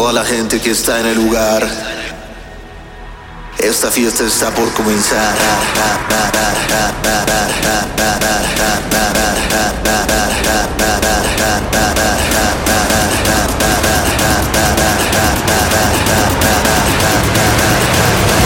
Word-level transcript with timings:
toda 0.00 0.14
la 0.14 0.24
gente 0.24 0.58
que 0.58 0.70
está 0.70 0.98
en 0.98 1.06
el 1.08 1.16
lugar. 1.16 1.68
Esta 3.58 3.90
fiesta 3.90 4.24
está 4.24 4.50
por 4.50 4.72
comenzar. 4.72 5.34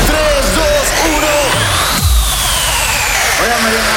Tres, 0.09 0.57
dos, 0.57 0.87
uno. 1.07 1.35
Hola 3.45 3.57
Mariana. 3.63 3.95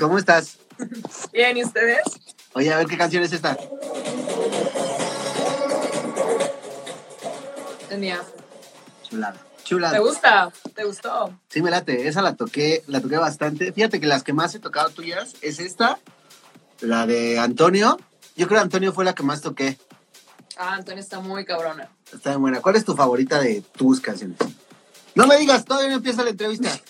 ¿Cómo 0.00 0.18
estás? 0.18 0.58
Bien, 1.32 1.56
¿y 1.56 1.62
ustedes? 1.62 2.02
Oye, 2.54 2.72
a 2.72 2.78
ver 2.78 2.88
qué 2.88 2.98
canción 2.98 3.22
es 3.22 3.32
esta. 3.32 3.56
Tenía. 7.90 8.22
Chulada. 9.02 9.32
¿Te 9.34 9.64
Chulada. 9.64 9.98
gusta? 9.98 10.52
¿Te 10.76 10.84
gustó? 10.84 11.36
Sí, 11.48 11.60
me 11.60 11.72
late. 11.72 12.06
Esa 12.06 12.22
la 12.22 12.36
toqué, 12.36 12.84
la 12.86 13.00
toqué 13.00 13.16
bastante. 13.16 13.72
Fíjate 13.72 13.98
que 14.00 14.06
las 14.06 14.22
que 14.22 14.32
más 14.32 14.54
he 14.54 14.60
tocado 14.60 14.90
tuyas 14.90 15.34
es 15.42 15.58
esta, 15.58 15.98
la 16.80 17.06
de 17.08 17.40
Antonio. 17.40 17.98
Yo 18.36 18.46
creo 18.46 18.60
que 18.60 18.62
Antonio 18.62 18.92
fue 18.92 19.04
la 19.04 19.12
que 19.16 19.24
más 19.24 19.40
toqué. 19.40 19.76
Ah, 20.56 20.74
Antonio 20.74 21.00
está 21.02 21.18
muy 21.18 21.44
cabrona. 21.44 21.90
Está 22.12 22.30
bien 22.30 22.42
buena. 22.42 22.60
¿Cuál 22.60 22.76
es 22.76 22.84
tu 22.84 22.94
favorita 22.94 23.40
de 23.40 23.60
tus 23.76 24.00
canciones? 24.00 24.38
No 25.16 25.26
me 25.26 25.36
digas, 25.38 25.64
todavía 25.64 25.88
no 25.90 25.96
empieza 25.96 26.22
la 26.22 26.30
entrevista. 26.30 26.70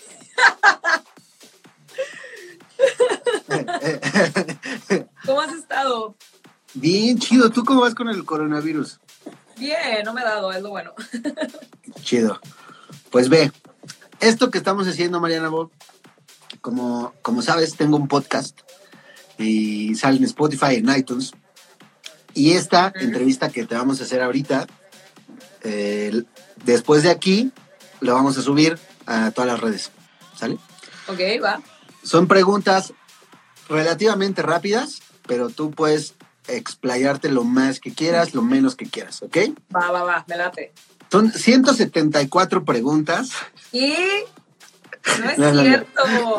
¿Cómo 5.24 5.40
has 5.40 5.54
estado? 5.54 6.14
Bien 6.74 7.18
chido. 7.18 7.48
¿Tú 7.50 7.64
cómo 7.64 7.80
vas 7.80 7.94
con 7.94 8.10
el 8.10 8.22
coronavirus? 8.26 9.00
Bien, 9.60 10.02
no 10.04 10.14
me 10.14 10.22
he 10.22 10.24
dado, 10.24 10.50
es 10.52 10.62
lo 10.62 10.70
bueno. 10.70 10.94
Chido. 12.02 12.40
Pues 13.10 13.28
ve, 13.28 13.52
esto 14.20 14.50
que 14.50 14.58
estamos 14.58 14.88
haciendo, 14.88 15.20
Mariana 15.20 15.50
Bob, 15.50 15.70
como, 16.62 17.12
como 17.20 17.42
sabes, 17.42 17.76
tengo 17.76 17.98
un 17.98 18.08
podcast 18.08 18.58
y 19.38 19.94
sale 19.96 20.16
en 20.16 20.24
Spotify, 20.24 20.76
en 20.76 20.88
iTunes. 20.88 21.32
Y 22.32 22.52
esta 22.52 22.92
entrevista 22.94 23.50
que 23.50 23.66
te 23.66 23.74
vamos 23.74 24.00
a 24.00 24.04
hacer 24.04 24.22
ahorita, 24.22 24.66
eh, 25.62 26.22
después 26.64 27.02
de 27.02 27.10
aquí, 27.10 27.52
la 28.00 28.14
vamos 28.14 28.38
a 28.38 28.42
subir 28.42 28.78
a 29.04 29.30
todas 29.30 29.50
las 29.50 29.60
redes. 29.60 29.90
¿Sale? 30.36 30.54
Ok, 31.06 31.20
va. 31.44 31.60
Son 32.02 32.28
preguntas 32.28 32.94
relativamente 33.68 34.40
rápidas, 34.40 35.02
pero 35.26 35.50
tú 35.50 35.70
puedes 35.70 36.14
explayarte 36.52 37.30
lo 37.30 37.44
más 37.44 37.80
que 37.80 37.92
quieras, 37.92 38.34
lo 38.34 38.42
menos 38.42 38.76
que 38.76 38.86
quieras, 38.86 39.22
¿ok? 39.22 39.36
Va, 39.74 39.90
va, 39.90 40.02
va, 40.02 40.24
me 40.28 40.36
late. 40.36 40.72
Son 41.10 41.32
174 41.32 42.64
preguntas. 42.64 43.30
Y 43.72 43.94
no 45.18 45.30
es 45.30 45.38
No, 45.38 45.52
no, 45.52 45.62
cierto. 45.62 46.02
No. 46.06 46.36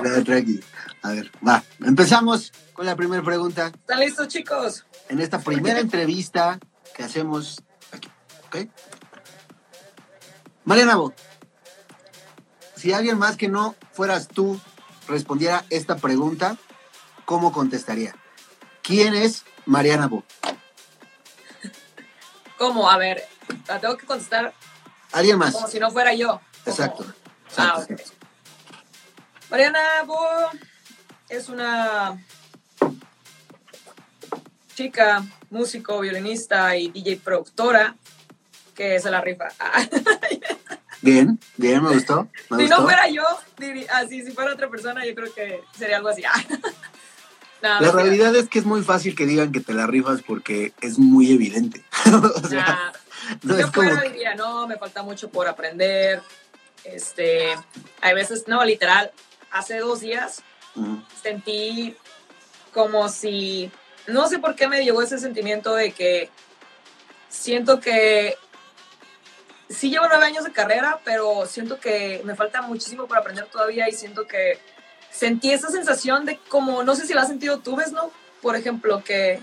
A 1.03 1.11
ver, 1.11 1.31
va. 1.45 1.63
Empezamos 1.83 2.53
con 2.73 2.85
la 2.85 2.95
primera 2.95 3.23
pregunta. 3.23 3.67
¿Están 3.67 3.99
listos, 3.99 4.27
chicos? 4.27 4.85
En 5.09 5.19
esta 5.19 5.39
primera 5.39 5.79
entrevista 5.79 6.59
que 6.95 7.03
hacemos 7.03 7.61
aquí, 7.91 8.09
¿ok? 8.45 8.69
Mariana 10.63 10.95
Bo, 10.95 11.13
si 12.75 12.93
alguien 12.93 13.17
más 13.17 13.35
que 13.35 13.47
no 13.49 13.75
fueras 13.91 14.27
tú 14.27 14.59
respondiera 15.07 15.65
esta 15.69 15.97
pregunta, 15.97 16.57
¿cómo 17.25 17.51
contestaría? 17.51 18.15
¿Quién 18.83 19.15
es 19.15 19.43
Mariana 19.65 20.07
Bo? 20.07 20.23
¿Cómo? 22.57 22.89
A 22.89 22.97
ver, 22.97 23.23
la 23.67 23.79
tengo 23.79 23.97
que 23.97 24.05
contestar 24.05 24.53
¿Alguien 25.11 25.37
más? 25.37 25.53
como 25.53 25.67
si 25.67 25.79
no 25.79 25.89
fuera 25.91 26.13
yo. 26.13 26.39
Exacto. 26.65 27.05
Ah, 27.57 27.75
exacto, 27.77 27.81
ok. 27.81 27.91
exacto. 27.99 28.27
Mariana 29.49 29.79
Bo 30.05 30.19
es 31.29 31.49
una 31.49 32.17
chica, 34.75 35.23
músico, 35.49 35.99
violinista 35.99 36.75
y 36.77 36.89
DJ 36.91 37.17
productora 37.17 37.95
que 38.75 38.99
se 38.99 39.11
la 39.11 39.21
rifa. 39.21 39.47
Ah. 39.59 39.83
Bien, 41.03 41.39
bien, 41.57 41.81
me 41.83 41.95
gustó. 41.95 42.27
Me 42.51 42.57
Si 42.57 42.63
gustó. 42.65 42.77
no 42.77 42.83
fuera 42.83 43.09
yo, 43.09 43.23
diría- 43.57 43.89
así, 43.97 44.23
si 44.23 44.31
fuera 44.33 44.53
otra 44.53 44.69
persona, 44.69 45.03
yo 45.03 45.15
creo 45.15 45.33
que 45.33 45.63
sería 45.75 45.97
algo 45.97 46.09
así. 46.09 46.21
No, 47.61 47.79
La 47.79 47.91
realidad 47.91 48.35
es 48.35 48.49
que 48.49 48.59
es 48.59 48.65
muy 48.65 48.81
fácil 48.81 49.15
que 49.15 49.25
digan 49.25 49.51
que 49.51 49.59
te 49.59 49.73
la 49.73 49.87
rifas 49.87 50.21
porque 50.21 50.73
es 50.81 50.97
muy 50.97 51.31
evidente. 51.31 51.83
o 52.43 52.47
sea, 52.47 52.91
no 53.43 53.57
yo 53.57 53.65
es 53.65 53.71
como... 53.71 53.89
fuera 53.89 54.09
diría, 54.09 54.35
no, 54.35 54.67
me 54.67 54.77
falta 54.77 55.03
mucho 55.03 55.29
por 55.29 55.47
aprender. 55.47 56.21
Este, 56.83 57.55
hay 58.01 58.15
veces, 58.15 58.47
no, 58.47 58.63
literal, 58.65 59.11
hace 59.51 59.79
dos 59.79 59.99
días 59.99 60.43
sentí 61.21 61.95
como 62.73 63.09
si, 63.09 63.71
no 64.07 64.27
sé 64.27 64.39
por 64.39 64.55
qué 64.55 64.67
me 64.67 64.83
llegó 64.83 65.01
ese 65.01 65.17
sentimiento 65.17 65.75
de 65.75 65.91
que 65.91 66.29
siento 67.29 67.79
que 67.79 68.35
sí 69.69 69.89
llevo 69.89 70.07
nueve 70.07 70.25
años 70.25 70.43
de 70.43 70.51
carrera, 70.51 70.99
pero 71.03 71.45
siento 71.45 71.79
que 71.79 72.21
me 72.23 72.35
falta 72.35 72.61
muchísimo 72.61 73.07
por 73.07 73.17
aprender 73.17 73.45
todavía 73.45 73.89
y 73.89 73.93
siento 73.93 74.27
que 74.27 74.59
sentí 75.11 75.51
esa 75.51 75.69
sensación 75.69 76.25
de 76.25 76.37
como, 76.49 76.83
no 76.83 76.95
sé 76.95 77.05
si 77.05 77.13
la 77.13 77.21
has 77.21 77.27
sentido 77.27 77.59
tú, 77.59 77.75
¿ves, 77.75 77.91
no? 77.91 78.11
Por 78.41 78.55
ejemplo, 78.55 79.03
que, 79.03 79.41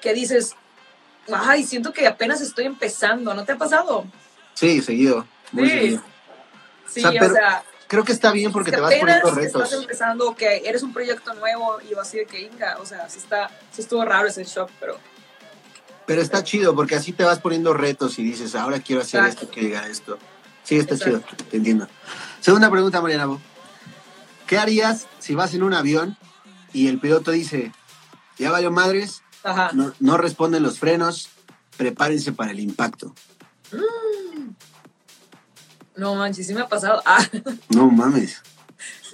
que 0.00 0.14
dices, 0.14 0.54
ay, 1.32 1.64
siento 1.64 1.92
que 1.92 2.06
apenas 2.06 2.40
estoy 2.40 2.64
empezando, 2.66 3.34
¿no 3.34 3.44
te 3.44 3.52
ha 3.52 3.58
pasado? 3.58 4.04
Sí, 4.54 4.80
seguido. 4.82 5.26
Muy 5.52 5.68
Sí. 5.68 5.74
seguido. 5.78 6.02
Sí, 6.86 7.00
O 7.00 7.02
sea, 7.02 7.10
o 7.10 7.14
pero 7.20 7.34
sea, 7.34 7.64
Creo 7.86 8.04
que 8.04 8.12
está 8.12 8.30
bien 8.30 8.52
porque 8.52 8.70
que 8.70 8.76
te 8.76 8.80
vas 8.82 8.94
poniendo 8.94 9.28
estás 9.28 9.34
retos. 9.34 9.72
empezando, 9.72 10.34
que 10.36 10.62
eres 10.64 10.84
un 10.84 10.92
proyecto 10.92 11.34
nuevo 11.34 11.78
y 11.80 11.92
así 11.98 12.18
de 12.18 12.26
que 12.26 12.40
inga, 12.42 12.78
o 12.80 12.86
sea, 12.86 13.08
sí 13.08 13.18
está, 13.18 13.50
sí 13.72 13.80
estuvo 13.82 14.04
raro 14.04 14.28
ese 14.28 14.44
shock, 14.44 14.70
pero 14.78 14.96
Pero 16.06 16.22
está 16.22 16.44
chido 16.44 16.72
porque 16.76 16.94
así 16.94 17.12
te 17.12 17.24
vas 17.24 17.40
poniendo 17.40 17.74
retos 17.74 18.16
y 18.20 18.22
dices, 18.22 18.54
ahora 18.54 18.78
quiero 18.78 19.02
hacer 19.02 19.20
Exacto. 19.22 19.42
esto, 19.46 19.54
que 19.54 19.60
diga 19.62 19.88
esto. 19.88 20.18
Sí, 20.62 20.76
está 20.76 20.94
Exacto. 20.94 21.24
chido, 21.36 21.46
te 21.50 21.56
entiendo. 21.56 21.88
Segunda 22.40 22.70
pregunta, 22.70 23.00
Mariana. 23.00 23.26
¿Qué 24.50 24.58
harías 24.58 25.06
si 25.20 25.36
vas 25.36 25.54
en 25.54 25.62
un 25.62 25.74
avión 25.74 26.16
y 26.72 26.88
el 26.88 26.98
piloto 26.98 27.30
dice, 27.30 27.70
ya 28.36 28.50
valió 28.50 28.72
madres, 28.72 29.22
ajá. 29.44 29.70
no, 29.74 29.92
no 30.00 30.16
responden 30.16 30.64
los 30.64 30.80
frenos, 30.80 31.28
prepárense 31.76 32.32
para 32.32 32.50
el 32.50 32.58
impacto? 32.58 33.14
No 35.94 36.16
manches, 36.16 36.48
sí 36.48 36.52
me 36.54 36.62
ha 36.62 36.68
pasado. 36.68 37.00
Ah, 37.06 37.24
No 37.68 37.88
mames. 37.92 38.42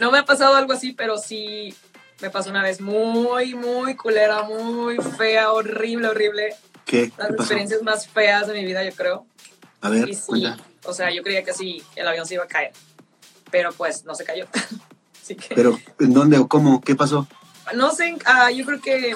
no 0.00 0.10
me 0.10 0.20
ha 0.20 0.24
pasado 0.24 0.54
algo 0.54 0.72
así, 0.72 0.92
pero 0.94 1.18
sí 1.18 1.74
me 2.22 2.30
pasó 2.30 2.48
una 2.48 2.62
vez 2.62 2.80
muy, 2.80 3.54
muy 3.54 3.94
culera, 3.94 4.42
muy 4.44 4.96
fea, 5.18 5.52
horrible, 5.52 6.08
horrible. 6.08 6.56
¿Qué? 6.86 7.12
Las 7.18 7.28
experiencias 7.32 7.82
más 7.82 8.08
feas 8.08 8.46
de 8.46 8.54
mi 8.54 8.64
vida, 8.64 8.82
yo 8.88 8.96
creo. 8.96 9.26
A 9.82 9.90
ver, 9.90 10.08
Y 10.08 10.14
sí, 10.14 10.22
cuenta. 10.24 10.56
o 10.84 10.94
sea, 10.94 11.12
yo 11.12 11.22
creía 11.22 11.44
que 11.44 11.52
sí, 11.52 11.82
el 11.94 12.08
avión 12.08 12.24
se 12.24 12.32
iba 12.32 12.44
a 12.44 12.48
caer, 12.48 12.72
pero 13.50 13.70
pues 13.72 14.02
no 14.06 14.14
se 14.14 14.24
cayó. 14.24 14.46
Así 15.26 15.34
que... 15.34 15.56
Pero, 15.56 15.76
¿en 15.98 16.14
dónde 16.14 16.38
o 16.38 16.46
cómo? 16.46 16.80
¿Qué 16.80 16.94
pasó? 16.94 17.26
No 17.74 17.90
sé, 17.90 18.16
ah, 18.26 18.52
yo 18.52 18.64
creo 18.64 18.80
que 18.80 19.12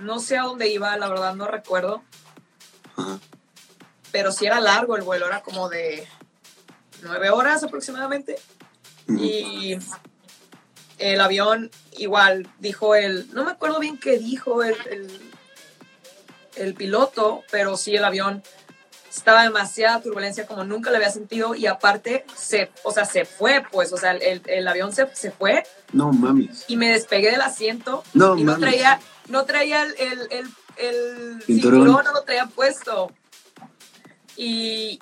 no 0.00 0.18
sé 0.18 0.38
a 0.38 0.44
dónde 0.44 0.68
iba, 0.70 0.96
la 0.96 1.10
verdad 1.10 1.34
no 1.34 1.46
recuerdo, 1.46 2.02
Ajá. 2.96 3.18
pero 4.10 4.32
sí 4.32 4.46
era 4.46 4.60
largo 4.60 4.96
el 4.96 5.02
vuelo, 5.02 5.26
era 5.26 5.42
como 5.42 5.68
de 5.68 6.08
nueve 7.02 7.28
horas 7.28 7.62
aproximadamente. 7.62 8.36
Y 9.06 9.76
el 10.96 11.20
avión 11.20 11.70
igual 11.98 12.48
dijo 12.58 12.94
el, 12.94 13.28
no 13.34 13.44
me 13.44 13.50
acuerdo 13.50 13.80
bien 13.80 13.98
qué 13.98 14.18
dijo 14.18 14.62
el, 14.62 14.74
el, 14.90 15.20
el 16.56 16.72
piloto, 16.72 17.42
pero 17.50 17.76
sí 17.76 17.94
el 17.94 18.06
avión 18.06 18.42
estaba 19.16 19.42
demasiada 19.42 20.00
turbulencia 20.02 20.46
como 20.46 20.64
nunca 20.64 20.90
le 20.90 20.96
había 20.96 21.10
sentido 21.10 21.54
y 21.54 21.66
aparte 21.66 22.24
se, 22.36 22.70
o 22.82 22.92
sea, 22.92 23.04
se 23.04 23.24
fue, 23.24 23.62
pues, 23.70 23.92
o 23.92 23.96
sea, 23.96 24.12
el, 24.12 24.42
el 24.46 24.68
avión 24.68 24.92
se, 24.92 25.06
se 25.14 25.30
fue 25.30 25.64
No 25.92 26.12
mames. 26.12 26.64
y 26.68 26.76
me 26.76 26.88
despegué 26.90 27.30
del 27.30 27.40
asiento 27.42 28.02
No 28.14 28.36
y 28.36 28.44
no 28.44 28.52
mames. 28.52 28.68
traía, 28.70 29.00
no 29.28 29.44
traía 29.44 29.82
el, 29.82 29.94
el, 30.30 30.48
el, 30.76 31.42
cinturón, 31.46 31.84
no 32.04 32.12
lo 32.12 32.22
traía 32.22 32.46
puesto. 32.46 33.10
Y, 34.36 34.98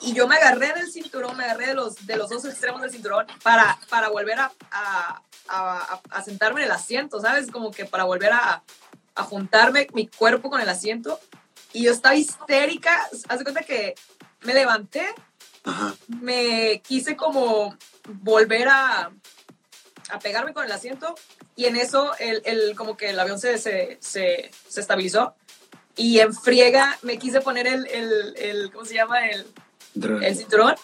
y 0.00 0.12
yo 0.12 0.26
me 0.26 0.36
agarré 0.36 0.72
del 0.72 0.90
cinturón, 0.90 1.36
me 1.36 1.44
agarré 1.44 1.68
de 1.68 1.74
los, 1.74 2.06
de 2.06 2.16
los 2.16 2.28
dos 2.30 2.44
extremos 2.44 2.80
del 2.82 2.90
cinturón 2.90 3.26
para, 3.42 3.78
para 3.88 4.08
volver 4.08 4.40
a, 4.40 4.52
a, 4.70 5.22
a- 5.48 6.00
a 6.10 6.22
sentarme 6.22 6.60
en 6.62 6.66
el 6.66 6.72
asiento, 6.72 7.20
¿sabes? 7.20 7.50
Como 7.50 7.70
que 7.70 7.84
para 7.84 8.04
volver 8.04 8.32
a, 8.32 8.62
a 9.14 9.22
juntarme 9.22 9.86
mi 9.94 10.08
cuerpo 10.08 10.50
con 10.50 10.60
el 10.60 10.68
asiento. 10.68 11.20
Y 11.76 11.82
yo 11.82 11.92
estaba 11.92 12.14
histérica, 12.14 13.06
haz 13.28 13.38
de 13.38 13.44
cuenta 13.44 13.62
que 13.62 13.94
me 14.44 14.54
levanté 14.54 15.06
Ajá. 15.62 15.94
me 16.08 16.80
quise 16.86 17.16
como 17.16 17.76
volver 18.08 18.68
a, 18.68 19.10
a 20.10 20.18
pegarme 20.20 20.54
con 20.54 20.64
el 20.64 20.72
asiento 20.72 21.14
y 21.54 21.66
en 21.66 21.76
eso 21.76 22.12
el, 22.18 22.40
el- 22.46 22.74
como 22.76 22.96
que 22.96 23.10
el 23.10 23.20
avión 23.20 23.38
se, 23.38 23.58
se, 23.58 23.98
se, 24.00 24.50
se 24.68 24.80
estabilizó 24.80 25.34
y 25.96 26.20
en 26.20 26.32
friega 26.32 26.98
me 27.02 27.18
quise 27.18 27.42
poner 27.42 27.66
el, 27.66 27.86
el, 27.88 28.34
el 28.38 28.72
¿cómo 28.72 28.86
se 28.86 28.94
llama? 28.94 29.28
El, 29.28 29.46
el 30.22 30.34
cinturón 30.36 30.76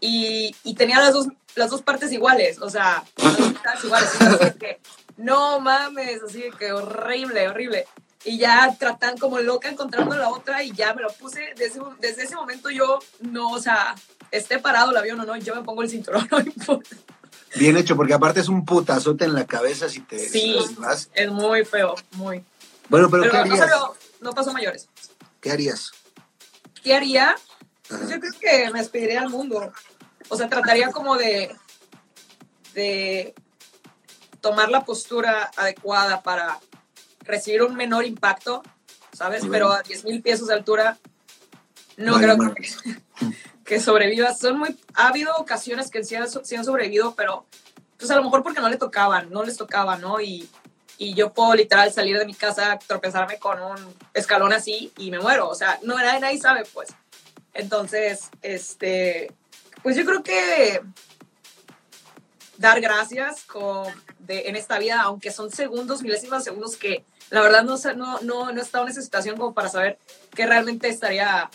y, 0.00 0.56
y, 0.64 0.74
tenía 0.74 1.00
las 1.00 1.12
dos, 1.12 1.26
las 1.54 1.68
dos 1.68 1.82
partes 1.82 2.12
iguales, 2.12 2.60
o 2.62 2.70
sea, 2.70 3.04
las 3.16 3.36
dos 3.36 3.52
partes 3.62 3.84
iguales. 3.84 4.08
Así 4.40 4.58
que, 4.58 4.80
no 5.18 5.60
mames, 5.60 6.22
así 6.22 6.44
que 6.58 6.72
horrible, 6.72 7.48
horrible. 7.48 7.86
Y 8.28 8.38
ya 8.38 8.76
tratan 8.78 9.16
como 9.16 9.38
loca 9.38 9.68
encontrando 9.68 10.16
la 10.16 10.28
otra 10.28 10.62
y 10.62 10.72
ya 10.72 10.92
me 10.94 11.02
lo 11.02 11.08
puse. 11.12 11.54
Desde, 11.56 11.80
desde 11.98 12.24
ese 12.24 12.36
momento 12.36 12.70
yo 12.70 12.98
no, 13.20 13.50
o 13.50 13.60
sea, 13.60 13.94
esté 14.30 14.58
parado 14.58 14.90
el 14.90 14.96
avión 14.96 15.18
o 15.20 15.24
no, 15.24 15.36
yo 15.36 15.54
me 15.54 15.62
pongo 15.62 15.82
el 15.82 15.88
cinturón, 15.88 16.28
no 16.30 16.40
importa. 16.40 16.96
Bien 17.56 17.76
hecho, 17.76 17.96
porque 17.96 18.12
aparte 18.12 18.40
es 18.40 18.48
un 18.48 18.64
putazote 18.64 19.24
en 19.24 19.34
la 19.34 19.46
cabeza 19.46 19.88
si 19.88 20.00
te 20.00 20.18
sí, 20.18 20.56
vas. 20.76 21.08
es 21.14 21.30
muy 21.30 21.64
feo, 21.64 21.94
muy. 22.12 22.44
Bueno, 22.88 23.08
pero, 23.10 23.22
pero 23.22 23.30
¿qué 23.30 23.38
harías? 23.38 23.70
No, 23.70 23.94
no 24.20 24.32
pasó 24.32 24.52
mayores. 24.52 24.88
¿Qué 25.40 25.50
harías? 25.50 25.92
¿Qué 26.82 26.94
haría? 26.94 27.34
Pues 27.88 28.10
yo 28.10 28.20
creo 28.20 28.32
que 28.38 28.70
me 28.70 28.80
despediría 28.80 29.22
al 29.22 29.30
mundo. 29.30 29.72
O 30.28 30.36
sea, 30.36 30.48
trataría 30.48 30.90
como 30.90 31.16
de, 31.16 31.56
de 32.74 33.34
tomar 34.40 34.68
la 34.68 34.84
postura 34.84 35.50
adecuada 35.56 36.22
para 36.22 36.60
recibir 37.28 37.62
un 37.62 37.76
menor 37.76 38.04
impacto, 38.04 38.62
¿sabes? 39.12 39.44
Pero 39.48 39.70
a 39.70 39.82
10 39.82 40.04
mil 40.06 40.22
pies 40.22 40.44
de 40.44 40.54
altura, 40.54 40.98
no 41.96 42.16
creo 42.16 42.36
que, 42.54 42.68
que 43.64 43.80
sobrevivas. 43.80 44.40
Son 44.40 44.58
muy, 44.58 44.76
ha 44.94 45.08
habido 45.08 45.32
ocasiones 45.36 45.90
que 45.90 46.02
sí 46.02 46.16
han, 46.16 46.26
sí 46.28 46.56
han 46.56 46.64
sobrevivido, 46.64 47.14
pero 47.14 47.46
pues 47.96 48.10
a 48.10 48.16
lo 48.16 48.24
mejor 48.24 48.42
porque 48.42 48.60
no 48.60 48.68
le 48.68 48.76
tocaban, 48.76 49.30
no 49.30 49.44
les 49.44 49.56
tocaba, 49.56 49.96
¿no? 49.98 50.20
Y, 50.20 50.48
y 50.96 51.14
yo 51.14 51.32
puedo 51.32 51.54
literal 51.54 51.92
salir 51.92 52.18
de 52.18 52.26
mi 52.26 52.34
casa, 52.34 52.78
tropezarme 52.86 53.38
con 53.38 53.60
un 53.60 53.94
escalón 54.14 54.52
así 54.52 54.92
y 54.96 55.10
me 55.10 55.20
muero. 55.20 55.48
O 55.48 55.54
sea, 55.54 55.78
no 55.82 55.96
nadie, 55.96 56.20
nadie 56.20 56.38
sabe, 56.38 56.64
pues. 56.72 56.88
Entonces, 57.54 58.30
este, 58.42 59.32
pues 59.82 59.96
yo 59.96 60.04
creo 60.04 60.22
que 60.22 60.80
dar 62.58 62.80
gracias 62.80 63.44
con, 63.44 63.86
de, 64.18 64.48
en 64.48 64.56
esta 64.56 64.78
vida, 64.78 65.00
aunque 65.00 65.30
son 65.30 65.50
segundos, 65.50 66.02
milésimas 66.02 66.44
segundos, 66.44 66.76
que 66.76 67.04
la 67.30 67.40
verdad 67.40 67.62
no, 67.62 67.76
no, 67.96 68.20
no, 68.20 68.52
no 68.52 68.60
he 68.60 68.62
estado 68.62 68.84
en 68.84 68.90
esa 68.90 69.00
situación 69.00 69.36
como 69.36 69.54
para 69.54 69.68
saber 69.68 69.98
qué 70.34 70.46
realmente 70.46 70.88
estaría 70.88 71.48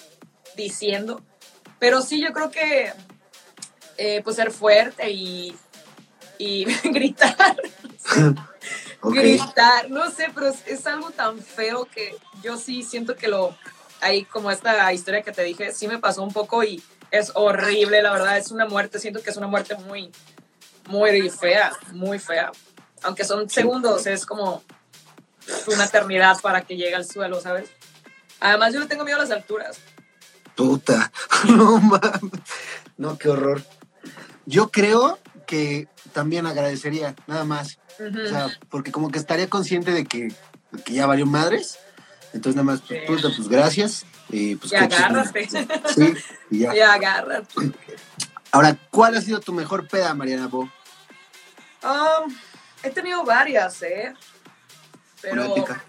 diciendo. 0.56 1.22
Pero 1.78 2.02
sí, 2.02 2.22
yo 2.22 2.32
creo 2.32 2.50
que 2.50 2.94
eh, 3.98 4.22
pues 4.24 4.38
ser 4.38 4.52
fuerte 4.52 5.12
y, 5.12 5.56
y 6.38 6.66
gritar, 6.90 7.58
gritar, 9.04 9.90
no 9.90 10.10
sé, 10.10 10.32
pero 10.34 10.48
es, 10.48 10.66
es 10.66 10.88
algo 10.88 11.12
tan 11.12 11.40
feo 11.40 11.86
que 11.86 12.16
yo 12.42 12.58
sí 12.58 12.82
siento 12.82 13.16
que 13.16 13.28
lo, 13.28 13.56
ahí 14.00 14.24
como 14.24 14.52
esta 14.52 14.92
historia 14.94 15.22
que 15.22 15.32
te 15.32 15.44
dije, 15.44 15.74
sí 15.74 15.88
me 15.88 16.00
pasó 16.00 16.24
un 16.24 16.32
poco 16.32 16.64
y 16.64 16.82
es 17.12 17.32
horrible, 17.36 18.02
la 18.02 18.12
verdad, 18.12 18.38
es 18.38 18.52
una 18.52 18.66
muerte, 18.66 19.00
siento 19.00 19.22
que 19.22 19.30
es 19.30 19.38
una 19.38 19.48
muerte 19.48 19.76
muy, 19.76 20.12
muy 20.88 21.30
fea, 21.30 21.72
muy 21.92 22.20
fea. 22.20 22.52
Aunque 23.04 23.26
son 23.26 23.50
segundos, 23.50 24.08
es 24.08 24.26
como 24.26 24.64
una 25.68 25.86
eternidad 25.86 26.40
para 26.42 26.62
que 26.62 26.76
llegue 26.78 26.96
al 26.96 27.06
suelo, 27.06 27.42
¿sabes? 27.42 27.70
Además, 28.40 28.74
yo 28.74 28.80
le 28.80 28.88
tengo 28.88 29.04
miedo 29.04 29.18
a 29.20 29.22
las 29.22 29.32
alturas. 29.32 29.78
Puta. 30.56 31.12
No 31.48 31.78
mames. 31.80 32.32
No, 32.98 33.18
qué 33.18 33.30
horror. 33.30 33.62
Yo 34.46 34.70
creo 34.72 35.20
que 35.46 35.88
también 36.14 36.46
agradecería, 36.46 37.16
nada 37.28 37.44
más. 37.44 37.80
O 38.00 38.28
sea, 38.28 38.50
porque 38.70 38.92
como 38.92 39.10
que 39.12 39.20
estaría 39.20 39.50
consciente 39.50 39.92
de 39.92 40.06
que, 40.06 40.34
de 40.72 40.84
que 40.84 40.94
ya 40.94 41.06
valió 41.06 41.26
madres. 41.26 41.80
Entonces 42.34 42.56
nada 42.56 42.66
más, 42.66 42.82
pues, 42.82 43.02
Sí. 43.02 43.08
puta, 43.08 43.30
pues 43.36 43.48
gracias. 43.50 44.06
Y 44.30 44.56
pues 44.56 44.72
Y 44.72 44.76
agárrate. 44.76 45.48
Sí, 45.94 46.14
y 46.50 46.60
ya. 46.60 46.74
Ya, 46.76 46.94
agárrate. 46.94 47.48
Ahora, 48.54 48.78
¿cuál 48.92 49.18
ha 49.18 49.22
sido 49.22 49.40
tu 49.40 49.52
mejor 49.52 49.88
peda, 49.88 50.14
Mariana 50.14 50.46
Bo? 50.46 50.70
Um, 51.82 52.38
he 52.84 52.92
tenido 52.92 53.24
varias, 53.26 53.82
¿eh? 53.82 54.14
Pero. 55.22 55.56
Platica. 55.56 55.84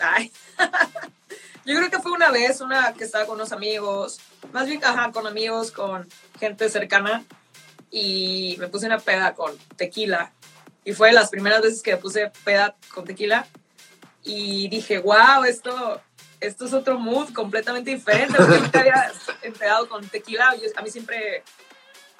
Ay. 0.00 0.32
Yo 1.64 1.76
creo 1.76 1.88
que 1.88 2.00
fue 2.00 2.10
una 2.10 2.32
vez, 2.32 2.60
una 2.60 2.94
que 2.94 3.04
estaba 3.04 3.26
con 3.26 3.36
unos 3.36 3.52
amigos, 3.52 4.18
más 4.52 4.66
bien, 4.66 4.84
ajá, 4.84 5.12
con 5.12 5.28
amigos, 5.28 5.70
con 5.70 6.08
gente 6.40 6.68
cercana, 6.68 7.22
y 7.92 8.56
me 8.58 8.66
puse 8.66 8.86
una 8.86 8.98
peda 8.98 9.34
con 9.34 9.56
tequila. 9.76 10.32
Y 10.84 10.94
fue 10.94 11.08
de 11.08 11.14
las 11.14 11.30
primeras 11.30 11.62
veces 11.62 11.80
que 11.80 11.92
me 11.92 11.98
puse 11.98 12.32
peda 12.42 12.74
con 12.92 13.04
tequila. 13.04 13.46
Y 14.24 14.68
dije, 14.68 14.98
wow, 14.98 15.44
esto, 15.46 16.00
esto 16.40 16.64
es 16.64 16.72
otro 16.72 16.98
mood 16.98 17.32
completamente 17.32 17.92
diferente. 17.92 18.34
Porque 18.36 18.58
nunca 18.58 18.80
había 18.80 19.12
empedado 19.42 19.88
con 19.88 20.08
tequila. 20.08 20.56
Yo- 20.56 20.70
a 20.74 20.82
mí 20.82 20.90
siempre 20.90 21.44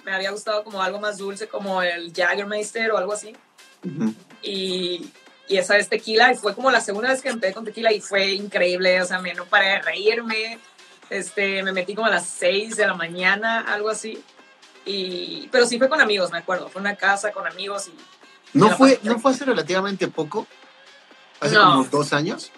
me 0.08 0.14
había 0.16 0.30
gustado 0.30 0.64
como 0.64 0.82
algo 0.82 0.98
más 1.00 1.18
dulce, 1.18 1.48
como 1.48 1.82
el 1.82 2.12
Jaggermeister 2.14 2.90
o 2.92 2.98
algo 2.98 3.12
así 3.12 3.34
Ujú. 3.84 4.14
y, 4.42 5.10
y 5.48 5.56
esa 5.58 5.74
vez 5.74 5.88
tequila, 5.88 6.32
y 6.32 6.36
fue 6.36 6.54
como 6.54 6.70
la 6.70 6.80
segunda 6.80 7.10
vez 7.10 7.20
que 7.22 7.28
empecé 7.28 7.54
con 7.54 7.64
tequila 7.64 7.92
y 7.92 8.00
fue 8.00 8.32
increíble, 8.32 9.00
o 9.02 9.06
sea, 9.06 9.18
me, 9.20 9.34
no 9.34 9.44
paré 9.46 9.68
de 9.68 9.82
reírme, 9.82 10.58
este, 11.10 11.62
me 11.62 11.72
metí 11.72 11.94
como 11.94 12.06
a 12.06 12.10
las 12.10 12.26
6 12.26 12.76
de 12.76 12.86
la 12.86 12.94
mañana, 12.94 13.60
algo 13.60 13.88
así, 13.90 14.22
y, 14.84 15.48
pero 15.52 15.66
sí 15.66 15.78
fue 15.78 15.88
con 15.88 16.00
amigos, 16.00 16.30
me 16.32 16.38
acuerdo, 16.38 16.68
fue 16.68 16.80
una 16.80 16.96
casa 16.96 17.32
con 17.32 17.46
amigos 17.46 17.88
y 17.88 17.94
¿No 18.54 18.70
fue. 18.70 18.98
¿No 19.02 19.18
fue 19.18 19.32
hace 19.32 19.44
relativamente 19.44 20.08
poco? 20.08 20.46
¿Hace 21.38 21.54
No. 21.54 21.64
como 21.64 21.84
dos 21.84 22.12
años? 22.14 22.50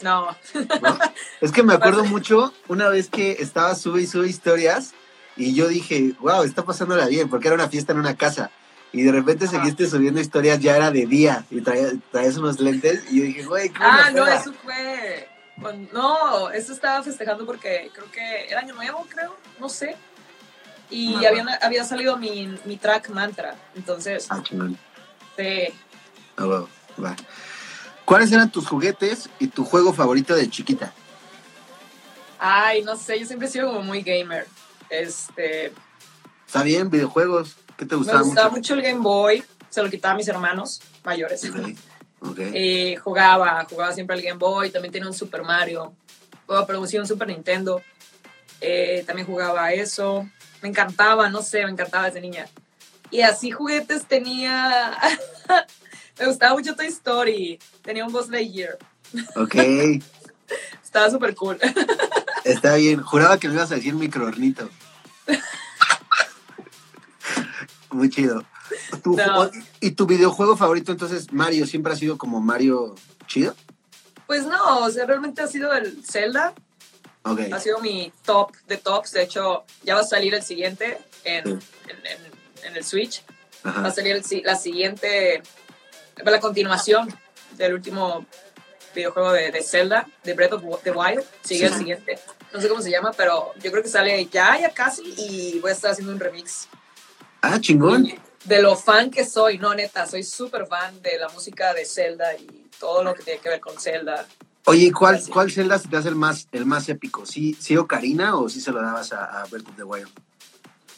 no, 0.00 0.36
¿no? 0.80 0.98
Es 1.40 1.52
que 1.52 1.62
me 1.62 1.74
acuerdo 1.78 2.04
mucho 2.04 2.52
una 2.66 2.88
vez 2.88 3.08
que 3.08 3.36
estaba 3.38 3.72
sube 3.76 4.02
y 4.02 4.06
sube 4.08 4.28
historias 4.28 4.94
y 5.36 5.54
yo 5.54 5.68
dije, 5.68 6.14
wow, 6.20 6.42
está 6.42 6.64
pasándola 6.64 7.06
bien, 7.06 7.28
porque 7.28 7.48
era 7.48 7.54
una 7.54 7.68
fiesta 7.68 7.92
en 7.92 7.98
una 7.98 8.16
casa. 8.16 8.50
Y 8.92 9.02
de 9.02 9.12
repente 9.12 9.46
seguiste 9.46 9.86
subiendo 9.88 10.20
historias, 10.20 10.60
ya 10.60 10.76
era 10.76 10.90
de 10.90 11.06
día 11.06 11.46
y 11.50 11.62
traías, 11.62 11.94
traías 12.10 12.36
unos 12.36 12.60
lentes 12.60 13.04
y 13.10 13.18
yo 13.20 13.24
dije, 13.24 13.44
güey, 13.44 13.70
qué 13.70 13.78
buena 13.78 14.06
ah, 14.06 14.10
no, 14.10 14.24
peda". 14.24 14.34
eso 14.36 14.52
fue, 14.52 15.28
no, 15.92 16.50
eso 16.50 16.72
estaba 16.74 17.02
festejando 17.02 17.46
porque 17.46 17.90
creo 17.94 18.10
que 18.12 18.48
era 18.50 18.60
año 18.60 18.74
nuevo, 18.74 19.06
creo, 19.08 19.34
no 19.58 19.70
sé, 19.70 19.96
y 20.90 21.24
había, 21.24 21.46
había 21.62 21.84
salido 21.84 22.18
mi, 22.18 22.54
mi 22.66 22.76
track 22.76 23.08
mantra, 23.08 23.56
entonces, 23.74 24.26
Ah, 24.28 24.42
chingón. 24.42 24.76
sí. 25.38 25.68
Ah, 26.36 26.44
wow, 26.44 26.68
va. 27.02 27.16
¿Cuáles 28.04 28.30
eran 28.30 28.50
tus 28.50 28.66
juguetes 28.66 29.30
y 29.38 29.46
tu 29.46 29.64
juego 29.64 29.94
favorito 29.94 30.34
de 30.34 30.50
chiquita? 30.50 30.92
Ay, 32.38 32.82
no 32.82 32.94
sé, 32.96 33.18
yo 33.18 33.24
siempre 33.24 33.48
he 33.48 33.50
sido 33.50 33.68
como 33.68 33.82
muy 33.82 34.02
gamer. 34.02 34.46
Este, 34.92 35.72
¿Está 36.46 36.62
bien? 36.62 36.90
¿Videojuegos? 36.90 37.56
¿Qué 37.78 37.86
te 37.86 37.94
me 37.94 37.98
gustaba 38.00 38.20
gustaba 38.20 38.48
mucho? 38.50 38.58
mucho 38.58 38.74
el 38.74 38.82
Game 38.82 39.00
Boy, 39.00 39.42
se 39.70 39.82
lo 39.82 39.88
quitaba 39.88 40.12
a 40.12 40.16
mis 40.18 40.28
hermanos 40.28 40.80
mayores. 41.04 41.42
Eh, 42.38 42.94
jugaba, 43.02 43.66
jugaba 43.68 43.92
siempre 43.92 44.14
el 44.14 44.22
Game 44.22 44.38
Boy, 44.38 44.70
también 44.70 44.92
tenía 44.92 45.08
un 45.08 45.14
Super 45.14 45.42
Mario, 45.42 45.92
pero 46.68 46.86
sí, 46.86 46.96
un 46.96 47.04
Super 47.08 47.26
Nintendo. 47.26 47.82
Eh, 48.60 49.02
también 49.04 49.26
jugaba 49.26 49.72
eso, 49.72 50.28
me 50.62 50.68
encantaba, 50.68 51.28
no 51.30 51.42
sé, 51.42 51.64
me 51.64 51.72
encantaba 51.72 52.04
desde 52.04 52.20
niña. 52.20 52.46
Y 53.10 53.22
así 53.22 53.50
juguetes 53.50 54.06
tenía, 54.06 54.96
me 56.20 56.26
gustaba 56.26 56.54
mucho 56.54 56.76
Toy 56.76 56.86
Story, 56.86 57.58
tenía 57.82 58.06
un 58.06 58.12
Buzz 58.12 58.28
Lightyear, 58.28 58.78
Ok, 59.34 59.56
estaba 60.84 61.10
súper 61.10 61.34
cool. 61.34 61.58
está 62.44 62.76
bien. 62.76 63.02
Juraba 63.02 63.38
que 63.38 63.48
me 63.48 63.54
ibas 63.54 63.72
a 63.72 63.74
decir 63.74 63.94
microornito. 63.94 64.70
Muy 67.92 68.10
chido. 68.10 68.44
Tu 69.02 69.16
No. 69.16 69.24
ju- 69.50 69.64
¿Y 69.80 69.90
tu 69.92 70.06
videojuego 70.06 70.56
favorito 70.56 70.92
entonces, 70.92 71.32
Mario, 71.32 71.66
siempre 71.66 71.92
ha 71.92 71.96
sido 71.96 72.16
como 72.18 72.40
Mario 72.40 72.94
chido? 73.26 73.54
Pues 74.26 74.44
no, 74.46 74.78
o 74.80 74.90
sea, 74.90 75.04
realmente 75.06 75.42
ha 75.42 75.46
sido 75.46 75.72
el 75.74 76.02
Zelda, 76.04 76.54
Ok. 77.24 77.40
ha 77.52 77.60
sido 77.60 77.80
mi 77.80 78.12
top 78.24 78.52
de 78.66 78.78
tops. 78.78 79.12
De 79.12 79.22
hecho, 79.22 79.64
ya 79.82 79.94
va 79.94 80.00
a 80.00 80.04
salir 80.04 80.34
el 80.34 80.42
siguiente 80.42 80.98
en, 81.24 81.44
Sí. 81.60 81.66
en- 81.88 82.06
en- 82.06 82.66
en 82.68 82.76
el 82.76 82.84
Switch. 82.84 83.22
Va 83.66 83.88
a 83.88 83.90
salir 83.92 84.16
el 84.16 84.42
la 84.44 84.56
siguiente, 84.56 85.42
la 86.24 86.40
continuación 86.40 87.14
del 87.56 87.74
último 87.74 88.26
videojuego 88.94 89.32
de, 89.32 89.50
de 89.52 89.62
Zelda, 89.62 90.08
de 90.24 90.34
Breath 90.34 90.54
of 90.54 90.82
the 90.82 90.90
Wild. 90.90 91.22
Sigue 91.44 91.66
Sí. 91.68 91.72
el 91.72 91.78
siguiente. 91.78 92.18
No 92.52 92.60
sé 92.60 92.68
cómo 92.68 92.82
se 92.82 92.90
llama, 92.90 93.12
pero 93.16 93.52
yo 93.62 93.70
creo 93.70 93.82
que 93.82 93.88
sale 93.88 94.26
ya, 94.26 94.58
ya 94.58 94.70
casi. 94.70 95.02
Y 95.16 95.60
voy 95.60 95.70
a 95.70 95.74
estar 95.74 95.90
haciendo 95.92 96.12
un 96.12 96.20
remix. 96.20 96.68
Ah, 97.42 97.60
chingón. 97.60 98.08
De 98.44 98.62
lo 98.62 98.76
fan 98.76 99.10
que 99.10 99.24
soy, 99.24 99.58
no, 99.58 99.74
neta, 99.74 100.06
soy 100.06 100.22
súper 100.22 100.66
fan 100.66 101.00
de 101.02 101.18
la 101.18 101.28
música 101.28 101.74
de 101.74 101.84
Zelda 101.84 102.34
y 102.34 102.68
todo 102.78 103.04
lo 103.04 103.14
que 103.14 103.22
tiene 103.22 103.40
que 103.40 103.48
ver 103.48 103.60
con 103.60 103.78
Zelda. 103.78 104.26
Oye, 104.64 104.86
¿y 104.86 104.90
cuál, 104.90 105.20
cuál 105.28 105.50
Zelda 105.50 105.78
se 105.78 105.88
te 105.88 105.96
hace 105.96 106.08
el 106.08 106.14
más, 106.14 106.48
el 106.52 106.66
más 106.66 106.88
épico? 106.88 107.26
¿Sí, 107.26 107.56
¿Sí 107.60 107.76
Ocarina 107.76 108.36
o 108.36 108.48
sí 108.48 108.60
se 108.60 108.70
lo 108.70 108.80
dabas 108.80 109.12
a, 109.12 109.42
a 109.42 109.44
Breath 109.46 109.68
of 109.68 109.76
the 109.76 109.84
Wild? 109.84 110.08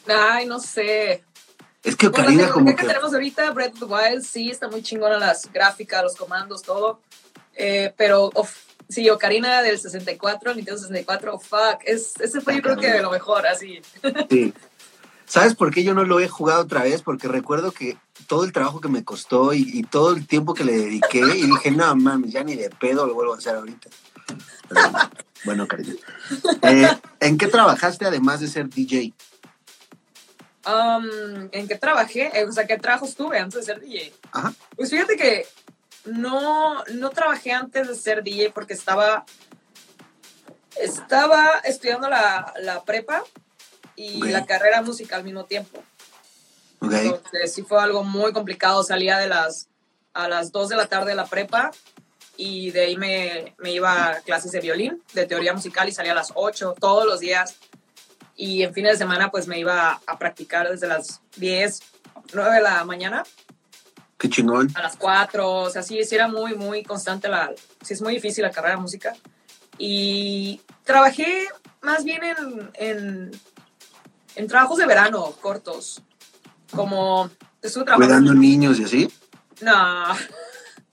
Ay, 0.07 0.45
no 0.45 0.59
sé. 0.59 1.23
Es 1.83 1.95
que 1.95 2.05
la 2.05 2.11
Ocarina 2.11 2.49
como 2.49 2.65
tecnología 2.65 2.75
que 2.75 2.81
que... 2.81 2.87
tenemos 2.87 3.13
ahorita, 3.13 3.51
Breath 3.51 3.73
of 3.73 3.79
the 3.79 3.85
Wild, 3.85 4.23
sí, 4.23 4.49
está 4.49 4.67
muy 4.67 4.81
chingona 4.81 5.17
las 5.17 5.51
gráficas, 5.51 6.03
los 6.03 6.15
comandos, 6.15 6.61
todo. 6.61 6.99
Eh, 7.55 7.93
pero 7.97 8.31
uf, 8.35 8.55
Sí, 8.87 9.09
Ocarina 9.09 9.63
del 9.63 9.79
64, 9.79 10.53
Nintendo 10.53 10.79
64, 10.79 11.39
fuck. 11.39 11.81
Es, 11.85 12.13
ese 12.19 12.39
fue 12.39 12.55
yo 12.55 12.61
creo 12.61 12.77
que 12.77 12.91
de 12.91 13.01
lo 13.01 13.09
mejor, 13.09 13.47
así. 13.47 13.81
Sí. 14.29 14.53
¿Sabes 15.25 15.55
por 15.55 15.73
qué 15.73 15.83
yo 15.83 15.93
no 15.93 16.03
lo 16.03 16.19
he 16.19 16.27
jugado 16.27 16.61
otra 16.61 16.83
vez? 16.83 17.01
Porque 17.01 17.27
recuerdo 17.27 17.71
que 17.71 17.97
todo 18.27 18.43
el 18.43 18.51
trabajo 18.51 18.79
que 18.79 18.89
me 18.89 19.03
costó 19.03 19.53
y, 19.53 19.67
y 19.73 19.83
todo 19.83 20.15
el 20.15 20.27
tiempo 20.27 20.53
que 20.53 20.63
le 20.63 20.73
dediqué 20.73 21.19
y 21.19 21.47
dije, 21.47 21.71
no 21.71 21.95
mames, 21.95 22.31
ya 22.31 22.43
ni 22.43 22.55
de 22.55 22.69
pedo 22.69 23.05
lo 23.05 23.13
vuelvo 23.13 23.33
a 23.33 23.37
hacer 23.37 23.55
ahorita. 23.55 23.89
Pero, 24.69 24.81
bueno, 25.45 25.67
cariño. 25.67 25.95
Eh, 26.61 26.89
¿En 27.19 27.37
qué 27.37 27.47
trabajaste 27.47 28.05
además 28.05 28.39
de 28.39 28.47
ser 28.47 28.69
DJ? 28.69 29.13
Um, 30.65 31.49
¿En 31.51 31.67
qué 31.67 31.75
trabajé? 31.75 32.31
Eh, 32.33 32.45
o 32.45 32.51
sea, 32.51 32.65
¿qué 32.65 32.77
trabajos 32.77 33.15
tuve 33.15 33.37
antes 33.37 33.65
de 33.65 33.73
ser 33.73 33.81
DJ? 33.81 34.13
Ajá. 34.31 34.53
Pues 34.75 34.89
fíjate 34.89 35.15
que 35.15 35.45
no, 36.05 36.83
no 36.85 37.09
trabajé 37.11 37.51
antes 37.51 37.87
de 37.87 37.95
ser 37.95 38.23
DJ 38.23 38.51
porque 38.51 38.73
estaba, 38.73 39.25
estaba 40.79 41.59
estudiando 41.63 42.09
la, 42.09 42.53
la 42.61 42.83
prepa 42.83 43.23
y 43.95 44.21
Ok. 44.21 44.29
la 44.29 44.45
carrera 44.45 44.81
musical 44.81 45.19
al 45.19 45.25
mismo 45.25 45.45
tiempo. 45.45 45.83
Ok. 46.79 46.93
Entonces 46.93 47.53
sí 47.53 47.63
fue 47.63 47.81
algo 47.81 48.03
muy 48.03 48.33
complicado. 48.33 48.83
Salía 48.83 49.17
de 49.17 49.27
las, 49.27 49.67
a 50.13 50.27
las 50.27 50.51
2 50.51 50.69
de 50.69 50.75
la 50.75 50.87
tarde 50.87 51.09
de 51.09 51.15
la 51.15 51.25
prepa 51.25 51.71
y 52.37 52.71
de 52.71 52.81
ahí 52.81 52.97
me, 52.97 53.55
me 53.57 53.71
iba 53.71 54.09
a 54.09 54.21
clases 54.21 54.51
de 54.51 54.59
violín, 54.59 55.01
de 55.13 55.25
teoría 55.25 55.53
musical 55.53 55.87
y 55.87 55.91
salía 55.93 56.11
a 56.11 56.15
las 56.15 56.31
8 56.35 56.75
todos 56.79 57.05
los 57.05 57.19
días. 57.19 57.55
Y 58.35 58.63
en 58.63 58.73
fines 58.73 58.93
de 58.93 58.97
semana 58.97 59.31
pues 59.31 59.47
me 59.47 59.57
iba 59.59 60.01
a 60.05 60.19
practicar 60.19 60.69
desde 60.69 60.87
las 60.87 61.21
10, 61.37 61.79
9 62.33 62.55
de 62.55 62.61
la 62.61 62.83
mañana 62.83 63.23
Qué 64.17 64.29
chingón. 64.29 64.69
a 64.75 64.81
las 64.83 64.97
4. 64.97 65.49
O 65.49 65.69
sea, 65.69 65.81
sí, 65.81 66.03
sí 66.03 66.15
era 66.15 66.27
muy, 66.27 66.55
muy 66.55 66.83
constante 66.83 67.29
la... 67.29 67.51
Sí 67.81 67.93
es 67.93 68.01
muy 68.01 68.15
difícil 68.15 68.43
la 68.43 68.51
carrera 68.51 68.75
de 68.75 68.81
música. 68.81 69.13
Y 69.77 70.61
trabajé 70.83 71.47
más 71.81 72.03
bien 72.03 72.21
en, 72.23 72.71
en, 72.75 73.31
en 74.35 74.47
trabajos 74.47 74.77
de 74.77 74.85
verano 74.85 75.31
cortos. 75.41 76.01
Como 76.71 77.29
estuve 77.61 77.85
trabajando... 77.85 78.15
Cuidando 78.15 78.33
niños 78.33 78.79
y 78.79 78.83
así. 78.83 79.13
No, 79.61 80.15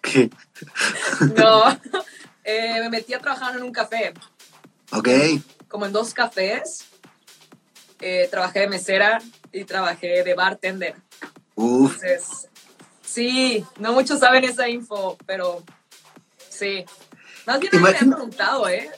¿Qué? 0.02 0.30
no. 1.37 1.64
Eh, 2.44 2.80
me 2.80 2.90
metí 2.90 3.14
a 3.14 3.20
trabajar 3.20 3.56
en 3.56 3.62
un 3.62 3.72
café, 3.72 4.12
Ok. 4.90 5.08
como 5.68 5.87
en 5.87 5.92
dos 5.92 6.12
cafés. 6.12 6.84
Eh, 8.00 8.26
trabajé 8.30 8.61
de 8.61 8.68
mesera 8.68 9.22
y 9.52 9.64
trabajé 9.64 10.25
de 10.25 10.34
bartender. 10.34 10.96
Uf. 11.54 11.94
Entonces, 12.02 12.49
sí, 13.00 13.64
no 13.78 13.92
muchos 13.92 14.18
saben 14.18 14.42
esa 14.42 14.68
info, 14.68 15.16
pero 15.25 15.62
sí. 16.49 16.84
Más 17.46 17.61
bien 17.61 17.80
me 17.80 17.88
habían 17.90 18.11
preguntado, 18.11 18.68
¿eh? 18.68 18.90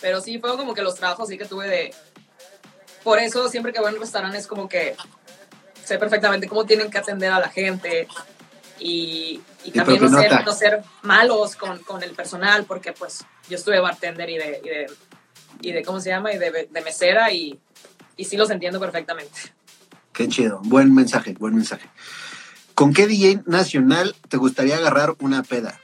Pero 0.00 0.20
sí, 0.20 0.38
fue 0.40 0.56
como 0.56 0.74
que 0.74 0.82
los 0.82 0.96
trabajos 0.96 1.28
sí 1.28 1.38
que 1.38 1.46
tuve 1.46 1.68
de... 1.68 1.94
Por 3.06 3.20
eso 3.20 3.48
siempre 3.48 3.72
que 3.72 3.78
voy 3.78 3.92
a 3.92 3.94
un 3.94 4.00
restaurante 4.00 4.36
es 4.36 4.48
como 4.48 4.68
que 4.68 4.96
sé 5.84 5.96
perfectamente 5.96 6.48
cómo 6.48 6.66
tienen 6.66 6.90
que 6.90 6.98
atender 6.98 7.30
a 7.30 7.38
la 7.38 7.48
gente 7.48 8.08
y, 8.80 9.40
también 9.72 10.02
no 10.02 10.20
ser, 10.20 10.44
no 10.44 10.52
ser 10.52 10.82
malos 11.02 11.54
con, 11.54 11.78
con 11.84 12.02
el 12.02 12.10
personal, 12.16 12.64
porque 12.64 12.92
pues 12.92 13.24
yo 13.48 13.58
estuve 13.58 13.78
bartender 13.78 14.28
y 14.28 14.38
de, 14.38 14.60
y 14.60 14.68
de, 14.68 14.86
y 15.60 15.70
de 15.70 15.84
¿cómo 15.84 16.00
se 16.00 16.08
llama? 16.08 16.32
Y 16.32 16.38
de, 16.38 16.68
de 16.68 16.80
mesera 16.80 17.30
y, 17.30 17.60
y 18.16 18.24
sí 18.24 18.36
los 18.36 18.50
entiendo 18.50 18.80
perfectamente. 18.80 19.54
Qué 20.12 20.26
chido. 20.26 20.60
Buen 20.64 20.92
mensaje, 20.92 21.36
buen 21.38 21.54
mensaje. 21.54 21.88
¿Con 22.74 22.92
qué 22.92 23.06
DJ 23.06 23.42
nacional 23.46 24.16
te 24.28 24.36
gustaría 24.36 24.78
agarrar 24.78 25.14
una 25.20 25.44
peda? 25.44 25.80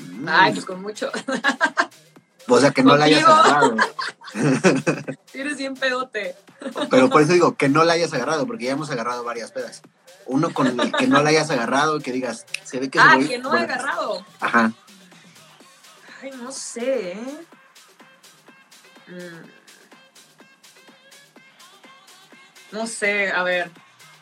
Mm. 0.00 0.26
Ay, 0.28 0.52
pues 0.52 0.64
con 0.64 0.82
mucho. 0.82 1.12
O 2.48 2.60
sea, 2.60 2.70
que 2.70 2.82
no 2.82 2.96
la 2.96 3.04
hayas 3.04 3.24
agarrado. 3.24 3.76
Eres 5.34 5.58
bien 5.58 5.74
pedote. 5.74 6.34
Pero 6.90 7.10
por 7.10 7.22
eso 7.22 7.32
digo, 7.32 7.56
que 7.56 7.68
no 7.68 7.84
la 7.84 7.92
hayas 7.94 8.12
agarrado, 8.14 8.46
porque 8.46 8.64
ya 8.64 8.72
hemos 8.72 8.90
agarrado 8.90 9.24
varias 9.24 9.52
pedas. 9.52 9.82
Uno 10.26 10.52
con 10.52 10.66
el 10.80 10.92
que 10.92 11.06
no 11.06 11.22
la 11.22 11.30
hayas 11.30 11.50
agarrado, 11.50 12.00
que 12.00 12.12
digas, 12.12 12.46
se 12.64 12.80
ve 12.80 12.90
que 12.90 12.98
Ah, 13.00 13.18
que 13.18 13.38
no 13.38 13.54
he 13.54 13.60
agarrado. 13.60 14.24
Ajá. 14.40 14.72
Ay, 16.22 16.30
no 16.42 16.50
sé, 16.50 17.12
¿eh? 17.12 17.46
Mm. 19.08 19.58
No 22.72 22.86
sé, 22.86 23.30
a 23.30 23.42
ver. 23.42 23.70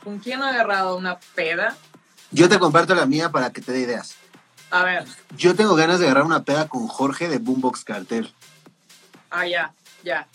¿Con 0.05 0.19
quién 0.19 0.41
he 0.41 0.45
agarrado 0.45 0.97
una 0.97 1.19
peda? 1.35 1.77
Yo 2.31 2.49
te 2.49 2.59
comparto 2.59 2.95
la 2.95 3.07
mía 3.07 3.31
para 3.31 3.51
que 3.51 3.61
te 3.61 3.73
dé 3.73 3.81
ideas. 3.81 4.17
A 4.71 4.85
ver. 4.85 5.05
Yo 5.37 5.55
tengo 5.55 5.75
ganas 5.75 6.01
de 6.01 6.07
agarrar 6.07 6.25
una 6.25 6.45
peda 6.45 6.69
con 6.69 6.87
Jorge 6.89 7.29
de 7.29 7.39
Boombox 7.39 7.85
Cartel. 7.85 8.35
Ah, 9.31 9.47
ya, 9.47 9.73
ya. 10.03 10.27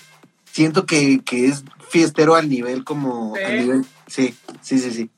Siento 0.51 0.85
que, 0.85 1.21
que 1.23 1.47
es 1.47 1.63
fiestero 1.89 2.35
al 2.35 2.49
nivel 2.49 2.83
como... 2.83 3.35
¿Sí? 3.35 3.43
Al 3.43 3.57
nivel, 3.57 3.85
sí, 4.07 4.37
sí, 4.61 4.79
sí, 4.79 4.91
sí. 4.91 5.09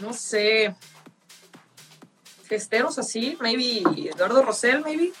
No 0.00 0.12
sé. 0.12 0.74
Festeros 2.44 2.98
así, 2.98 3.36
maybe 3.40 3.82
Eduardo 4.08 4.42
Rosell, 4.42 4.82
maybe. 4.82 5.12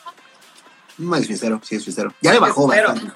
No 0.98 1.16
es 1.16 1.26
fiestero, 1.26 1.60
sí 1.64 1.76
es 1.76 1.84
fiestero. 1.84 2.14
Ya 2.20 2.32
le 2.32 2.38
bajó 2.38 2.66
bastante. 2.66 3.12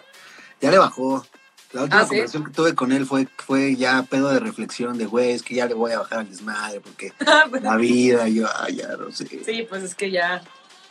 Ya 0.60 0.70
le 0.70 0.78
bajó. 0.78 1.24
La 1.72 1.82
última 1.82 2.00
Ah, 2.00 2.04
¿sí? 2.04 2.08
conversación 2.10 2.44
que 2.44 2.50
tuve 2.50 2.74
con 2.74 2.90
él 2.92 3.06
fue, 3.06 3.28
fue 3.46 3.76
ya 3.76 4.02
pedo 4.02 4.28
de 4.30 4.40
reflexión 4.40 4.98
de, 4.98 5.06
güey, 5.06 5.30
es 5.30 5.42
que 5.42 5.54
ya 5.54 5.66
le 5.66 5.74
voy 5.74 5.92
a 5.92 6.00
bajar 6.00 6.20
al 6.20 6.28
desmadre 6.30 6.80
porque 6.80 7.12
la 7.62 7.76
vida, 7.76 8.26
yo, 8.28 8.48
ay, 8.58 8.76
ya 8.76 8.88
no 8.96 9.10
sé. 9.12 9.26
Sí, 9.44 9.66
pues 9.68 9.84
es 9.84 9.94
que 9.94 10.10
ya. 10.10 10.42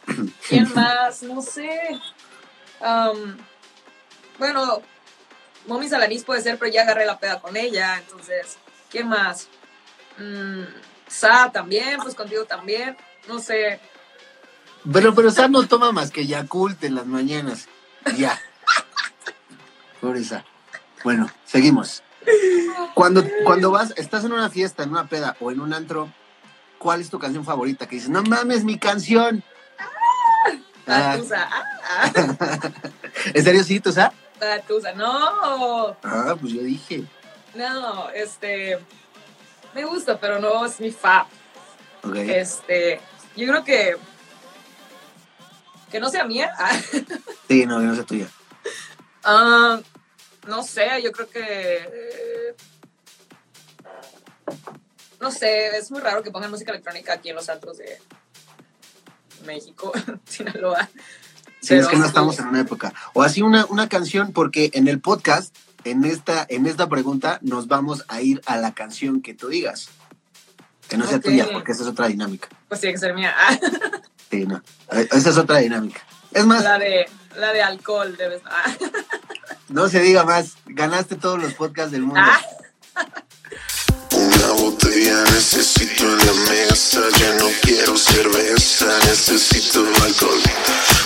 ¿Quién 0.47 0.73
más? 0.73 1.21
No 1.23 1.41
sé. 1.41 1.69
Am, 2.79 3.37
bueno, 4.37 4.81
Mommy 5.67 5.89
Salanís 5.89 6.23
puede 6.23 6.41
ser, 6.41 6.57
pero 6.57 6.71
ya 6.71 6.83
agarré 6.83 7.05
la 7.05 7.19
peda 7.19 7.41
con 7.41 7.57
ella. 7.57 7.97
Entonces, 7.97 8.57
¿quién 8.89 9.09
más? 9.09 9.49
Mm, 10.17 10.63
Sa 11.07 11.51
también, 11.51 11.99
pues 12.01 12.15
contigo 12.15 12.45
también. 12.45 12.95
No 13.27 13.39
sé. 13.39 13.81
Pero, 14.91 15.13
pero 15.13 15.29
Sam 15.29 15.51
no 15.51 15.67
toma 15.67 15.91
más 15.91 16.09
que 16.09 16.25
Yakult 16.25 16.81
en 16.85 16.95
las 16.95 17.05
mañanas. 17.05 17.67
Ya. 18.17 18.39
Pobre 20.01 20.23
Sa. 20.23 20.45
Bueno, 21.03 21.29
seguimos. 21.45 22.03
Cuando, 22.93 23.23
cuando 23.43 23.71
vas, 23.71 23.93
estás 23.97 24.25
en 24.25 24.33
una 24.33 24.49
fiesta, 24.49 24.83
en 24.83 24.91
una 24.91 25.07
peda 25.07 25.35
o 25.39 25.51
en 25.51 25.61
un 25.61 25.73
antro, 25.73 26.11
¿cuál 26.77 27.01
es 27.01 27.09
tu 27.09 27.17
canción 27.19 27.45
favorita? 27.45 27.87
Que 27.87 27.95
dices, 27.95 28.09
no 28.09 28.21
mames, 28.23 28.63
mi 28.63 28.77
canción. 28.77 29.43
Ah, 30.87 31.15
tusa. 31.17 31.47
Ah, 31.51 32.11
ah, 32.11 32.11
¿En 33.33 33.43
serio 33.43 33.63
sí, 33.63 33.81
la 34.39 34.61
tusa. 34.61 34.93
No, 34.93 35.95
Ah, 36.03 36.35
pues 36.39 36.53
yo 36.53 36.61
dije. 36.61 37.03
no, 37.55 38.09
este. 38.09 38.79
Me 39.75 39.85
gusta, 39.85 40.19
pero 40.19 40.39
no 40.39 40.65
es 40.65 40.79
mi 40.79 40.91
fa. 40.91 41.27
Ok. 42.03 42.15
Este. 42.15 42.99
Yo 43.35 43.47
creo 43.47 43.63
que. 43.63 43.97
Que 45.91 45.99
no 45.99 46.09
sea 46.09 46.25
mía. 46.25 46.51
Sí, 47.47 47.65
no, 47.65 47.79
que 47.79 47.85
no 47.85 47.95
sea 47.95 48.03
tuya. 48.03 48.27
Ah, 49.23 49.79
no 50.49 50.63
sé, 50.63 50.87
yo 51.03 51.11
creo 51.11 51.29
que. 51.29 51.39
eh, 51.41 52.55
no 55.21 55.31
sé, 55.31 55.77
es 55.77 55.91
muy 55.91 56.01
raro 56.01 56.23
que 56.23 56.31
pongan 56.31 56.51
música 56.51 56.71
electrónica 56.71 57.13
aquí 57.13 57.29
en 57.29 57.35
los 57.35 57.49
antros 57.49 57.77
de 57.77 57.99
México, 59.45 59.91
Sinaloa. 60.25 60.89
Sí, 61.61 61.75
es 61.75 61.87
que 61.87 61.97
no 61.97 62.05
estamos 62.05 62.39
en 62.39 62.47
una 62.47 62.61
época. 62.61 62.93
O 63.13 63.21
así 63.21 63.41
una, 63.41 63.65
una 63.65 63.89
canción, 63.89 64.31
porque 64.31 64.71
en 64.73 64.87
el 64.87 65.01
podcast, 65.01 65.53
en 65.83 66.05
esta, 66.05 66.45
en 66.49 66.65
esta 66.65 66.87
pregunta, 66.87 67.39
nos 67.41 67.67
vamos 67.67 68.05
a 68.07 68.21
ir 68.21 68.41
a 68.45 68.57
la 68.57 68.73
canción 68.73 69.21
que 69.21 69.33
tú 69.33 69.49
digas. 69.49 69.89
Que 70.87 70.97
no 70.97 71.05
sea 71.05 71.19
tuya, 71.19 71.47
porque 71.51 71.73
esa 71.73 71.83
es 71.83 71.89
otra 71.89 72.07
dinámica. 72.07 72.47
Pues 72.69 72.79
tiene 72.79 72.93
que 72.93 72.99
ser 72.99 73.13
mía. 73.13 73.35
Ah, 73.37 73.59
Sí, 74.31 74.45
no. 74.45 74.61
Esa 74.91 75.29
es 75.31 75.37
otra 75.37 75.57
dinámica. 75.57 76.01
Es 76.31 76.45
más, 76.45 76.63
la 76.63 76.77
de 76.77 77.07
la 77.35 77.51
de 77.51 77.63
alcohol 77.63 78.15
debes. 78.15 78.41
Ah, 78.45 78.71
no 79.69 79.89
se 79.89 79.99
diga 80.01 80.23
más. 80.23 80.53
Ganaste 80.65 81.15
todos 81.15 81.41
los 81.41 81.53
podcasts 81.53 81.91
del 81.91 82.03
mundo. 82.03 82.21
Ah. 82.23 82.41
Una 84.11 84.51
botella 84.51 85.23
necesito 85.31 86.03
en 86.03 86.17
la 86.17 86.33
mesa, 86.49 87.01
ya 87.19 87.35
no 87.35 87.45
quiero 87.61 87.97
cerveza, 87.97 88.85
necesito 89.05 89.85
alcohol. 90.03 90.41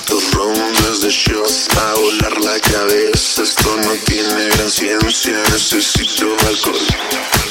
Dos 0.08 0.32
rondas 0.32 1.02
de 1.02 1.10
shots 1.10 1.68
a 1.78 1.94
volar 1.94 2.42
la 2.42 2.60
cabeza, 2.60 3.44
esto 3.44 3.78
no 3.78 3.94
tiene 4.06 4.48
gran 4.50 4.72
ciencia, 4.72 5.34
necesito 5.52 6.36
alcohol. 6.48 7.43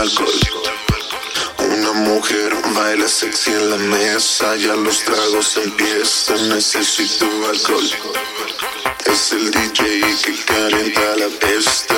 Alcohol. 0.00 0.40
Una 1.58 1.92
mujer 1.92 2.54
baila 2.74 3.08
sexy 3.08 3.50
en 3.50 3.70
la 3.70 3.76
mesa, 3.76 4.56
ya 4.56 4.74
los 4.74 4.98
tragos 5.04 5.56
empiezan, 5.56 6.48
necesito 6.48 7.26
alcohol. 7.48 7.88
Es 9.06 9.32
el 9.32 9.50
DJ 9.50 10.00
que 10.24 10.44
calienta 10.44 11.16
la 11.16 11.28
pesta, 11.40 11.95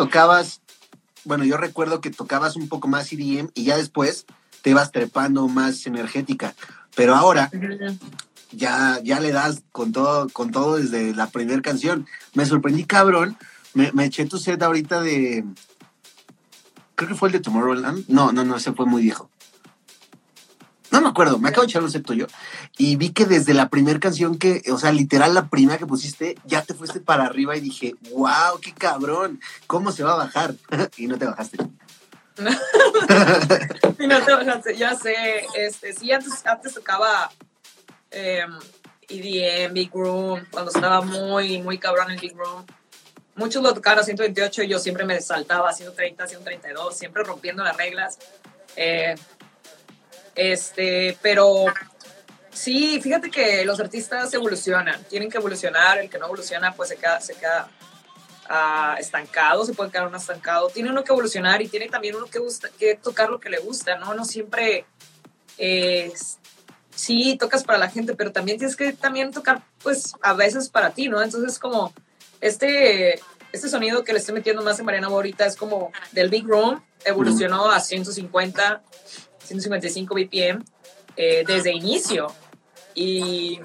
tocabas, 0.00 0.62
bueno, 1.24 1.44
yo 1.44 1.58
recuerdo 1.58 2.00
que 2.00 2.08
tocabas 2.08 2.56
un 2.56 2.70
poco 2.70 2.88
más 2.88 3.12
EDM 3.12 3.50
y 3.54 3.64
ya 3.64 3.76
después 3.76 4.24
te 4.62 4.70
ibas 4.70 4.92
trepando 4.92 5.46
más 5.46 5.84
energética. 5.84 6.54
Pero 6.96 7.14
ahora 7.14 7.50
ya, 8.50 8.98
ya 9.04 9.20
le 9.20 9.30
das 9.30 9.62
con 9.72 9.92
todo, 9.92 10.30
con 10.30 10.52
todo 10.52 10.76
desde 10.76 11.14
la 11.14 11.26
primera 11.26 11.60
canción. 11.60 12.06
Me 12.32 12.46
sorprendí, 12.46 12.84
cabrón. 12.84 13.36
Me, 13.74 13.92
me 13.92 14.06
eché 14.06 14.24
tu 14.24 14.38
set 14.38 14.62
ahorita 14.62 15.02
de. 15.02 15.44
Creo 16.94 17.10
que 17.10 17.14
fue 17.14 17.28
el 17.28 17.32
de 17.32 17.40
Tomorrowland. 17.40 18.06
No, 18.08 18.32
no, 18.32 18.42
no, 18.42 18.56
ese 18.56 18.72
fue 18.72 18.86
muy 18.86 19.02
viejo. 19.02 19.28
No 20.90 21.00
me 21.00 21.08
acuerdo, 21.08 21.38
me 21.38 21.50
acabo 21.50 21.62
de 21.62 21.70
echar 21.70 21.82
un 21.82 22.02
tuyo. 22.02 22.26
Y 22.76 22.96
vi 22.96 23.10
que 23.10 23.24
desde 23.24 23.54
la 23.54 23.68
primera 23.68 24.00
canción 24.00 24.38
que, 24.38 24.62
o 24.72 24.78
sea, 24.78 24.92
literal 24.92 25.34
la 25.34 25.48
primera 25.48 25.78
que 25.78 25.86
pusiste, 25.86 26.36
ya 26.44 26.62
te 26.62 26.74
fuiste 26.74 27.00
para 27.00 27.26
arriba 27.26 27.56
y 27.56 27.60
dije, 27.60 27.94
wow, 28.10 28.58
qué 28.60 28.72
cabrón, 28.72 29.40
¿cómo 29.66 29.92
se 29.92 30.02
va 30.02 30.14
a 30.14 30.16
bajar? 30.16 30.54
y 30.96 31.06
no 31.06 31.18
te 31.18 31.26
bajaste. 31.26 31.58
Y 33.98 34.06
no 34.06 34.18
te 34.22 34.32
bajaste, 34.32 34.76
ya 34.76 34.94
sé, 34.94 35.14
este, 35.54 35.92
sí, 35.92 36.10
antes, 36.10 36.46
antes 36.46 36.72
tocaba 36.72 37.30
eh, 38.10 38.46
EDM, 39.08 39.74
Big 39.74 39.90
Room, 39.92 40.46
cuando 40.50 40.70
estaba 40.70 41.02
muy, 41.02 41.60
muy 41.60 41.78
cabrón 41.78 42.10
el 42.10 42.18
Big 42.18 42.34
Room. 42.34 42.64
Muchos 43.34 43.62
lo 43.62 43.74
tocaron 43.74 44.00
a 44.00 44.04
128 44.04 44.62
y 44.62 44.68
yo 44.68 44.78
siempre 44.78 45.04
me 45.04 45.20
saltaba 45.20 45.68
a 45.68 45.72
130, 45.74 46.26
132, 46.26 46.96
siempre 46.96 47.22
rompiendo 47.24 47.62
las 47.62 47.76
reglas. 47.76 48.18
Eh, 48.76 49.14
este, 50.40 51.18
pero 51.20 51.66
sí, 52.50 52.98
fíjate 53.02 53.30
que 53.30 53.62
los 53.66 53.78
artistas 53.78 54.32
evolucionan, 54.32 55.04
tienen 55.04 55.30
que 55.30 55.36
evolucionar, 55.36 55.98
el 55.98 56.08
que 56.08 56.18
no 56.18 56.24
evoluciona 56.24 56.72
pues 56.72 56.88
se 56.88 56.96
queda, 56.96 57.20
se 57.20 57.34
queda 57.34 57.68
ah, 58.48 58.96
estancado, 58.98 59.66
se 59.66 59.74
puede 59.74 59.90
quedar 59.90 60.06
uno 60.06 60.16
estancado. 60.16 60.70
Tiene 60.70 60.88
uno 60.88 61.04
que 61.04 61.12
evolucionar 61.12 61.60
y 61.60 61.68
tiene 61.68 61.90
también 61.90 62.16
uno 62.16 62.24
que, 62.24 62.38
gusta, 62.38 62.70
que 62.78 62.94
tocar 62.94 63.28
lo 63.28 63.38
que 63.38 63.50
le 63.50 63.58
gusta, 63.58 63.98
¿no? 63.98 64.14
No 64.14 64.24
siempre, 64.24 64.86
eh, 65.58 66.10
sí, 66.94 67.36
tocas 67.38 67.62
para 67.62 67.78
la 67.78 67.90
gente, 67.90 68.14
pero 68.14 68.32
también 68.32 68.56
tienes 68.56 68.76
que 68.76 68.94
también 68.94 69.32
tocar, 69.32 69.62
pues, 69.82 70.14
a 70.22 70.32
veces 70.32 70.70
para 70.70 70.92
ti, 70.92 71.10
¿no? 71.10 71.20
Entonces, 71.20 71.58
como 71.58 71.92
este, 72.40 73.20
este 73.52 73.68
sonido 73.68 74.04
que 74.04 74.14
le 74.14 74.20
estoy 74.20 74.36
metiendo 74.36 74.62
más 74.62 74.78
en 74.78 74.86
Mariana 74.86 75.08
ahorita 75.08 75.44
es 75.44 75.56
como 75.56 75.92
del 76.12 76.30
Big 76.30 76.46
Room, 76.46 76.82
evolucionó 77.04 77.70
a 77.70 77.78
150, 77.80 78.82
155 79.44 80.14
BPM 80.14 80.64
eh, 81.16 81.44
desde 81.46 81.72
inicio. 81.72 82.26
Y 82.94 83.60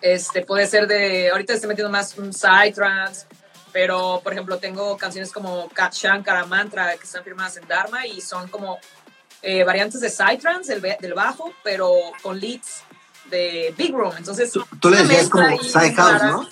este 0.00 0.42
puede 0.44 0.66
ser 0.66 0.86
de, 0.86 1.30
ahorita 1.30 1.52
estoy 1.54 1.68
metiendo 1.68 1.90
más 1.90 2.16
un 2.18 2.32
psytrance, 2.32 3.26
pero 3.72 4.20
por 4.22 4.32
ejemplo 4.32 4.58
tengo 4.58 4.96
canciones 4.96 5.32
como 5.32 5.68
Kat 5.70 5.92
Shankara 5.94 6.44
Mantra 6.46 6.96
que 6.96 7.04
están 7.04 7.22
firmadas 7.24 7.56
en 7.56 7.68
Dharma 7.68 8.06
y 8.06 8.20
son 8.20 8.48
como 8.48 8.78
eh, 9.42 9.64
variantes 9.64 10.00
de 10.00 10.10
psytrance 10.10 10.72
del, 10.72 10.80
be- 10.80 10.98
del 11.00 11.14
bajo, 11.14 11.52
pero 11.62 11.92
con 12.22 12.38
leads 12.40 12.82
de 13.30 13.74
Big 13.76 13.92
Room. 13.94 14.14
Entonces, 14.16 14.52
Tú, 14.52 14.64
tú 14.80 14.90
le 14.90 14.98
decías 15.04 15.28
como 15.28 15.62
Side 15.62 15.94
House, 15.94 16.12
rara. 16.12 16.30
¿no? 16.30 16.48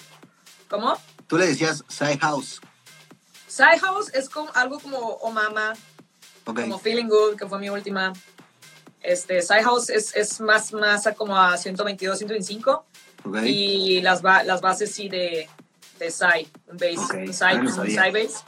¿Cómo? 0.69 0.97
Tú 1.27 1.37
le 1.37 1.47
decías 1.49 1.85
Side 1.89 2.19
House. 2.19 2.61
Side 3.49 3.81
House 3.81 4.11
es 4.15 4.29
como, 4.29 4.51
algo 4.55 4.79
como 4.79 4.99
Oh 4.99 5.33
Mama, 6.53 6.61
Ok. 6.61 6.69
como 6.69 6.79
Feeling 6.79 7.07
Good, 7.09 7.37
que 7.37 7.47
fue 7.47 7.59
mi 7.59 7.69
última. 7.71 8.13
Este, 9.03 9.41
Side 9.41 9.63
House 9.63 9.89
es, 9.91 10.15
es 10.15 10.41
más, 10.41 10.73
más 10.73 11.07
a 11.07 11.15
como 11.15 11.37
a 11.37 11.57
122, 11.57 12.19
125. 12.19 12.85
ok. 13.25 13.37
Y 13.45 14.01
las, 14.03 14.21
ba- 14.23 14.43
las 14.45 14.61
bases 14.61 14.93
sí 14.93 15.09
de, 15.09 15.49
de 15.99 16.11
Side, 16.11 16.49
un 16.67 16.77
bass, 16.77 16.99
Ok, 16.99 17.15
un 17.15 17.35
ah, 17.43 17.55
no 17.63 17.71
sabía. 17.75 18.05
side 18.05 18.25
bass. 18.25 18.45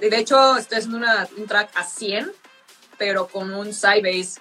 De 0.00 0.16
hecho, 0.18 0.56
estoy 0.56 0.78
haciendo 0.78 0.98
una, 0.98 1.28
un 1.36 1.46
track 1.46 1.70
a 1.76 1.84
100, 1.84 2.32
pero 2.98 3.28
con 3.28 3.52
un 3.54 3.72
side 3.72 4.02
bass 4.02 4.40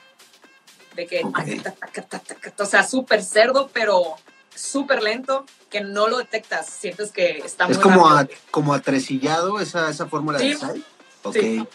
de 0.95 1.05
que, 1.07 1.23
Ok. 1.23 1.33
taca, 1.63 1.71
taca, 1.73 2.01
taca, 2.03 2.35
taca. 2.35 2.63
o 2.63 2.65
sea, 2.65 2.83
súper 2.87 3.23
cerdo, 3.23 3.69
pero 3.71 4.15
súper 4.55 5.01
lento, 5.03 5.45
que 5.69 5.81
no 5.81 6.07
lo 6.09 6.17
detectas, 6.17 6.67
sientes 6.67 7.11
que 7.11 7.37
está 7.45 7.65
muy 7.65 7.73
Es 7.73 7.79
como, 7.79 8.09
a, 8.09 8.27
como 8.49 8.73
atresillado 8.73 9.59
esa, 9.59 9.89
esa 9.89 10.07
fórmula 10.07 10.37
de 10.39 10.53
Sí. 10.55 10.59
Side. 10.59 10.81
Ok. 11.23 11.35
Sí. 11.35 11.67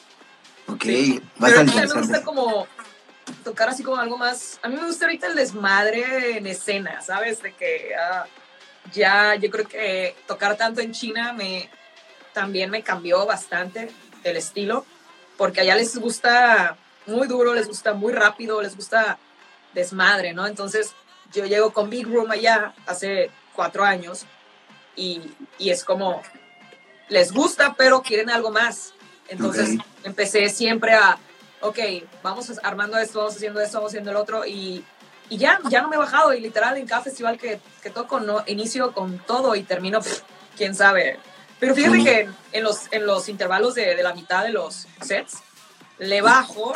Ok. 0.68 0.82
Sí. 0.82 1.22
Pero 1.40 1.60
a 1.60 1.64
mí 1.64 1.72
me 1.74 1.86
gusta 1.86 2.22
como 2.22 2.66
tocar 3.44 3.68
así 3.68 3.82
como 3.82 3.96
algo 3.96 4.18
más. 4.18 4.58
A 4.62 4.68
mí 4.68 4.76
me 4.76 4.86
gusta 4.86 5.06
ahorita 5.06 5.28
el 5.28 5.34
desmadre 5.34 6.38
en 6.38 6.46
escena, 6.46 7.00
¿sabes? 7.02 7.42
De 7.42 7.52
que 7.52 7.94
ah, 7.94 8.26
ya 8.92 9.34
yo 9.34 9.50
creo 9.50 9.66
que 9.66 10.16
tocar 10.26 10.56
tanto 10.56 10.80
en 10.80 10.92
China 10.92 11.32
me 11.32 11.70
también 12.32 12.70
me 12.70 12.82
cambió 12.82 13.24
bastante 13.24 13.88
el 14.22 14.36
estilo, 14.36 14.84
porque 15.38 15.62
allá 15.62 15.74
les 15.74 15.96
gusta 15.96 16.76
muy 17.06 17.26
duro, 17.28 17.54
les 17.54 17.66
gusta 17.66 17.94
muy 17.94 18.12
rápido, 18.12 18.60
les 18.60 18.76
gusta 18.76 19.18
desmadre, 19.72 20.34
¿no? 20.34 20.46
Entonces 20.46 20.92
yo 21.32 21.46
llego 21.46 21.72
con 21.72 21.88
Big 21.88 22.06
Room 22.06 22.30
allá 22.30 22.74
hace 22.86 23.30
cuatro 23.54 23.84
años 23.84 24.26
y, 24.96 25.22
y 25.58 25.70
es 25.70 25.82
como, 25.82 26.22
les 27.08 27.32
gusta, 27.32 27.74
pero 27.76 28.02
quieren 28.02 28.28
algo 28.28 28.50
más. 28.50 28.92
Entonces 29.28 29.78
Ok. 29.78 29.84
empecé 30.04 30.48
siempre 30.48 30.94
a, 30.94 31.18
ok, 31.60 31.78
vamos 32.22 32.52
armando 32.62 32.98
esto, 32.98 33.18
vamos 33.20 33.36
haciendo 33.36 33.60
esto, 33.60 33.78
vamos 33.78 33.90
haciendo 33.90 34.10
el 34.10 34.16
otro 34.16 34.46
y, 34.46 34.84
y 35.28 35.38
ya, 35.38 35.58
ya 35.68 35.82
no 35.82 35.88
me 35.88 35.96
he 35.96 35.98
bajado 35.98 36.32
y 36.32 36.40
literal 36.40 36.76
en 36.76 36.86
cada 36.86 37.02
festival 37.02 37.38
que, 37.38 37.60
que 37.82 37.90
toco 37.90 38.20
no, 38.20 38.42
inicio 38.46 38.92
con 38.92 39.18
todo 39.18 39.54
y 39.56 39.62
termino, 39.62 40.00
pff, 40.00 40.20
quién 40.56 40.74
sabe. 40.74 41.18
Pero 41.58 41.74
fíjate 41.74 41.96
Sí. 41.98 42.04
que 42.04 42.28
en 42.52 42.62
los, 42.64 42.92
en 42.92 43.06
los 43.06 43.28
intervalos 43.28 43.74
de, 43.74 43.96
de 43.96 44.02
la 44.02 44.14
mitad 44.14 44.42
de 44.44 44.50
los 44.50 44.86
sets, 45.00 45.38
le 45.98 46.20
bajo 46.20 46.74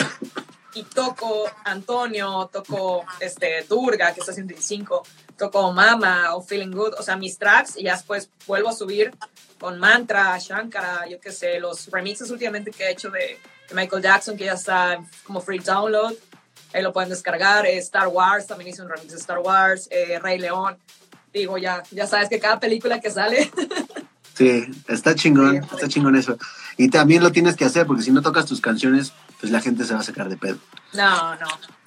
y 0.75 0.85
toco 0.85 1.51
Antonio, 1.65 2.49
toco 2.53 3.05
este, 3.21 3.65
Durga, 3.69 4.13
que 4.13 4.21
está 4.21 4.33
105, 4.33 5.03
toco 5.37 5.73
Mama 5.73 6.35
o 6.35 6.43
Feeling 6.43 6.71
Good, 6.71 6.95
o 6.99 7.03
sea, 7.03 7.17
mis 7.17 7.39
tracks, 7.39 7.77
y 7.77 7.85
ya 7.85 7.95
después 7.95 8.31
vuelvo 8.47 8.69
a 8.69 8.73
subir 8.73 9.13
con 9.59 9.79
Mantra, 9.79 10.39
Shankara, 10.39 11.09
yo 11.09 11.21
qué 11.21 11.33
sé, 11.33 11.61
los 11.61 11.91
remixes 11.91 12.31
últimamente 12.31 12.71
que 12.71 12.85
he 12.85 12.93
hecho 12.93 13.11
de, 13.11 13.39
de 13.69 13.75
Michael 13.75 14.03
Jackson, 14.03 14.37
que 14.37 14.45
ya 14.45 14.55
está 14.55 15.03
como 15.25 15.41
free 15.41 15.59
download, 15.59 16.15
ahí 16.73 16.83
lo 16.83 16.93
pueden 16.93 17.11
descargar, 17.11 17.67
eh, 17.67 17.79
Star 17.79 18.09
Wars, 18.09 18.47
también 18.47 18.71
hice 18.71 18.83
un 18.83 18.89
remix 18.89 19.13
de 19.13 19.19
Star 19.19 19.39
Wars, 19.39 19.89
eh, 19.91 20.19
Rey 20.21 20.39
León, 20.39 20.77
digo, 21.33 21.59
ya, 21.59 21.83
ya 21.91 22.07
sabes 22.07 22.29
que 22.29 22.39
cada 22.39 22.61
película 22.61 23.01
que 23.01 23.11
sale, 23.11 23.51
Sí, 24.41 24.65
está 24.89 25.15
chingón, 25.15 25.63
Sí, 25.63 25.69
está 25.75 25.87
chingón 25.87 26.17
eso. 26.17 26.39
Y 26.79 26.89
también 26.89 27.23
lo 27.23 27.31
tienes 27.31 27.57
que 27.57 27.67
hacer, 27.67 27.87
porque 27.87 28.03
si 28.03 28.11
no 28.11 28.23
tocas 28.23 28.47
tus 28.47 28.63
canciones, 28.63 29.13
pues 29.41 29.51
la 29.53 29.61
gente 29.61 29.85
se 29.85 29.95
va 29.95 30.01
a 30.01 30.05
sacar 30.05 30.29
de 30.29 30.37
pedo. 30.37 30.59
no, 30.93 31.35
no, 31.37 31.47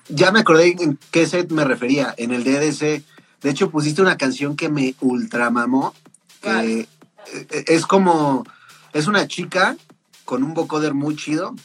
Ya 0.09 0.31
me 0.31 0.39
acordé 0.39 0.75
en 0.79 0.97
qué 1.11 1.25
set 1.27 1.51
me 1.51 1.63
refería, 1.63 2.13
en 2.17 2.31
el 2.33 2.43
DDC. 2.43 3.03
De 3.41 3.49
hecho, 3.49 3.69
pusiste 3.69 4.01
una 4.01 4.17
canción 4.17 4.55
que 4.55 4.69
me 4.69 4.95
ultramamó, 5.01 5.93
que 6.41 6.79
eh, 6.81 7.65
es 7.67 7.85
como, 7.85 8.43
es 8.93 9.07
una 9.07 9.27
chica 9.27 9.75
con 10.25 10.43
un 10.43 10.53
vocoder 10.53 10.93
muy 10.93 11.15
chido, 11.15 11.55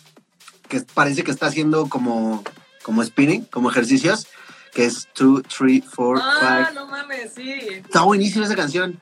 que 0.69 0.81
parece 0.81 1.25
que 1.25 1.31
está 1.31 1.47
haciendo 1.47 1.89
como, 1.89 2.43
como 2.83 3.03
spinning, 3.05 3.45
como 3.47 3.71
ejercicios, 3.71 4.27
que 4.75 4.85
es 4.85 5.09
2, 5.17 5.43
3, 5.45 5.83
4, 5.95 6.23
5. 6.23 6.23
ah, 6.43 6.71
no 6.75 6.87
mames, 6.87 7.33
sí, 7.35 7.53
Está 7.53 8.03
buenísima 8.03 8.45
esa 8.45 8.57
canción. 8.57 9.01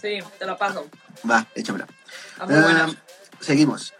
sí, 0.00 0.18
te 0.38 0.46
la 0.46 0.56
paso, 0.56 0.86
Va, 1.28 1.46
échamela. 1.54 1.86
muy 2.46 2.54
buena. 2.60 2.86
Ah, 2.88 2.94
seguimos. 3.40 3.92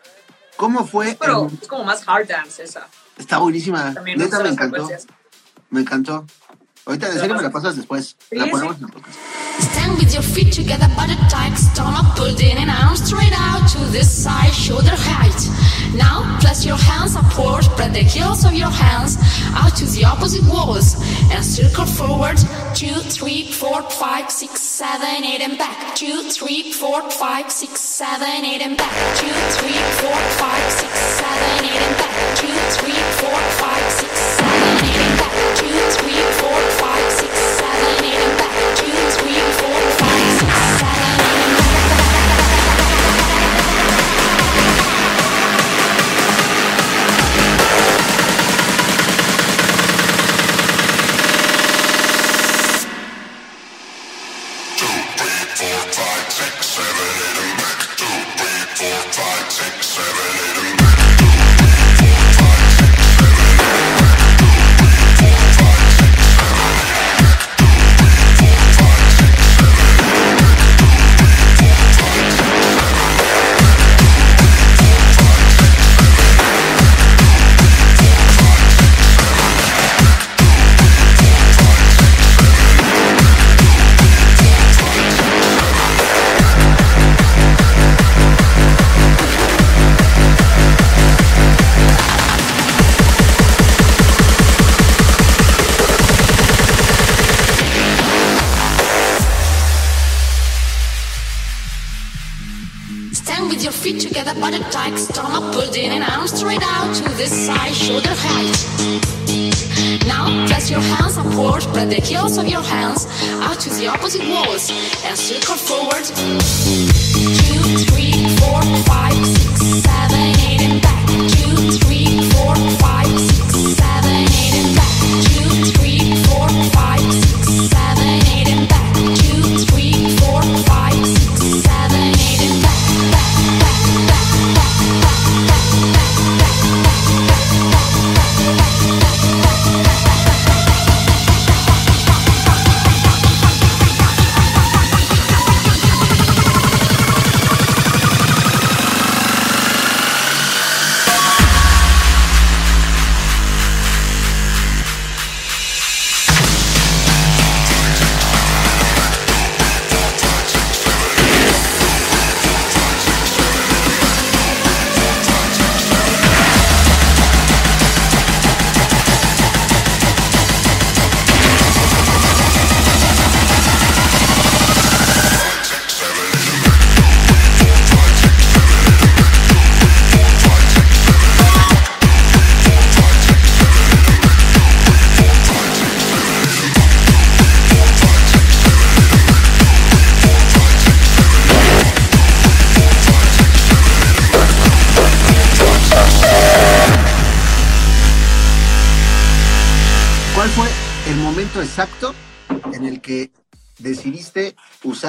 ¿Cómo 0.59 0.85
fue? 0.85 1.17
Pero 1.21 1.47
el- 1.47 1.59
es 1.63 1.69
como 1.69 1.85
más 1.85 2.03
hard 2.07 2.27
dance 2.27 2.63
esa. 2.65 2.89
Está 3.17 3.39
buenísima. 3.39 3.95
También 3.95 4.19
Neta 4.19 4.41
me 4.41 4.49
encantó. 4.51 4.89
Me 5.71 5.81
encantó. 5.83 6.27
Ahorita 6.89 7.07
en 7.09 7.21
¿Te 7.21 7.21
me 7.21 7.29
la 7.29 7.35
pasas? 7.37 7.53
pasas 7.53 7.77
después. 7.77 8.17
La 8.31 8.47
ponemos 8.47 8.77
en 8.79 8.85
el 8.85 8.91
podcast. 8.91 9.19
Stand 9.61 9.99
with 9.99 10.11
your 10.15 10.23
feet 10.23 10.51
together, 10.55 10.89
body 10.97 11.17
tight, 11.29 11.55
stomach 11.59 12.17
pulled 12.17 12.41
in 12.41 12.57
and 12.57 12.71
arms 12.71 13.05
straight 13.05 13.35
out 13.37 13.69
to 13.69 13.79
this 13.93 14.09
side, 14.09 14.55
shoulder 14.55 14.97
height. 14.97 15.37
Now 15.95 16.25
place 16.41 16.65
your 16.65 16.79
hands 16.79 17.15
upward, 17.15 17.65
spread 17.65 17.93
the 17.93 18.01
heels 18.01 18.45
of 18.47 18.55
your 18.55 18.71
hands 18.71 19.19
out 19.55 19.77
to 19.77 19.85
the 19.85 20.05
opposite 20.07 20.45
walls 20.49 20.97
and 21.31 21.45
circle 21.45 21.85
forward. 21.85 22.39
Two, 22.75 22.95
three, 23.13 23.53
four, 23.53 23.83
five, 23.91 24.31
six, 24.31 24.61
seven, 24.63 25.25
eight, 25.25 25.43
and 25.43 25.59
back. 25.59 25.95
Two, 25.95 26.23
three, 26.31 26.73
four, 26.73 27.03
five, 27.11 27.51
six, 27.53 27.81
seven, 27.81 28.45
eight, 28.47 28.63
and 28.63 28.79
back. 28.79 28.95
Two, 29.21 29.35
three, 29.61 29.77
four, 30.01 30.17
five, 30.41 30.65
six, 30.73 30.93
seven, 31.21 31.65
eight, 31.69 31.83
and 31.85 31.97
back. 32.01 32.17
Two, 32.41 32.55
three, 32.81 33.01
four, 33.21 33.39
five, 33.61 33.85
six, 33.93 34.13
seven, 34.41 34.58
one, 34.79 35.57
two, 35.57 35.67
three, 35.99 36.23
four, 36.39 36.61
five. 36.79 36.88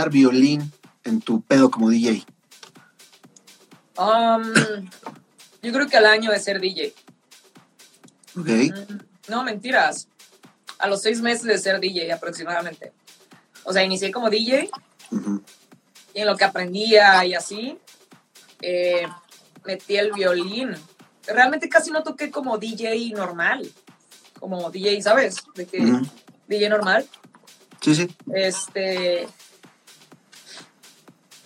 Violín 0.08 0.72
en 1.04 1.20
tu 1.20 1.42
pedo 1.42 1.70
como 1.70 1.90
DJ? 1.90 2.26
Um, 3.98 4.54
yo 5.62 5.74
creo 5.74 5.88
que 5.88 5.98
al 5.98 6.06
año 6.06 6.32
de 6.32 6.40
ser 6.40 6.62
DJ. 6.62 6.94
Ok. 8.38 8.48
Mm, 8.48 8.98
No, 9.28 9.44
mentiras. 9.44 10.08
A 10.78 10.88
los 10.88 11.02
seis 11.02 11.20
meses 11.20 11.44
de 11.44 11.58
ser 11.58 11.82
DJ 11.82 12.14
aproximadamente. 12.14 12.94
O 13.66 13.74
sea, 13.74 13.84
inicié 13.84 14.12
como 14.12 14.30
DJ 14.30 14.70
y 16.14 16.22
en 16.22 16.26
lo 16.28 16.38
que 16.38 16.46
aprendía 16.46 17.26
y 17.26 17.34
así, 17.34 17.78
eh, 18.62 19.06
metí 19.66 19.98
el 19.98 20.14
violín. 20.14 20.76
Realmente 21.28 21.68
casi 21.68 21.92
no 21.92 22.02
toqué 22.02 22.32
como 22.32 22.58
DJ 22.58 23.12
normal. 23.12 23.70
Como 24.40 24.72
DJ, 24.72 25.02
¿sabes? 25.02 25.44
De 25.56 25.66
que. 25.66 26.02
DJ 26.48 26.70
normal. 26.70 27.06
Sí, 27.82 27.94
sí. 27.96 28.08
Este. 28.34 29.28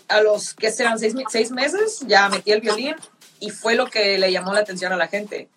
A 0.07 0.21
los 0.21 0.53
que 0.53 0.71
serán 0.71 0.99
seis, 0.99 1.13
seis 1.29 1.51
meses, 1.51 1.99
ya 2.07 2.29
metí 2.29 2.51
el 2.51 2.61
violín 2.61 2.95
y 3.39 3.49
fue 3.49 3.75
lo 3.75 3.87
que 3.87 4.17
le 4.17 4.31
llamó 4.31 4.53
la 4.53 4.61
atención 4.61 4.93
a 4.93 4.97
la 4.97 5.07
gente. 5.07 5.49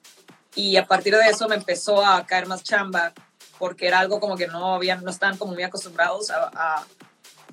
Y 0.55 0.77
a 0.77 0.87
partir 0.87 1.15
de 1.15 1.29
eso 1.29 1.49
me 1.49 1.55
empezó 1.55 2.05
a 2.05 2.25
caer 2.27 2.47
más 2.47 2.63
chamba, 2.63 3.13
porque 3.59 3.87
era 3.87 4.01
algo 4.01 4.21
como 4.21 4.37
que 4.37 4.47
no, 4.47 4.75
habían, 4.75 5.05
no 5.05 5.11
estaban 5.11 5.37
como 5.37 5.53
muy 5.53 5.63
acostumbrados 5.63 6.31
a, 6.31 6.85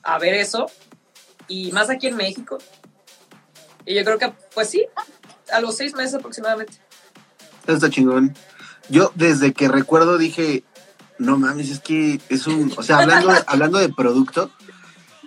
a, 0.01 0.19
ver 0.19 0.33
eso, 0.35 0.67
y 1.47 1.71
más 1.71 1.89
aquí 1.89 2.07
en 2.07 2.15
México. 2.15 2.57
Y 3.85 3.93
yo 3.95 4.03
creo 4.05 4.17
que, 4.17 4.33
pues 4.53 4.69
sí, 4.69 4.85
a 5.51 5.59
los 5.59 5.75
seis 5.75 5.93
meses 5.93 6.15
aproximadamente. 6.15 6.73
Está 7.67 7.89
chingón. 7.89 8.35
Yo 8.89 9.11
desde 9.15 9.53
que 9.53 9.67
recuerdo 9.67 10.17
dije, 10.17 10.63
no 11.17 11.37
mames, 11.37 11.69
es 11.69 11.79
que 11.79 12.19
es 12.29 12.47
un, 12.47 12.73
o 12.75 12.83
sea, 12.83 12.99
hablando 12.99 13.33
hablando 13.47 13.77
de 13.79 13.89
producto, 13.89 14.51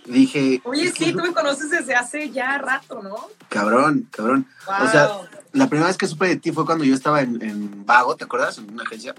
dije, 0.06 0.60
Oye, 0.64 0.92
sí, 0.92 1.12
tú 1.12 1.18
me 1.18 1.32
conoces 1.32 1.70
desde 1.70 1.94
hace 1.94 2.30
ya 2.30 2.58
rato, 2.58 3.02
¿no? 3.02 3.16
cabrón, 3.48 4.08
cabrón. 4.10 4.46
Wow. 4.66 4.86
O 4.86 4.90
sea, 4.90 5.10
la 5.52 5.68
primera 5.68 5.88
vez 5.88 5.96
que 5.96 6.06
supe 6.06 6.28
de 6.28 6.36
ti 6.36 6.52
fue 6.52 6.66
cuando 6.66 6.84
yo 6.84 6.94
estaba 6.94 7.22
en, 7.22 7.42
en 7.42 7.86
Vago, 7.86 8.16
¿te 8.16 8.24
acuerdas? 8.24 8.58
En 8.58 8.70
una 8.72 8.82
agencia. 8.82 9.14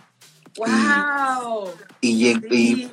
wow. 0.57 1.69
Y, 2.01 2.27
y, 2.27 2.91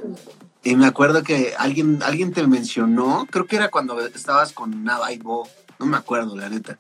y 0.62 0.76
me 0.76 0.86
acuerdo 0.86 1.22
que 1.22 1.54
alguien, 1.58 2.02
alguien 2.02 2.32
te 2.32 2.46
mencionó, 2.46 3.26
creo 3.30 3.46
que 3.46 3.56
era 3.56 3.70
cuando 3.70 4.00
estabas 4.00 4.52
con 4.52 4.82
Nava 4.84 5.12
y 5.12 5.18
Bo, 5.18 5.48
no 5.78 5.86
me 5.86 5.96
acuerdo, 5.96 6.36
la 6.36 6.48
neta. 6.48 6.78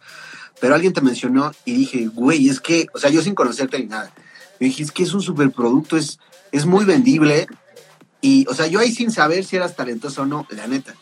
Pero 0.60 0.74
alguien 0.74 0.92
te 0.92 1.00
mencionó 1.00 1.52
y 1.64 1.74
dije, 1.74 2.06
güey, 2.06 2.48
es 2.48 2.60
que, 2.60 2.86
o 2.94 2.98
sea, 2.98 3.10
yo 3.10 3.20
sin 3.20 3.34
conocerte 3.34 3.78
ni 3.78 3.86
nada, 3.86 4.10
me 4.58 4.68
dije, 4.68 4.82
es 4.82 4.92
que 4.92 5.02
es 5.02 5.12
un 5.12 5.20
superproducto, 5.20 5.96
es, 5.96 6.18
es 6.52 6.64
muy 6.64 6.84
vendible. 6.84 7.46
Y, 8.20 8.46
o 8.48 8.54
sea, 8.54 8.66
yo 8.68 8.80
ahí 8.80 8.90
sin 8.90 9.10
saber 9.10 9.44
si 9.44 9.56
eras 9.56 9.76
talentoso 9.76 10.22
o 10.22 10.26
no, 10.26 10.46
la 10.48 10.66
neta. 10.66 10.94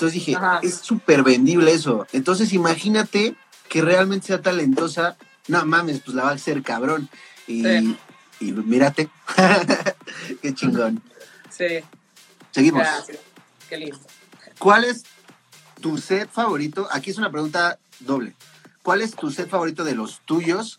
Entonces 0.00 0.14
dije, 0.14 0.34
Ajá. 0.34 0.60
es 0.62 0.76
súper 0.76 1.22
vendible 1.22 1.72
eso. 1.74 2.06
Entonces 2.14 2.54
imagínate 2.54 3.34
que 3.68 3.82
realmente 3.82 4.28
sea 4.28 4.40
talentosa. 4.40 5.18
No 5.46 5.66
mames, 5.66 6.00
pues 6.00 6.14
la 6.14 6.22
va 6.24 6.30
a 6.30 6.34
hacer 6.34 6.62
cabrón. 6.62 7.10
Y, 7.46 7.62
Sí. 7.62 7.96
y 8.40 8.52
mírate. 8.52 9.10
Qué 10.42 10.54
chingón. 10.54 11.02
Sí, 11.50 11.66
Seguimos. 12.50 12.80
gracias. 12.82 13.18
Qué 13.68 13.76
lindo. 13.76 13.98
¿Cuál 14.58 14.84
es 14.84 15.04
tu 15.82 15.98
set 15.98 16.30
favorito? 16.30 16.88
Aquí 16.92 17.10
es 17.10 17.18
una 17.18 17.30
pregunta 17.30 17.78
doble. 17.98 18.34
¿Cuál 18.82 19.02
es 19.02 19.14
tu 19.14 19.30
set 19.30 19.50
favorito 19.50 19.84
de 19.84 19.94
los 19.94 20.20
tuyos 20.24 20.78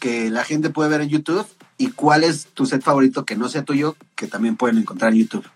que 0.00 0.30
la 0.30 0.42
gente 0.44 0.70
puede 0.70 0.88
ver 0.88 1.02
en 1.02 1.10
YouTube? 1.10 1.46
¿Y 1.76 1.90
cuál 1.90 2.24
es 2.24 2.46
tu 2.46 2.64
set 2.64 2.80
favorito 2.82 3.26
que 3.26 3.36
no 3.36 3.50
sea 3.50 3.62
tuyo 3.62 3.94
que 4.14 4.26
también 4.26 4.56
pueden 4.56 4.78
encontrar 4.78 5.12
en 5.12 5.18
YouTube? 5.18 5.46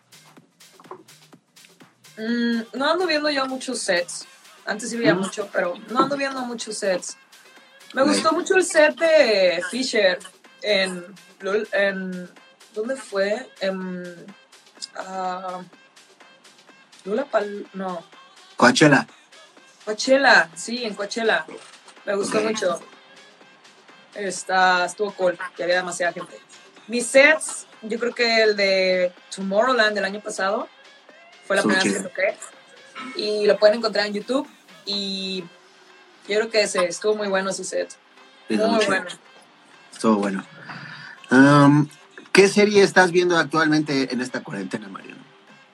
Mm, 2.18 2.62
no 2.74 2.90
ando 2.90 3.06
viendo 3.06 3.30
yo 3.30 3.46
muchos 3.46 3.78
sets. 3.78 4.26
Antes 4.66 4.90
sí 4.90 4.96
veía 4.96 5.14
Mm. 5.14 5.20
mucho, 5.20 5.48
pero 5.52 5.74
no 5.88 6.00
ando 6.00 6.16
viendo 6.16 6.40
muchos 6.42 6.76
sets. 6.78 7.16
Me 7.94 8.02
gustó 8.02 8.32
mucho 8.32 8.54
el 8.56 8.64
set 8.64 8.96
de 8.98 9.62
Fisher 9.70 10.18
en, 10.62 11.06
en 11.72 12.30
¿dónde 12.74 12.96
fue? 12.96 13.48
En 13.60 14.26
ah, 14.96 15.62
Lula 17.04 17.24
Pal, 17.24 17.66
no, 17.72 18.04
Coachella. 18.56 19.06
Coachella, 19.86 20.50
sí, 20.54 20.84
en 20.84 20.94
Coachella. 20.94 21.46
Me 22.04 22.14
gustó 22.14 22.40
mucho. 22.42 22.78
Está, 24.14 24.84
estuvo 24.84 25.12
cool, 25.12 25.38
que 25.56 25.62
había 25.62 25.76
demasiada 25.76 26.12
gente. 26.12 26.38
Mis 26.88 27.06
sets, 27.06 27.66
yo 27.82 27.98
creo 27.98 28.14
que 28.14 28.42
el 28.42 28.56
de 28.56 29.12
Tomorrowland 29.34 29.94
del 29.94 30.04
año 30.04 30.20
pasado 30.20 30.68
fue 31.48 31.56
la 31.56 31.62
primera 31.62 31.82
vez 31.82 31.94
que 31.94 32.00
toqué. 32.00 32.36
Y 33.16 33.46
lo 33.46 33.58
pueden 33.58 33.78
encontrar 33.78 34.06
en 34.06 34.12
YouTube. 34.12 34.46
Y 34.84 35.40
yo 36.28 36.36
creo 36.36 36.50
que 36.50 36.62
ese 36.62 36.84
estuvo 36.84 37.16
muy 37.16 37.28
bueno 37.28 37.50
ese 37.50 37.64
set. 37.64 37.96
Muy 38.50 38.84
bueno. 38.86 39.06
Estuvo 39.92 40.16
bueno. 40.16 40.44
Um, 41.30 41.88
¿Qué 42.32 42.48
serie 42.48 42.82
estás 42.82 43.10
viendo 43.10 43.36
actualmente 43.36 44.12
en 44.12 44.20
esta 44.20 44.42
cuarentena, 44.42 44.88
Mariano? 44.88 45.22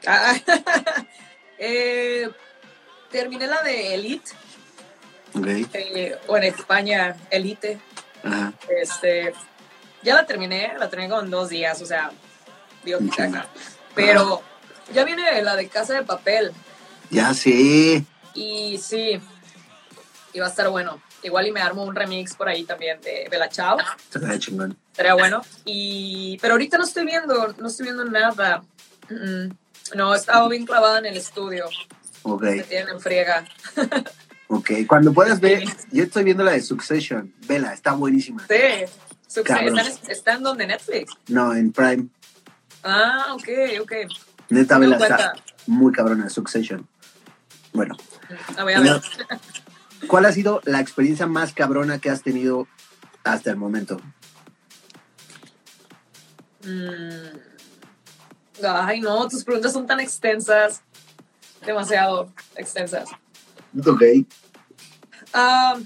Ah, 0.06 0.34
eh, 1.58 2.30
terminé 3.10 3.46
la 3.46 3.62
de 3.62 3.94
Elite, 3.94 4.30
Ok. 5.34 5.46
eh, 5.46 6.18
o 6.26 6.36
en 6.36 6.44
España, 6.44 7.16
Elite. 7.30 7.80
Ajá. 8.22 8.52
Este, 8.68 9.34
ya 10.02 10.14
la 10.14 10.26
terminé, 10.26 10.72
la 10.78 10.88
terminé 10.88 11.10
como 11.10 11.22
en 11.22 11.30
dos 11.30 11.48
días, 11.48 11.80
o 11.82 11.86
sea, 11.86 12.12
digo, 12.84 12.98
pero 13.94 14.42
ya 14.92 15.04
viene 15.04 15.42
la 15.42 15.56
de 15.56 15.68
Casa 15.68 15.94
de 15.94 16.02
Papel 16.02 16.52
Ya 17.10 17.32
sé. 17.34 18.04
y 18.34 18.78
sí, 18.78 19.20
y 20.32 20.38
va 20.40 20.46
a 20.46 20.50
estar 20.50 20.68
bueno. 20.68 21.00
Igual 21.22 21.46
y 21.46 21.52
me 21.52 21.60
armo 21.62 21.84
un 21.84 21.94
remix 21.94 22.34
por 22.34 22.48
ahí 22.48 22.64
también 22.64 23.00
de 23.00 23.26
Bella 23.30 23.48
Chao, 23.48 23.78
Está 24.12 24.18
de 24.18 24.38
chingón. 24.38 24.76
estaría 24.90 25.14
bueno. 25.14 25.40
Y, 25.64 26.36
pero 26.42 26.54
ahorita 26.54 26.76
no 26.76 26.84
estoy 26.84 27.06
viendo, 27.06 27.54
no 27.58 27.66
estoy 27.68 27.84
viendo 27.84 28.04
nada. 28.04 28.62
No, 29.94 30.14
he 30.14 30.16
estado 30.18 30.48
bien 30.50 30.66
clavada 30.66 30.98
en 30.98 31.06
el 31.06 31.16
estudio, 31.16 31.66
Ok. 32.24 32.42
me 32.42 32.62
tienen 32.64 32.88
en 32.90 33.00
friega. 33.00 33.44
Ok. 34.48 34.70
Cuando 34.86 35.12
puedas 35.12 35.40
ver, 35.40 35.64
yo 35.90 36.04
estoy 36.04 36.22
viendo 36.22 36.44
la 36.44 36.52
de 36.52 36.60
Succession. 36.60 37.34
Vela, 37.48 37.72
está 37.72 37.92
buenísima. 37.94 38.46
Sí, 38.46 38.84
Success- 39.26 39.44
Cabrón. 39.58 39.78
¿están, 39.78 40.10
están 40.10 40.42
donde 40.42 40.66
Netflix. 40.66 41.12
No, 41.28 41.54
en 41.54 41.72
Prime. 41.72 42.06
Ah, 42.84 43.28
ok, 43.34 43.48
ok. 43.80 43.92
Neta, 44.54 44.78
Vela 44.78 44.96
está 44.96 45.34
muy 45.66 45.92
cabrona, 45.92 46.28
Succession. 46.28 46.86
Bueno, 47.72 47.96
a 48.56 48.64
ver. 48.64 48.78
¿cuál 50.06 50.26
ha 50.26 50.32
sido 50.32 50.60
la 50.64 50.80
experiencia 50.80 51.26
más 51.26 51.52
cabrona 51.52 51.98
que 51.98 52.10
has 52.10 52.22
tenido 52.22 52.68
hasta 53.24 53.50
el 53.50 53.56
momento? 53.56 54.00
Mm. 56.62 57.38
Ay, 58.66 59.00
no, 59.00 59.28
tus 59.28 59.44
preguntas 59.44 59.72
son 59.72 59.86
tan 59.86 60.00
extensas. 60.00 60.82
Demasiado 61.66 62.32
extensas. 62.56 63.08
Ok. 63.84 64.02
Ah, 65.32 65.76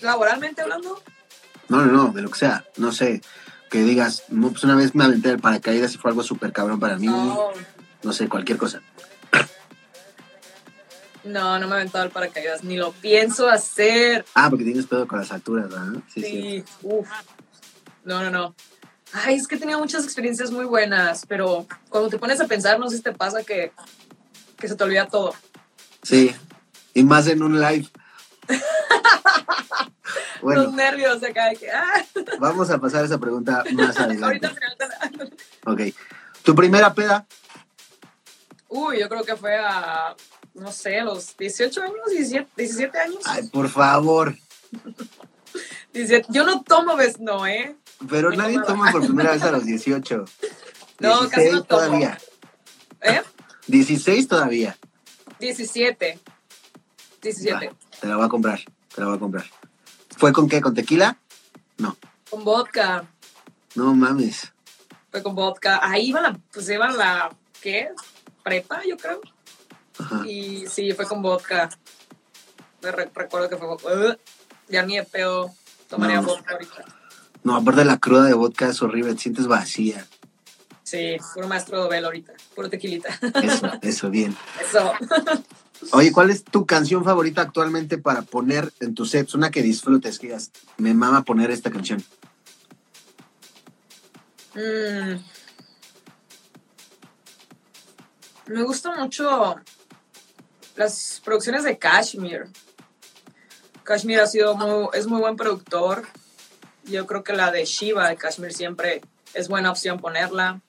laboralmente 0.00 0.62
hablando, 0.62 1.00
No, 1.68 1.84
no, 1.84 1.92
no, 1.92 2.12
de 2.12 2.22
lo 2.22 2.30
que 2.30 2.38
sea. 2.38 2.64
No 2.76 2.90
sé. 2.92 3.20
Que 3.74 3.82
digas, 3.82 4.22
no, 4.28 4.50
pues 4.52 4.62
una 4.62 4.76
vez 4.76 4.94
me 4.94 5.02
aventé 5.02 5.30
el 5.30 5.40
paracaídas 5.40 5.92
y 5.92 5.98
fue 5.98 6.12
algo 6.12 6.22
súper 6.22 6.52
cabrón 6.52 6.78
para 6.78 6.96
mí. 6.96 7.06
no, 7.08 7.48
No 8.04 8.12
sé, 8.12 8.28
cualquier 8.28 8.56
cosa. 8.56 8.80
no, 11.24 11.58
no 11.58 11.66
me 11.66 11.72
he 11.72 11.76
aventado 11.78 12.04
el 12.04 12.12
paracaídas, 12.12 12.62
ni 12.62 12.76
lo 12.76 12.92
pienso 12.92 13.48
hacer. 13.50 14.24
Ah, 14.36 14.48
porque 14.48 14.62
tienes 14.62 14.86
pedo 14.86 15.08
con 15.08 15.18
las 15.18 15.32
alturas, 15.32 15.68
¿verdad? 15.68 16.00
Sí, 16.06 16.22
sí. 16.22 16.30
Sí, 16.30 16.64
uf. 16.82 17.08
No, 18.04 18.22
no, 18.22 18.30
no. 18.30 18.54
Ay, 19.12 19.34
es 19.34 19.48
que 19.48 19.56
he 19.56 19.58
tenido 19.58 19.80
muchas 19.80 20.04
experiencias 20.04 20.52
muy 20.52 20.66
buenas, 20.66 21.26
pero 21.26 21.66
cuando 21.88 22.08
te 22.10 22.18
pones 22.18 22.40
a 22.40 22.46
pensar, 22.46 22.78
no 22.78 22.88
sé 22.88 22.98
si 22.98 23.02
te 23.02 23.10
pasa 23.12 23.42
que, 23.42 23.72
que 24.56 24.68
se 24.68 24.76
te 24.76 24.84
olvida 24.84 25.08
todo. 25.08 25.34
Sí. 26.04 26.32
Y 26.94 27.02
más 27.02 27.26
en 27.26 27.42
un 27.42 27.60
live. 27.60 27.88
Los 30.34 30.42
bueno, 30.42 30.70
nervios 30.72 31.22
acá 31.22 31.48
de 31.50 31.56
que, 31.56 31.70
ah, 31.70 32.04
vamos 32.38 32.70
a 32.70 32.78
pasar 32.78 33.04
esa 33.04 33.18
pregunta 33.18 33.64
más 33.72 33.96
ahorita 34.00 34.26
adelante. 34.26 34.48
la- 35.64 35.72
Ok. 35.72 35.80
¿Tu 36.42 36.54
primera 36.54 36.92
peda? 36.92 37.26
Uy, 38.68 38.98
yo 39.00 39.08
creo 39.08 39.22
que 39.24 39.36
fue 39.36 39.56
a, 39.56 40.14
no 40.54 40.72
sé, 40.72 40.98
a 41.00 41.04
los 41.04 41.36
18 41.36 41.82
años, 41.82 41.96
17, 42.10 42.48
17 42.56 42.98
años. 42.98 43.18
Ay, 43.24 43.48
por 43.48 43.68
favor. 43.68 44.36
17. 45.92 46.26
Yo 46.30 46.44
no 46.44 46.62
tomo 46.62 46.96
vez, 46.96 47.20
no, 47.20 47.46
¿eh? 47.46 47.76
Pero 48.10 48.30
Mi 48.30 48.36
nadie 48.36 48.60
toma 48.66 48.90
por 48.90 49.06
primera 49.06 49.32
vez 49.32 49.42
a 49.42 49.52
los 49.52 49.64
18. 49.64 50.24
No, 50.98 51.20
casi 51.28 51.42
16 51.42 51.52
no 51.52 51.62
tomo. 51.64 51.80
todavía. 51.82 52.18
¿Eh? 53.00 53.22
16 53.68 54.28
todavía. 54.28 54.76
17. 55.38 56.18
17. 57.22 57.68
Va, 57.68 57.76
te 58.00 58.06
la 58.08 58.16
voy 58.16 58.26
a 58.26 58.28
comprar. 58.28 58.60
Te 58.94 59.00
la 59.00 59.06
voy 59.06 59.16
a 59.16 59.20
comprar. 59.20 59.44
¿Fue 60.16 60.32
con 60.32 60.48
qué? 60.48 60.60
¿Con 60.60 60.74
tequila? 60.74 61.16
No. 61.78 61.96
Con 62.30 62.44
vodka. 62.44 63.04
No 63.74 63.94
mames. 63.94 64.52
Fue 65.10 65.22
con 65.22 65.34
vodka. 65.34 65.80
Ahí 65.82 66.08
iba 66.08 66.20
la, 66.20 66.38
pues 66.52 66.68
iba 66.68 66.88
la, 66.90 67.34
¿qué? 67.60 67.88
Prepa, 68.42 68.82
yo 68.88 68.96
creo. 68.96 69.20
Ajá. 69.98 70.26
Y 70.26 70.66
sí, 70.66 70.92
fue 70.92 71.06
con 71.06 71.22
vodka. 71.22 71.68
Me 72.82 72.90
re- 72.92 73.10
recuerdo 73.14 73.48
que 73.48 73.56
fue 73.56 73.66
vodka. 73.66 74.16
ya 74.68 74.82
ni 74.84 74.96
de 74.96 75.04
pedo 75.04 75.52
tomaría 75.88 76.16
No. 76.20 76.22
vodka 76.28 76.54
ahorita. 76.54 76.84
No, 77.42 77.56
aparte 77.56 77.84
la 77.84 77.98
cruda 77.98 78.24
de 78.24 78.34
vodka 78.34 78.68
es 78.68 78.80
horrible. 78.82 79.14
Te 79.14 79.20
sientes 79.20 79.46
vacía. 79.46 80.06
Sí, 80.82 81.16
puro 81.34 81.48
maestro 81.48 81.82
de 81.84 81.88
vela 81.90 82.08
ahorita. 82.08 82.32
Puro 82.54 82.68
tequilita. 82.70 83.08
Eso, 83.42 83.70
eso, 83.82 84.10
bien. 84.10 84.36
Eso. 84.60 84.92
Oye, 85.92 86.12
¿cuál 86.12 86.30
es 86.30 86.44
tu 86.44 86.66
canción 86.66 87.04
favorita 87.04 87.42
actualmente 87.42 87.98
para 87.98 88.22
poner 88.22 88.72
en 88.80 88.94
tus 88.94 89.10
sets? 89.10 89.34
Una 89.34 89.50
que 89.50 89.62
disfrutes, 89.62 90.18
que 90.18 90.28
digas, 90.28 90.50
me 90.76 90.94
mama 90.94 91.24
poner 91.24 91.50
esta 91.50 91.70
canción. 91.70 92.02
Mm. 94.54 95.18
Me 98.46 98.62
gustan 98.62 99.00
mucho 99.00 99.56
las 100.76 101.20
producciones 101.24 101.64
de 101.64 101.78
Kashmir. 101.78 102.46
Kashmir 103.82 104.20
ha 104.20 104.26
sido 104.26 104.56
muy, 104.56 104.88
es 104.92 105.06
muy 105.06 105.20
buen 105.20 105.36
productor. 105.36 106.06
Yo 106.84 107.06
creo 107.06 107.24
que 107.24 107.32
la 107.32 107.50
de 107.50 107.64
Shiva 107.64 108.08
de 108.08 108.16
Kashmir 108.16 108.52
siempre 108.52 109.00
es 109.32 109.48
buena 109.48 109.70
opción 109.70 109.98
ponerla. 109.98 110.60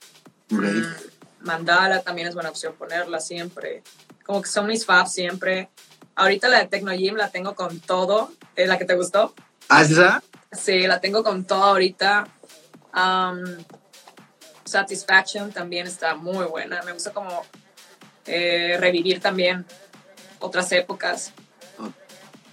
Mm, 0.49 0.83
Mandala 1.41 2.01
también 2.01 2.27
es 2.27 2.33
buena 2.33 2.49
opción 2.49 2.73
ponerla 2.75 3.19
siempre. 3.19 3.83
Como 4.25 4.41
que 4.41 4.49
son 4.49 4.67
mis 4.67 4.85
faves 4.85 5.11
siempre. 5.11 5.69
Ahorita 6.15 6.47
la 6.47 6.59
de 6.59 6.67
Tecno 6.67 6.91
Gym 6.93 7.15
la 7.15 7.29
tengo 7.29 7.55
con 7.55 7.79
todo. 7.79 8.31
¿Es 8.55 8.67
la 8.67 8.77
que 8.77 8.85
te 8.85 8.95
gustó? 8.95 9.33
¿Ah, 9.69 9.81
¿es 9.81 9.91
esa? 9.91 10.23
Sí, 10.51 10.87
la 10.87 10.99
tengo 10.99 11.23
con 11.23 11.45
todo 11.45 11.63
ahorita. 11.63 12.27
Um, 12.93 13.63
Satisfaction 14.63 15.51
también 15.51 15.87
está 15.87 16.15
muy 16.15 16.45
buena. 16.45 16.81
Me 16.83 16.93
gusta 16.93 17.11
como 17.11 17.43
eh, 18.25 18.77
revivir 18.79 19.21
también 19.21 19.65
otras 20.39 20.71
épocas. 20.71 21.33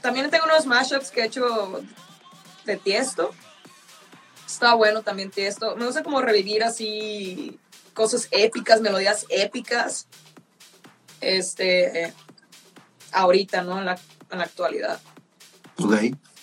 También 0.00 0.28
tengo 0.30 0.44
unos 0.44 0.66
mashups 0.66 1.10
que 1.10 1.22
he 1.22 1.26
hecho 1.26 1.82
de 2.64 2.76
Tiesto. 2.76 3.30
Está 4.46 4.74
bueno 4.74 5.02
también 5.02 5.30
Tiesto. 5.30 5.76
Me 5.76 5.86
gusta 5.86 6.02
como 6.02 6.20
revivir 6.20 6.64
así 6.64 7.58
cosas 7.94 8.28
épicas, 8.30 8.80
melodías 8.80 9.24
épicas. 9.28 10.08
Este, 11.22 12.04
eh, 12.04 12.14
ahorita, 13.12 13.62
¿no? 13.62 13.78
En 13.78 13.86
la, 13.86 13.98
en 14.30 14.38
la 14.38 14.44
actualidad. 14.44 15.00
Ok, 15.78 15.94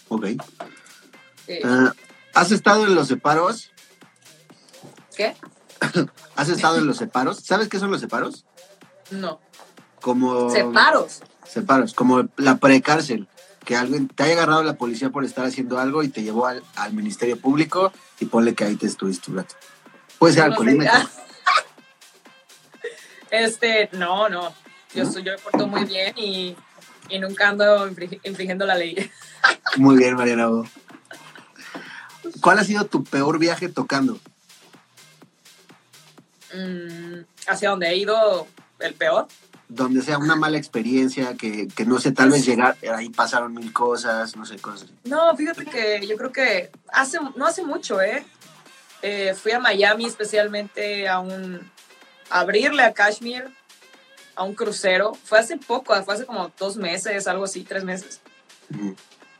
ok. 0.07 0.25
Eh, 1.47 1.61
¿Has 2.33 2.51
estado 2.51 2.85
en 2.85 2.95
los 2.95 3.07
separos? 3.07 3.71
¿Qué? 5.15 5.35
¿Has 6.35 6.49
estado 6.49 6.77
en 6.77 6.87
los 6.87 6.97
separos? 6.97 7.39
¿Sabes 7.39 7.67
qué 7.67 7.79
son 7.79 7.91
los 7.91 7.99
separos? 7.99 8.45
No. 9.11 9.39
Como... 10.01 10.49
Separos. 10.49 11.21
Separos, 11.45 11.93
como 11.93 12.29
la 12.37 12.57
precárcel. 12.57 13.27
Que 13.65 13.75
alguien 13.75 14.07
te 14.07 14.23
haya 14.23 14.33
agarrado 14.33 14.63
la 14.63 14.77
policía 14.77 15.09
por 15.09 15.25
estar 15.25 15.45
haciendo 15.45 15.79
algo 15.79 16.01
y 16.01 16.09
te 16.09 16.23
llevó 16.23 16.47
al, 16.47 16.63
al 16.75 16.93
Ministerio 16.93 17.39
Público 17.39 17.91
y 18.19 18.25
ponle 18.25 18.55
que 18.55 18.63
ahí 18.63 18.75
te 18.75 18.87
estuviste 18.87 19.29
un 19.31 19.37
rato. 19.37 19.55
Puede 20.17 20.33
ser 20.33 20.45
No 20.45 20.51
alcoholímetro. 20.51 20.93
Este, 23.31 23.89
no, 23.93 24.27
no. 24.27 24.51
Yo, 24.93 25.06
soy, 25.06 25.23
yo 25.23 25.34
me 25.34 25.38
porto 25.38 25.67
muy 25.67 25.86
bien 25.86 26.13
y, 26.17 26.56
y 27.10 27.19
nunca 27.19 27.49
ando 27.49 27.88
infri- 27.89 28.19
infringiendo 28.23 28.65
la 28.65 28.75
ley. 28.75 28.95
Muy 29.78 29.97
bien, 29.97 30.15
Mariana. 30.15 30.47
Bo. 30.47 30.65
¿Cuál 32.41 32.60
ha 32.60 32.63
sido 32.63 32.86
tu 32.86 33.04
peor 33.04 33.38
viaje 33.39 33.69
tocando? 33.69 34.19
Mm, 36.54 37.21
hacia 37.47 37.69
donde 37.69 37.88
he 37.89 37.97
ido 37.97 38.47
el 38.80 38.93
peor. 38.95 39.28
Donde 39.67 40.02
sea 40.02 40.17
una 40.17 40.36
mala 40.36 40.58
experiencia, 40.58 41.36
que, 41.36 41.67
que 41.67 41.86
no 41.86 41.99
sé, 41.99 42.12
tal 42.12 42.32
vez 42.32 42.43
llegar, 42.43 42.75
ahí 42.95 43.10
pasaron 43.10 43.54
mil 43.54 43.71
cosas, 43.71 44.36
no 44.36 44.43
sé, 44.45 44.58
cosas. 44.58 44.89
No, 45.04 45.36
fíjate 45.38 45.65
que 45.65 46.06
yo 46.08 46.17
creo 46.17 46.32
que 46.32 46.71
hace, 46.91 47.19
no 47.36 47.45
hace 47.45 47.63
mucho, 47.63 48.02
¿eh? 48.02 48.25
Eh, 49.04 49.36
fui 49.39 49.52
a 49.52 49.60
Miami 49.60 50.06
especialmente 50.06 51.08
a 51.08 51.19
un 51.19 51.71
a 52.32 52.39
abrirle 52.41 52.84
a 52.84 52.93
Kashmir 52.93 53.47
a 54.39 54.43
un 54.43 54.56
crucero. 54.56 55.13
Fue 55.25 55.38
hace 55.38 55.58
poco, 55.58 56.02
fue 56.04 56.13
hace 56.13 56.25
como 56.25 56.49
dos 56.58 56.78
meses, 56.78 57.28
algo 57.28 57.43
así, 57.43 57.65
tres 57.65 57.84
meses. 57.84 58.21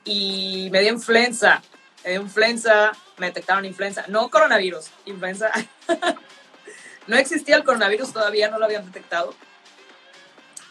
Y 0.04 0.68
me 0.72 0.82
dio 0.82 0.92
influenza. 0.92 1.62
Me 2.04 2.12
dio 2.12 2.22
influenza, 2.22 2.92
me 3.18 3.28
detectaron 3.28 3.64
influenza. 3.64 4.04
No 4.10 4.30
coronavirus, 4.30 4.88
influenza. 5.06 5.52
no 7.08 7.16
existía 7.16 7.56
el 7.56 7.64
coronavirus 7.64 8.12
todavía, 8.12 8.50
no 8.50 8.60
lo 8.60 8.66
habían 8.66 8.86
detectado. 8.86 9.34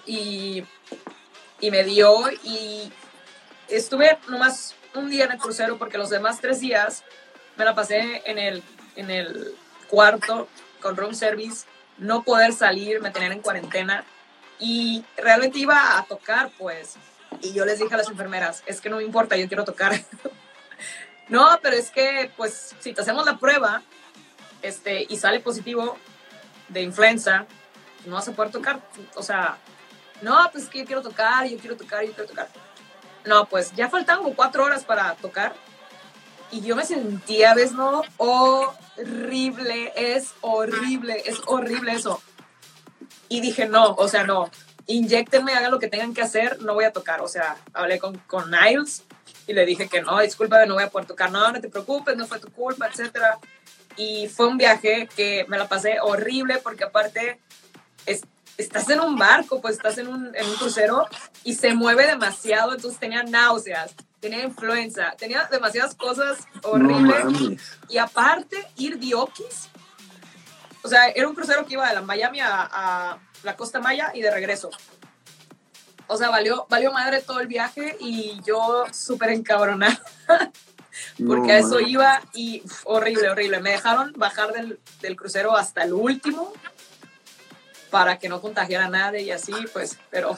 Y, 0.05 0.63
y 1.61 1.71
me 1.71 1.85
dio 1.85 2.31
y 2.45 2.93
estuve 3.69 4.19
nomás 4.29 4.75
un 4.95 5.09
día 5.09 5.25
en 5.25 5.33
el 5.33 5.39
crucero 5.39 5.79
porque 5.79 5.97
los 5.97 6.11
demás 6.11 6.39
tres 6.41 6.61
días 6.61 7.03
me 7.57 7.65
la 7.65 7.75
pasé 7.75 8.23
en 8.27 8.39
el, 8.39 8.63
en 8.95 9.11
el 9.11 9.55
cuarto 9.89 10.49
con 10.81 10.99
room 10.99 11.15
service, 11.15 11.67
no 11.97 12.25
poder 12.25 12.53
salir, 12.53 13.01
me 13.01 13.11
tenían 13.11 13.33
en 13.33 13.41
cuarentena 13.41 14.05
y 14.59 15.05
realmente 15.17 15.59
iba 15.59 15.99
a 15.99 16.05
tocar 16.05 16.51
pues. 16.59 16.97
Y 17.41 17.53
yo 17.53 17.65
les 17.65 17.79
dije 17.79 17.95
a 17.95 17.99
las 17.99 18.09
enfermeras, 18.09 18.63
es 18.67 18.81
que 18.81 18.89
no 18.89 18.97
me 18.97 19.05
importa, 19.05 19.37
yo 19.37 19.49
quiero 19.49 19.65
tocar. 19.65 19.93
no, 21.29 21.59
pero 21.63 21.77
es 21.77 21.91
que 21.91 22.31
pues 22.37 22.75
si 22.81 22.93
te 22.93 23.01
hacemos 23.01 23.27
la 23.27 23.39
prueba 23.39 23.83
este, 24.63 25.07
y 25.09 25.17
sale 25.17 25.41
positivo 25.41 25.97
de 26.69 26.83
influenza, 26.83 27.47
no 28.07 28.17
vas 28.17 28.29
a 28.29 28.33
poder 28.33 28.51
tocar. 28.51 28.81
O 29.15 29.23
sea, 29.23 29.59
no, 30.23 30.49
pues 30.53 30.67
que 30.67 30.81
yo 30.81 30.85
quiero 30.85 31.03
tocar, 31.03 31.47
yo 31.47 31.59
quiero 31.59 31.77
tocar, 31.77 32.05
yo 32.05 32.13
quiero 32.13 32.29
tocar. 32.29 32.49
No, 33.25 33.47
pues 33.47 33.73
ya 33.75 33.89
faltaban 33.89 34.23
como 34.23 34.37
cuatro 34.37 34.65
horas 34.65 34.85
para 34.85 35.15
tocar 35.17 35.55
y 36.51 36.63
yo 36.63 36.77
me 36.77 36.85
sentía, 36.85 37.55
¿ves? 37.55 37.73
No, 37.73 38.03
horrible, 38.17 39.93
es 39.97 40.35
horrible, 40.41 41.23
es 41.27 41.41
horrible 41.47 41.93
eso. 41.93 42.23
Y 43.29 43.41
dije, 43.41 43.67
no, 43.67 43.95
o 43.95 44.09
sea, 44.09 44.25
no, 44.25 44.51
inyectenme, 44.87 45.53
hagan 45.55 45.71
lo 45.71 45.79
que 45.79 45.89
tengan 45.89 46.15
que 46.15 46.23
hacer, 46.23 46.61
no 46.63 46.75
voy 46.75 46.85
a 46.85 46.93
tocar. 46.93 47.21
O 47.21 47.29
sea, 47.29 47.57
hablé 47.75 47.99
con, 47.99 48.17
con 48.27 48.51
Niles 48.51 49.03
y 49.47 49.53
le 49.53 49.67
dije 49.67 49.89
que 49.89 50.01
no, 50.03 50.19
discúlpame, 50.21 50.67
no 50.67 50.75
voy 50.75 50.85
a 50.85 50.91
poder 50.91 51.07
tocar, 51.07 51.31
no, 51.31 51.51
no 51.53 51.61
te 51.61 51.69
preocupes, 51.69 52.17
no 52.17 52.27
fue 52.27 52.39
tu 52.39 52.51
culpa, 52.51 52.87
etcétera. 52.89 53.39
Y 53.97 54.29
fue 54.29 54.47
un 54.47 54.57
viaje 54.59 55.09
que 55.17 55.45
me 55.49 55.59
la 55.59 55.69
pasé 55.69 55.99
horrible 56.01 56.59
porque 56.63 56.85
aparte 56.85 57.39
es- 58.07 58.23
estás 58.57 58.89
en 58.91 59.01
un 59.01 59.17
barco, 59.17 59.61
pues 59.61 59.77
estás 59.77 59.99
en 59.99 60.09
un, 60.09 60.35
en 60.35 60.47
un 60.47 60.55
crucero 60.57 61.07
y 61.45 61.55
se 61.55 61.75
mueve 61.75 62.07
demasiado, 62.07 62.75
entonces 62.75 62.99
tenía 62.99 63.23
náuseas, 63.23 63.95
tenía 64.21 64.43
influenza, 64.43 65.15
tenía 65.19 65.45
demasiadas 65.51 65.95
cosas 65.95 66.39
No 66.63 66.71
horribles. 66.71 67.25
mames. 67.25 67.63
y 67.89 67.99
aparte, 67.99 68.57
ir 68.77 68.99
diokis. 68.99 69.69
O 70.83 70.89
sea, 70.89 71.09
era 71.09 71.29
un 71.29 71.35
crucero 71.35 71.67
que 71.67 71.75
iba 71.75 71.89
de 71.89 71.95
la 71.95 72.03
Miami 72.03 72.41
a, 72.41 72.69
a 72.71 73.19
la 73.43 73.57
Costa 73.57 73.81
Maya 73.81 74.13
y 74.15 74.23
de 74.23 74.31
regreso. 74.31 74.71
O 76.07 76.17
sea, 76.17 76.31
valió, 76.31 76.67
valió 76.71 76.93
madre 76.93 77.21
todo 77.21 77.41
el 77.41 77.47
viaje 77.47 77.97
y 78.01 78.41
yo 78.47 78.87
súper 78.93 79.31
encabronada 79.31 80.01
porque 81.27 81.49
No 81.49 81.53
a 81.53 81.59
eso 81.59 81.81
iba 81.81 82.23
y 82.33 82.63
uf, 82.65 82.83
horrible, 82.85 83.29
horrible. 83.29 83.61
Me 83.61 83.73
dejaron 83.73 84.13
bajar 84.17 84.53
del, 84.53 84.81
del 85.03 85.17
crucero 85.17 85.57
hasta 85.57 85.85
el 85.85 85.93
último 85.93 86.53
para 87.91 88.19
que 88.19 88.29
no 88.29 88.41
contagiara 88.41 88.87
a 88.87 88.91
nadie 88.91 89.23
y 89.23 89.31
así, 89.31 89.53
pues, 89.73 89.99
pero 90.11 90.37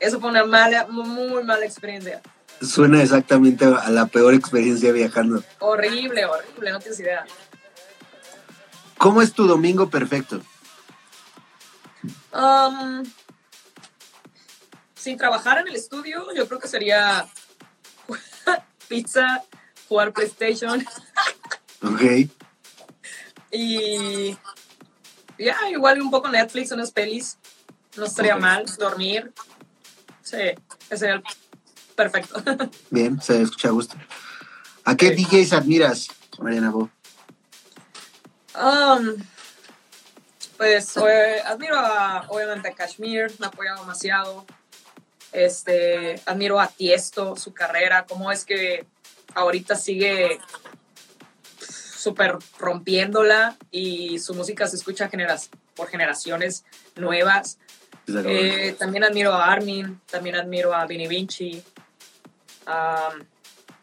eso 0.00 0.20
fue 0.20 0.30
una 0.30 0.44
mala, 0.44 0.86
muy 0.86 1.42
mala 1.44 1.64
experiencia. 1.64 2.20
Suena 2.60 3.02
exactamente 3.02 3.64
a 3.64 3.90
la 3.90 4.06
peor 4.06 4.34
experiencia 4.34 4.90
viajando. 4.92 5.42
Horrible, 5.58 6.24
horrible, 6.24 6.70
no 6.72 6.78
tienes 6.78 7.00
idea. 7.00 7.26
¿Cómo 8.98 9.22
es 9.22 9.32
tu 9.32 9.46
domingo 9.46 9.88
perfecto? 9.90 10.40
Um, 12.32 13.02
sin 14.94 15.16
trabajar 15.16 15.58
en 15.58 15.68
el 15.68 15.76
estudio, 15.76 16.26
yo 16.34 16.46
creo 16.48 16.60
que 16.60 16.68
sería 16.68 17.26
pizza, 18.88 19.42
jugar 19.88 20.12
PlayStation 20.12 20.84
Ok. 21.82 22.28
y 23.50 24.36
ya, 25.38 25.56
igual 25.70 26.00
un 26.02 26.10
poco 26.10 26.28
Netflix, 26.28 26.72
unas 26.72 26.90
pelis. 26.90 27.38
No 27.96 28.04
estaría 28.04 28.36
mal, 28.36 28.64
dormir. 28.78 29.32
Sí, 30.22 30.36
ese 30.90 30.96
sería 30.98 31.14
el 31.16 31.22
perfecto. 31.94 32.42
Bien, 32.90 33.20
se 33.22 33.40
escucha 33.40 33.68
a 33.68 33.72
gusto. 33.72 33.96
¿A 34.84 34.96
qué 34.96 35.14
Sí. 35.16 35.24
DJs 35.24 35.52
admiras, 35.54 36.08
Mariana 36.38 36.70
Bo? 36.70 36.90
Um, 38.56 39.16
pues 40.56 40.96
eh, 40.96 41.42
admiro 41.44 41.76
a, 41.78 42.26
obviamente 42.28 42.68
a 42.68 42.72
Kashmir, 42.72 43.32
me 43.38 43.46
ha 43.46 43.48
apoyado 43.48 43.80
demasiado. 43.80 44.46
Este, 45.32 46.20
admiro 46.24 46.58
a 46.58 46.68
Tiesto, 46.68 47.36
su 47.36 47.52
carrera, 47.52 48.06
cómo 48.08 48.32
es 48.32 48.44
que 48.44 48.86
ahorita 49.34 49.76
sigue 49.76 50.40
súper 51.58 52.38
rompiéndola 52.58 53.56
y 53.70 54.18
su 54.18 54.32
música 54.34 54.66
se 54.66 54.76
escucha 54.76 55.08
generas, 55.08 55.50
por 55.74 55.88
generaciones 55.88 56.64
nuevas. 56.94 57.58
Eh, 58.08 58.76
también 58.78 59.04
admiro 59.04 59.34
a 59.34 59.46
Armin, 59.46 60.00
también 60.10 60.36
admiro 60.36 60.72
a 60.72 60.86
Vinny 60.86 61.08
Vinci, 61.08 61.62
a 62.66 63.10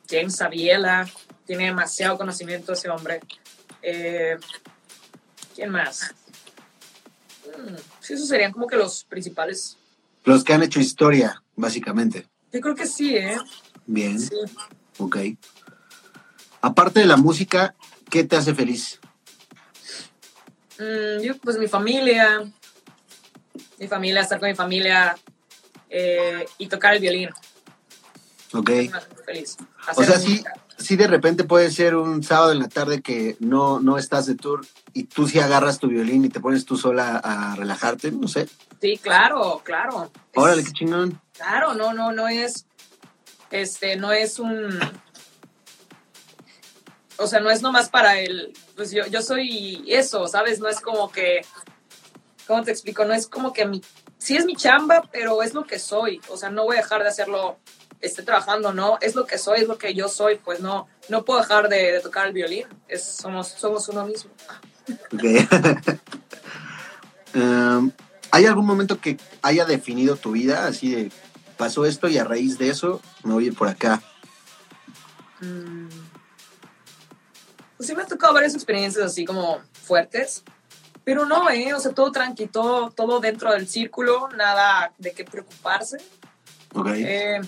James 0.10 0.42
Aviela, 0.42 1.08
tiene 1.46 1.66
demasiado 1.66 2.18
conocimiento 2.18 2.74
ese 2.74 2.90
hombre. 2.90 3.20
Eh, 3.84 4.38
¿Quién 5.56 5.70
más? 5.70 6.14
Mm, 7.46 7.76
sí, 8.00 8.14
esos 8.14 8.28
serían 8.28 8.52
como 8.52 8.66
que 8.68 8.78
los 8.78 9.04
principales. 9.04 9.78
Los 10.24 10.44
que 10.44 10.54
han 10.54 10.64
hecho 10.64 10.80
historia, 10.80 11.44
básicamente. 11.56 12.28
Yo 12.52 12.62
creo 12.62 12.76
que 12.76 12.88
sí, 12.88 13.16
¿eh? 13.16 13.38
Bien, 13.86 14.20
Sí. 14.20 14.36
ok. 14.98 15.18
Aparte 16.62 17.02
de 17.02 17.06
la 17.06 17.18
música, 17.18 17.76
¿qué 18.10 18.24
te 18.24 18.38
hace 18.38 18.56
feliz? 18.56 19.00
Mm, 20.80 21.22
yo, 21.22 21.38
pues 21.38 21.58
mi 21.58 21.68
familia, 21.68 22.42
mi 23.78 23.88
familia, 23.88 24.22
estar 24.22 24.40
con 24.40 24.50
mi 24.50 24.56
familia 24.56 25.16
eh, 25.90 26.46
y 26.58 26.68
tocar 26.68 26.94
el 26.96 27.02
violín. 27.02 27.30
Ok. 28.54 28.70
Me 28.70 28.88
hace 28.98 29.10
muy 29.14 29.24
feliz. 29.26 29.58
O 29.60 29.92
Hacer 29.92 30.06
sea, 30.06 30.20
sí, 30.20 30.30
música. 30.30 30.54
sí 30.70 30.73
de 30.96 31.08
repente 31.08 31.44
puede 31.44 31.72
ser 31.72 31.96
un 31.96 32.24
sábado 32.24 32.52
en 32.52 32.60
la 32.60 32.68
tarde 32.70 33.02
que 33.02 33.36
no, 33.40 33.80
no 33.80 33.98
estás 33.98 34.26
de 34.26 34.36
tour 34.36 34.66
y 34.94 35.06
tú 35.06 35.28
sí 35.28 35.40
agarras 35.40 35.80
tu 35.80 35.88
violín 35.88 36.26
y 36.26 36.30
te 36.30 36.40
pones 36.40 36.66
tú 36.66 36.78
sola 36.78 37.18
a 37.24 37.56
relajarte, 37.56 38.12
no 38.12 38.28
sé. 38.28 38.48
Sí, 38.82 38.98
claro, 38.98 39.62
claro. 39.64 40.12
Es- 40.32 40.42
Órale, 40.42 40.64
qué 40.64 40.72
chingón. 40.72 41.20
Claro, 41.34 41.74
no, 41.74 41.94
no, 41.94 42.12
no 42.12 42.28
es, 42.28 42.66
este, 43.52 43.96
no 43.96 44.12
es 44.12 44.40
un, 44.40 44.80
o 47.18 47.28
sea, 47.28 47.40
no 47.40 47.50
es 47.50 47.62
nomás 47.62 47.90
para 47.90 48.20
el, 48.20 48.54
pues 48.76 48.92
yo, 48.92 49.06
yo 49.08 49.22
soy 49.22 49.84
eso, 49.88 50.28
¿sabes? 50.28 50.60
No 50.60 50.68
es 50.68 50.80
como 50.80 51.12
que, 51.12 51.42
¿cómo 52.48 52.64
te 52.64 52.72
explico? 52.72 53.06
No 53.06 53.14
es 53.14 53.28
como 53.28 53.54
que 53.54 53.66
mi, 53.66 53.82
sí 54.18 54.36
es 54.36 54.46
mi 54.46 54.56
chamba, 54.56 55.04
pero 55.12 55.42
es 55.44 55.54
lo 55.54 55.64
que 55.66 55.80
soy, 55.80 56.20
o 56.30 56.38
sea, 56.38 56.50
no 56.50 56.64
voy 56.66 56.78
a 56.78 56.82
dejar 56.82 57.04
de 57.04 57.10
hacerlo, 57.10 57.58
esté 58.04 58.22
trabajando, 58.22 58.74
¿no? 58.74 58.98
Es 59.02 59.16
lo 59.16 59.26
que 59.26 59.38
soy, 59.38 59.62
es 59.62 59.68
lo 59.68 59.78
que 59.78 59.94
yo 59.94 60.08
soy, 60.10 60.36
pues 60.36 60.60
no, 60.60 60.88
no 61.10 61.24
puedo 61.24 61.40
dejar 61.40 61.70
de, 61.70 61.92
de 61.94 62.00
tocar 62.02 62.28
el 62.28 62.34
violín, 62.34 62.68
es, 62.88 63.04
somos, 63.04 63.48
somos 63.48 63.88
uno 63.90 64.06
mismo. 64.06 64.32
Ok. 65.14 65.24
Um, 67.34 67.92
¿Hay 68.32 68.46
algún 68.46 68.66
momento 68.66 69.00
que 69.00 69.18
haya 69.42 69.64
definido 69.66 70.16
tu 70.16 70.32
vida? 70.32 70.66
Así 70.66 70.94
de, 70.94 71.12
pasó 71.56 71.86
esto 71.86 72.08
y 72.10 72.18
a 72.18 72.24
raíz 72.24 72.58
de 72.58 72.70
eso 72.70 73.00
me 73.24 73.34
voy 73.34 73.46
a 73.46 73.48
ir 73.48 73.56
por 73.56 73.68
acá. 73.68 74.02
Mm. 75.40 75.88
Pues 77.78 77.88
sí 77.88 77.96
me 77.96 78.02
ha 78.02 78.08
tocado 78.08 78.34
varias 78.34 78.56
experiencias 78.56 79.06
así 79.06 79.24
como 79.24 79.62
fuertes, 79.84 80.44
pero 81.04 81.26
no, 81.26 81.50
¿eh? 81.50 81.74
O 81.74 81.80
sea, 81.80 81.94
todo 81.94 82.12
tranqui, 82.12 82.48
todo, 82.48 82.90
todo 82.90 83.20
dentro 83.20 83.52
del 83.52 83.68
círculo, 83.68 84.30
nada 84.36 84.94
de 84.98 85.12
qué 85.12 85.24
preocuparse. 85.26 85.98
Ok. 86.74 86.88
Eh, 86.96 87.42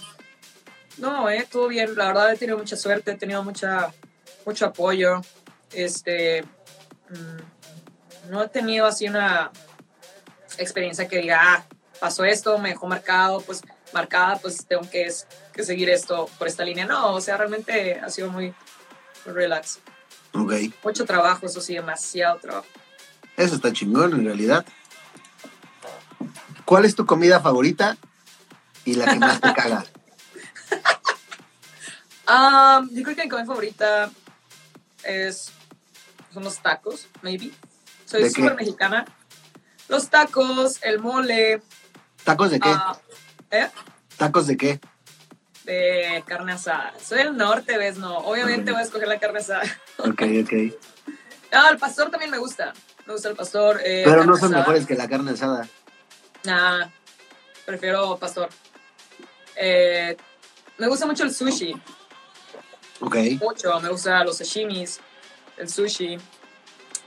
no, 0.98 1.30
¿eh? 1.30 1.48
Todo 1.52 1.68
bien, 1.68 1.96
la 1.96 2.08
verdad 2.08 2.32
he 2.34 2.38
tenido 2.38 2.58
mucha 2.58 2.76
suerte, 2.78 3.12
he 3.12 3.16
tenido 3.16 3.44
mucha, 3.44 3.94
mucho 4.46 4.66
apoyo. 4.66 5.22
Este, 5.74 6.44
mm, 7.10 8.30
no 8.32 8.44
he 8.44 8.48
tenido 8.50 8.86
así 8.86 9.08
una 9.08 9.52
experiencia 10.58 11.08
que 11.08 11.20
diga, 11.20 11.40
ah, 11.42 11.66
pasó 12.00 12.24
esto, 12.24 12.58
me 12.60 12.70
dejó 12.70 12.88
marcado, 12.88 13.42
pues 13.42 13.62
marcada, 13.94 14.38
pues 14.38 14.66
tengo 14.68 14.90
que, 14.90 15.04
es- 15.06 15.28
que 15.54 15.64
seguir 15.64 15.90
esto 15.90 16.30
por 16.38 16.48
esta 16.48 16.64
línea. 16.64 16.86
No, 16.86 17.14
o 17.14 17.22
sea, 17.22 17.38
realmente 17.38 18.00
ha 18.00 18.10
sido 18.10 18.30
muy 18.30 18.54
relax. 19.26 19.80
Ok. 20.34 20.54
Mucho 20.84 21.06
trabajo, 21.06 21.46
eso 21.46 21.62
sí, 21.62 21.74
demasiado 21.76 22.40
trabajo. 22.40 22.68
Eso 23.38 23.56
está 23.56 23.72
chingón 23.74 24.14
en 24.14 24.26
realidad. 24.26 24.66
¿Cuál 26.66 26.86
es 26.86 26.96
tu 26.96 27.06
comida 27.06 27.40
favorita 27.42 27.98
y 28.86 28.96
la 28.96 29.06
que 29.06 29.20
más 29.20 29.40
te 29.42 29.54
caga? 29.56 29.86
Ah, 32.28 32.82
yo 32.92 33.04
creo 33.04 33.16
que 33.16 33.24
mi 33.24 33.30
comida 33.30 33.46
favorita 33.46 34.12
es 35.04 35.52
son 36.34 36.44
los 36.44 36.60
tacos, 36.60 37.08
maybe. 37.22 37.52
Soy 38.06 38.30
súper 38.30 38.56
mexicana. 38.56 39.06
Los 39.88 40.10
tacos, 40.10 40.80
el 40.84 41.00
mole, 41.00 41.62
¿Tacos 42.24 42.52
de 42.52 42.60
qué? 42.60 42.70
ah, 42.70 42.98
¿eh? 43.52 43.70
¿Tacos 44.18 44.48
de 44.48 44.58
qué? 44.58 44.80
de 45.64 46.24
carne 46.28 46.52
asada. 46.54 46.94
Soy 47.04 47.18
del 47.20 47.36
norte, 47.38 47.76
¿ves? 47.80 47.98
No, 47.98 48.18
obviamente 48.20 48.72
voy 48.72 48.82
a 48.82 48.84
escoger 48.84 49.08
la 49.08 49.20
carne 49.20 49.40
asada. 49.40 49.64
Ok, 49.98 50.22
ok. 50.44 50.54
No, 51.52 51.70
el 51.72 51.78
pastor 51.80 52.12
también 52.12 52.30
me 52.30 52.38
gusta. 52.38 52.74
Me 53.08 53.14
gusta 53.14 53.30
el 53.30 53.36
pastor. 53.36 53.82
eh, 53.84 54.04
Pero 54.06 54.26
no 54.26 54.36
son 54.36 54.50
asada. 54.50 54.60
mejores 54.60 54.86
que 54.86 54.94
la 54.96 55.08
carne 55.08 55.32
asada. 55.32 55.68
Nah, 56.44 56.86
prefiero 57.66 58.16
pastor. 58.18 58.50
Eh, 59.56 60.16
me 60.78 60.88
gusta 60.88 61.08
mucho 61.08 61.24
el 61.24 61.34
sushi. 61.34 61.74
Ok. 63.02 63.16
mucho. 63.42 63.80
Me 63.80 63.90
gusta 63.90 64.24
los 64.24 64.38
sashimis, 64.38 65.00
el 65.58 65.70
sushi. 65.70 66.18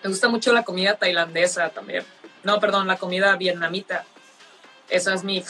Me 0.02 0.08
gusta 0.10 0.28
mucho 0.28 0.52
la 0.52 0.62
comida 0.62 0.96
tailandesa 0.96 1.70
también. 1.70 2.04
No, 2.44 2.60
perdón, 2.60 2.86
la 2.86 2.96
comida 2.96 3.36
vietnamita. 3.36 4.04
Esa 4.88 5.14
es 5.14 5.24
mi, 5.24 5.44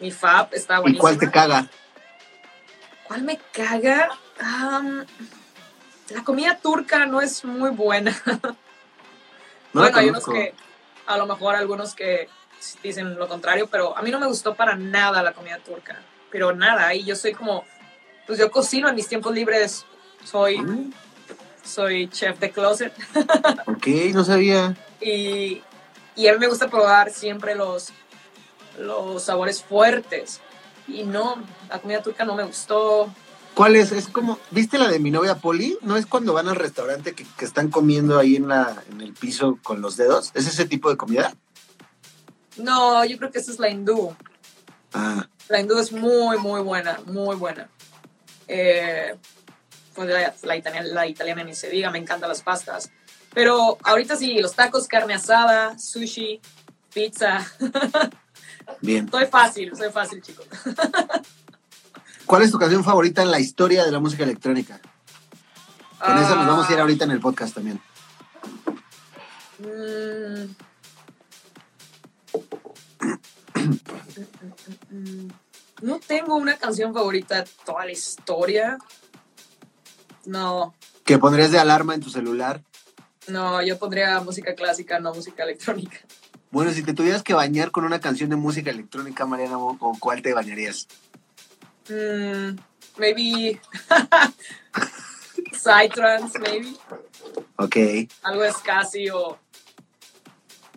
mi 0.00 0.10
fab, 0.10 0.48
está 0.52 0.76
¿Y 0.76 0.80
buenísima. 0.80 1.00
cuál 1.00 1.18
te 1.18 1.30
caga? 1.30 1.68
¿Cuál 3.06 3.22
me 3.22 3.38
caga? 3.52 4.10
La 6.10 6.24
comida 6.24 6.58
turca 6.58 7.06
no 7.06 7.20
es 7.20 7.44
muy 7.44 7.70
buena. 7.70 8.14
No 9.72 9.80
bueno, 9.80 9.98
hay 9.98 10.08
unos 10.08 10.24
que, 10.24 10.54
a 11.04 11.18
lo 11.18 11.26
mejor 11.26 11.56
algunos 11.56 11.96
que 11.96 12.28
dicen 12.80 13.16
lo 13.16 13.26
contrario, 13.26 13.66
pero 13.66 13.98
a 13.98 14.02
mí 14.02 14.12
no 14.12 14.20
me 14.20 14.28
gustó 14.28 14.54
para 14.54 14.76
nada 14.76 15.20
la 15.20 15.32
comida 15.32 15.58
turca. 15.58 15.98
Pero 16.30 16.54
nada, 16.54 16.94
y 16.94 17.02
yo 17.02 17.16
soy 17.16 17.32
como, 17.32 17.64
pues 18.26 18.38
yo 18.38 18.50
cocino 18.50 18.88
en 18.88 18.94
mis 18.94 19.08
tiempos 19.08 19.34
libres. 19.34 19.84
Soy, 20.24 20.58
Mm, 20.58 20.92
soy 21.64 22.08
chef 22.08 22.38
de 22.40 22.50
closet. 22.50 22.92
Ok, 23.66 23.86
no 24.12 24.24
sabía. 24.24 24.76
y, 25.00 25.62
y 26.16 26.26
a 26.28 26.32
mí 26.32 26.38
me 26.38 26.48
gusta 26.48 26.68
probar 26.68 27.10
siempre 27.12 27.54
los, 27.54 27.88
los 28.78 29.22
sabores 29.24 29.62
fuertes. 29.62 30.40
Y 30.86 31.04
no, 31.04 31.42
la 31.70 31.80
comida 31.80 32.02
turca 32.02 32.24
no 32.24 32.34
me 32.34 32.44
gustó. 32.44 33.12
¿Cuál 33.54 33.76
es? 33.76 33.92
Es 33.92 34.08
como, 34.08 34.38
¿viste 34.50 34.78
la 34.78 34.88
de 34.88 34.98
mi 34.98 35.10
novia 35.10 35.36
Poli? 35.36 35.78
¿No 35.82 35.96
es 35.96 36.06
cuando 36.06 36.32
van 36.34 36.48
al 36.48 36.56
restaurante 36.56 37.14
que, 37.14 37.24
que 37.38 37.44
están 37.44 37.70
comiendo 37.70 38.18
ahí 38.18 38.36
en, 38.36 38.48
la, 38.48 38.82
en 38.90 39.00
el 39.00 39.12
piso 39.14 39.58
con 39.62 39.80
los 39.80 39.96
dedos? 39.96 40.30
¿Es 40.34 40.46
ese 40.48 40.64
tipo 40.66 40.90
de 40.90 40.96
comida? 40.96 41.34
No, 42.56 43.04
yo 43.04 43.16
creo 43.18 43.30
que 43.30 43.38
esa 43.38 43.50
es 43.52 43.58
la 43.58 43.68
hindú. 43.68 44.14
Ah, 44.92 45.26
La 45.48 45.60
hindú 45.60 45.78
es 45.78 45.92
muy, 45.92 46.36
muy 46.38 46.60
buena, 46.62 47.00
muy 47.06 47.36
buena. 47.36 47.68
Eh, 48.48 49.14
pues 49.94 50.08
la, 50.08 50.34
la 50.42 50.56
italiana, 50.56 50.88
la 50.88 51.06
italiana 51.06 51.44
ni 51.44 51.54
se 51.54 51.70
diga, 51.70 51.90
me 51.90 51.98
encantan 51.98 52.28
las 52.28 52.42
pastas. 52.42 52.90
Pero 53.32 53.78
ahorita 53.82 54.16
sí, 54.16 54.40
los 54.40 54.54
tacos, 54.54 54.86
carne 54.86 55.14
asada, 55.14 55.78
sushi, 55.78 56.40
pizza. 56.92 57.44
bien. 58.80 59.10
soy 59.10 59.26
fácil, 59.26 59.76
soy 59.76 59.90
fácil, 59.90 60.22
chicos. 60.22 60.46
¿Cuál 62.26 62.42
es 62.42 62.50
tu 62.50 62.58
canción 62.58 62.82
favorita 62.84 63.22
en 63.22 63.30
la 63.30 63.38
historia 63.40 63.84
de 63.84 63.92
la 63.92 64.00
música 64.00 64.24
electrónica? 64.24 64.80
Con 65.98 66.18
esa 66.18 66.34
nos 66.36 66.46
vamos 66.46 66.68
a 66.68 66.72
ir 66.72 66.78
Ah, 66.78 66.82
ahorita 66.82 67.04
en 67.04 67.10
el 67.12 67.20
podcast 67.20 67.54
también. 67.54 67.80
mm. 69.58 70.54
No 75.84 76.00
tengo 76.00 76.34
una 76.36 76.56
canción 76.56 76.94
favorita 76.94 77.42
de 77.42 77.50
toda 77.62 77.84
la 77.84 77.92
historia. 77.92 78.78
No, 80.24 80.74
¿Que 81.04 81.18
pondrías 81.18 81.52
de 81.52 81.58
alarma 81.58 81.94
en 81.94 82.00
tu 82.00 82.08
celular? 82.08 82.62
no, 83.28 83.60
yo 83.62 83.78
pondría 83.78 84.18
música 84.20 84.54
clásica, 84.54 84.98
no 84.98 85.12
música 85.12 85.42
electrónica. 85.42 85.98
Bueno, 86.50 86.72
si 86.72 86.82
te 86.82 86.94
tuvieras 86.94 87.22
que 87.22 87.34
bañar 87.34 87.70
con 87.70 87.84
una 87.84 88.00
canción 88.00 88.30
de 88.30 88.36
música 88.36 88.70
electrónica, 88.70 89.26
Mariana, 89.26 89.58
¿con 89.78 89.98
cuál 89.98 90.22
te 90.22 90.32
bañarías? 90.32 90.88
Mm, 91.90 92.56
maybe 92.96 93.60
Psytrance, 95.52 96.38
maybe. 96.38 96.74
Ok. 97.56 97.76
Algo 98.22 98.40
de 98.40 98.52
Scassi 98.52 99.10
o. 99.10 99.38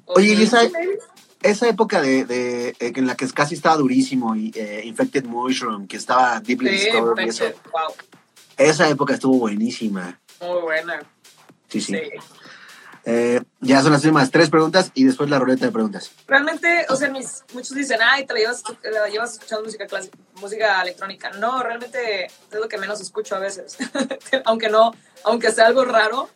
Oye, 0.03 0.33
¿y 0.33 0.35
esa- 1.41 1.67
época 1.67 2.01
de, 2.01 2.25
de- 2.25 2.69
eh, 2.69 2.75
en 2.95 3.07
la 3.07 3.15
que 3.15 3.27
casi 3.29 3.55
estaba 3.55 3.77
durísimo 3.77 4.35
y 4.35 4.51
eh, 4.55 4.81
Infected 4.85 5.25
Mushroom, 5.25 5.87
que 5.87 5.97
estaba 5.97 6.39
Deeply 6.39 6.77
Sí, 6.77 6.85
Discovered 6.85 7.25
y 7.25 7.29
eso, 7.29 7.45
wow, 7.71 7.93
esa 8.57 8.89
época 8.89 9.13
estuvo 9.13 9.37
buenísima. 9.39 10.19
muy 10.41 10.61
buena. 10.61 10.99
Sí, 11.69 11.81
sí. 11.81 11.93
Sí. 11.93 12.01
Eh, 13.09 13.41
ya 13.61 13.81
son 13.81 13.93
las 13.93 14.03
últimas 14.03 14.29
tres 14.31 14.49
preguntas 14.49 14.91
y 14.93 15.05
después 15.05 15.29
la 15.29 15.39
ruleta 15.39 15.65
de 15.65 15.71
preguntas. 15.71 16.11
Realmente, 16.27 16.85
o 16.89 16.95
sea, 16.97 17.09
mis, 17.09 17.41
muchos 17.53 17.73
dicen, 17.73 17.99
ay, 18.03 18.25
te 18.25 18.33
la 18.33 18.39
llevas, 18.41 18.63
te 18.81 18.91
la 18.91 19.07
llevas 19.07 19.33
escuchando 19.33 19.63
música 19.63 19.87
clásica, 19.87 20.17
música 20.41 20.81
electrónica. 20.81 21.29
No, 21.31 21.63
realmente 21.63 22.25
es 22.25 22.31
lo 22.51 22.67
que 22.67 22.77
menos 22.77 22.99
escucho 22.99 23.35
a 23.37 23.39
veces. 23.39 23.77
aunque 24.45 24.67
no, 24.67 24.91
aunque 25.23 25.51
sea 25.53 25.67
algo 25.67 25.85
raro, 25.85 26.29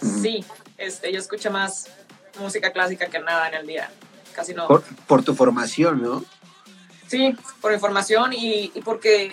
sí, 0.00 0.42
este, 0.78 1.12
yo 1.12 1.18
escucho 1.18 1.50
más 1.50 1.88
música 2.40 2.72
clásica 2.72 3.06
que 3.08 3.18
nada 3.18 3.48
en 3.48 3.54
el 3.54 3.66
día. 3.66 3.90
Casi 4.34 4.54
no. 4.54 4.66
Por, 4.68 4.82
por 5.06 5.22
tu 5.22 5.34
formación, 5.34 6.02
¿no? 6.02 6.24
Sí, 7.06 7.36
por 7.60 7.72
información 7.72 8.32
y, 8.32 8.72
y 8.74 8.80
porque 8.82 9.30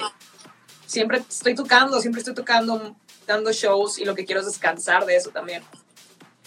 siempre 0.85 1.23
estoy 1.29 1.55
tocando, 1.55 2.01
siempre 2.01 2.19
estoy 2.19 2.33
tocando, 2.33 2.95
dando 3.25 3.51
shows 3.51 3.99
y 3.99 4.05
lo 4.05 4.15
que 4.15 4.25
quiero 4.25 4.41
es 4.41 4.47
descansar 4.47 5.05
de 5.05 5.15
eso 5.15 5.29
también. 5.29 5.63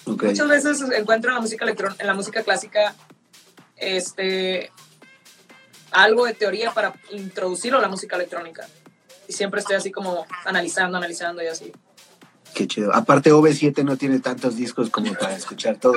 Ok. 0.05 0.25
Muchas 0.25 0.49
veces 0.49 0.83
encuentro 0.95 1.31
en 1.31 1.37
la 1.37 1.41
música 1.41 1.65
electrón 1.65 1.95
en 1.99 2.07
la 2.07 2.15
música 2.15 2.43
clásica 2.43 2.95
este 3.77 4.71
algo 5.93 6.25
de 6.25 6.35
teoría 6.35 6.73
para 6.73 6.95
introducirlo 7.11 7.79
a 7.79 7.83
la 7.83 7.89
música 7.89 8.17
electrónica. 8.17 8.67
Y 9.29 9.33
siempre 9.33 9.61
estoy 9.61 9.77
así 9.77 9.93
como 9.93 10.27
analizando, 10.45 10.99
analizando 10.99 11.43
y 11.43 11.47
así. 11.47 11.73
Qué 12.55 12.67
chido. 12.67 12.95
Aparte, 12.95 13.33
OV7 13.33 13.85
no 13.85 13.97
tiene 13.97 14.19
tantos 14.19 14.57
discos 14.57 14.91
como 14.91 15.15
para 15.15 15.37
escuchar 15.37 15.77
todo. 15.77 15.95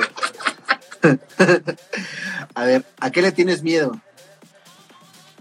A 2.54 2.64
ver, 2.64 2.84
¿a 3.00 3.10
qué 3.10 3.22
le 3.22 3.32
tienes 3.32 3.62
miedo? 3.62 4.00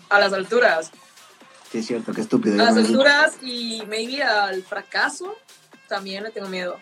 A 0.09 0.19
las 0.19 0.33
alturas, 0.33 0.91
Sí, 1.71 1.79
es 1.79 1.87
cierto, 1.87 2.13
qué 2.13 2.21
estúpido. 2.21 2.55
A 2.61 2.65
las 2.71 2.77
alturas 2.77 3.33
y 3.41 3.83
maybe 3.87 4.23
al 4.23 4.63
fracaso 4.63 5.35
también 5.89 6.23
le 6.23 6.31
tengo 6.31 6.47
miedo. 6.47 6.79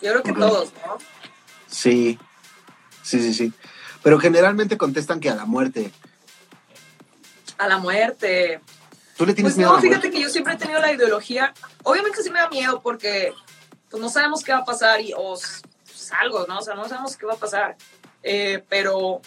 Yo 0.00 0.10
creo 0.12 0.22
que 0.22 0.32
todos, 0.32 0.72
¿no? 0.86 0.98
Sí, 1.66 2.18
sí, 3.02 3.20
sí, 3.20 3.34
sí. 3.34 3.52
Pero 4.02 4.18
generalmente 4.20 4.76
contestan 4.78 5.18
que 5.18 5.28
a 5.30 5.34
la 5.34 5.44
muerte. 5.44 5.90
A 7.56 7.66
la 7.66 7.78
muerte. 7.78 8.60
¿Tú 9.16 9.26
le 9.26 9.34
tienes 9.34 9.54
Pues 9.54 9.56
miedo 9.56 9.70
a 9.70 9.72
no, 9.72 9.76
la 9.78 9.82
fíjate 9.82 10.00
muerte? 10.02 10.16
que 10.16 10.22
yo 10.22 10.28
siempre 10.30 10.54
he 10.54 10.56
tenido 10.56 10.78
la 10.80 10.92
ideología. 10.92 11.52
Obviamente 11.82 12.22
sí 12.22 12.30
me 12.30 12.38
da 12.38 12.48
miedo 12.48 12.80
porque 12.80 13.32
pues 13.90 14.00
no 14.00 14.08
sabemos 14.08 14.44
qué 14.44 14.52
va 14.52 14.58
a 14.58 14.64
pasar 14.64 15.00
y 15.00 15.12
o 15.16 15.34
s- 15.34 15.62
pues, 15.84 16.12
algo, 16.12 16.46
¿no? 16.46 16.58
O 16.58 16.62
sea, 16.62 16.74
no 16.74 16.86
sabemos 16.88 17.16
qué 17.16 17.26
va 17.26 17.32
a 17.34 17.38
pasar. 17.38 17.76
Eh, 18.22 18.62
pero 18.68 19.20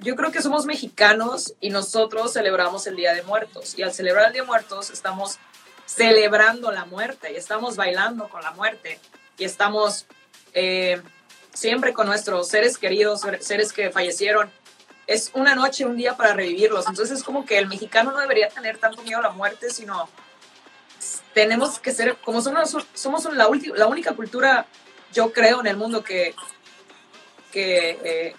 yo 0.00 0.16
creo 0.16 0.32
que 0.32 0.42
somos 0.42 0.66
mexicanos 0.66 1.54
y 1.60 1.70
nosotros 1.70 2.32
celebramos 2.32 2.86
el 2.86 2.96
Día 2.96 3.12
de 3.14 3.22
Muertos. 3.22 3.78
Y 3.78 3.82
al 3.82 3.92
celebrar 3.92 4.26
el 4.26 4.32
Día 4.32 4.42
de 4.42 4.46
Muertos 4.48 4.90
estamos 4.90 5.38
celebrando 5.86 6.72
la 6.72 6.84
muerte 6.86 7.32
y 7.32 7.36
estamos 7.36 7.76
bailando 7.76 8.28
con 8.28 8.42
la 8.42 8.52
muerte 8.52 8.98
y 9.36 9.44
estamos 9.44 10.06
eh, 10.54 11.00
siempre 11.52 11.92
con 11.92 12.06
nuestros 12.06 12.48
seres 12.48 12.78
queridos, 12.78 13.20
seres 13.40 13.72
que 13.72 13.90
fallecieron. 13.90 14.50
Es 15.06 15.30
una 15.34 15.54
noche, 15.54 15.84
un 15.84 15.96
día 15.96 16.16
para 16.16 16.32
revivirlos. 16.32 16.86
Entonces 16.88 17.18
es 17.18 17.24
como 17.24 17.44
que 17.44 17.58
el 17.58 17.66
mexicano 17.66 18.12
no 18.12 18.18
debería 18.18 18.48
tener 18.48 18.78
tanto 18.78 19.02
miedo 19.02 19.18
a 19.18 19.22
la 19.22 19.30
muerte, 19.30 19.68
sino 19.70 20.08
tenemos 21.34 21.78
que 21.78 21.92
ser, 21.92 22.16
como 22.24 22.40
somos, 22.40 22.74
somos 22.94 23.24
la, 23.34 23.46
ulti- 23.46 23.74
la 23.74 23.86
única 23.86 24.14
cultura, 24.14 24.66
yo 25.12 25.32
creo, 25.32 25.60
en 25.60 25.66
el 25.66 25.76
mundo 25.76 26.02
que, 26.02 26.34
que, 27.54 28.00
eh, 28.04 28.34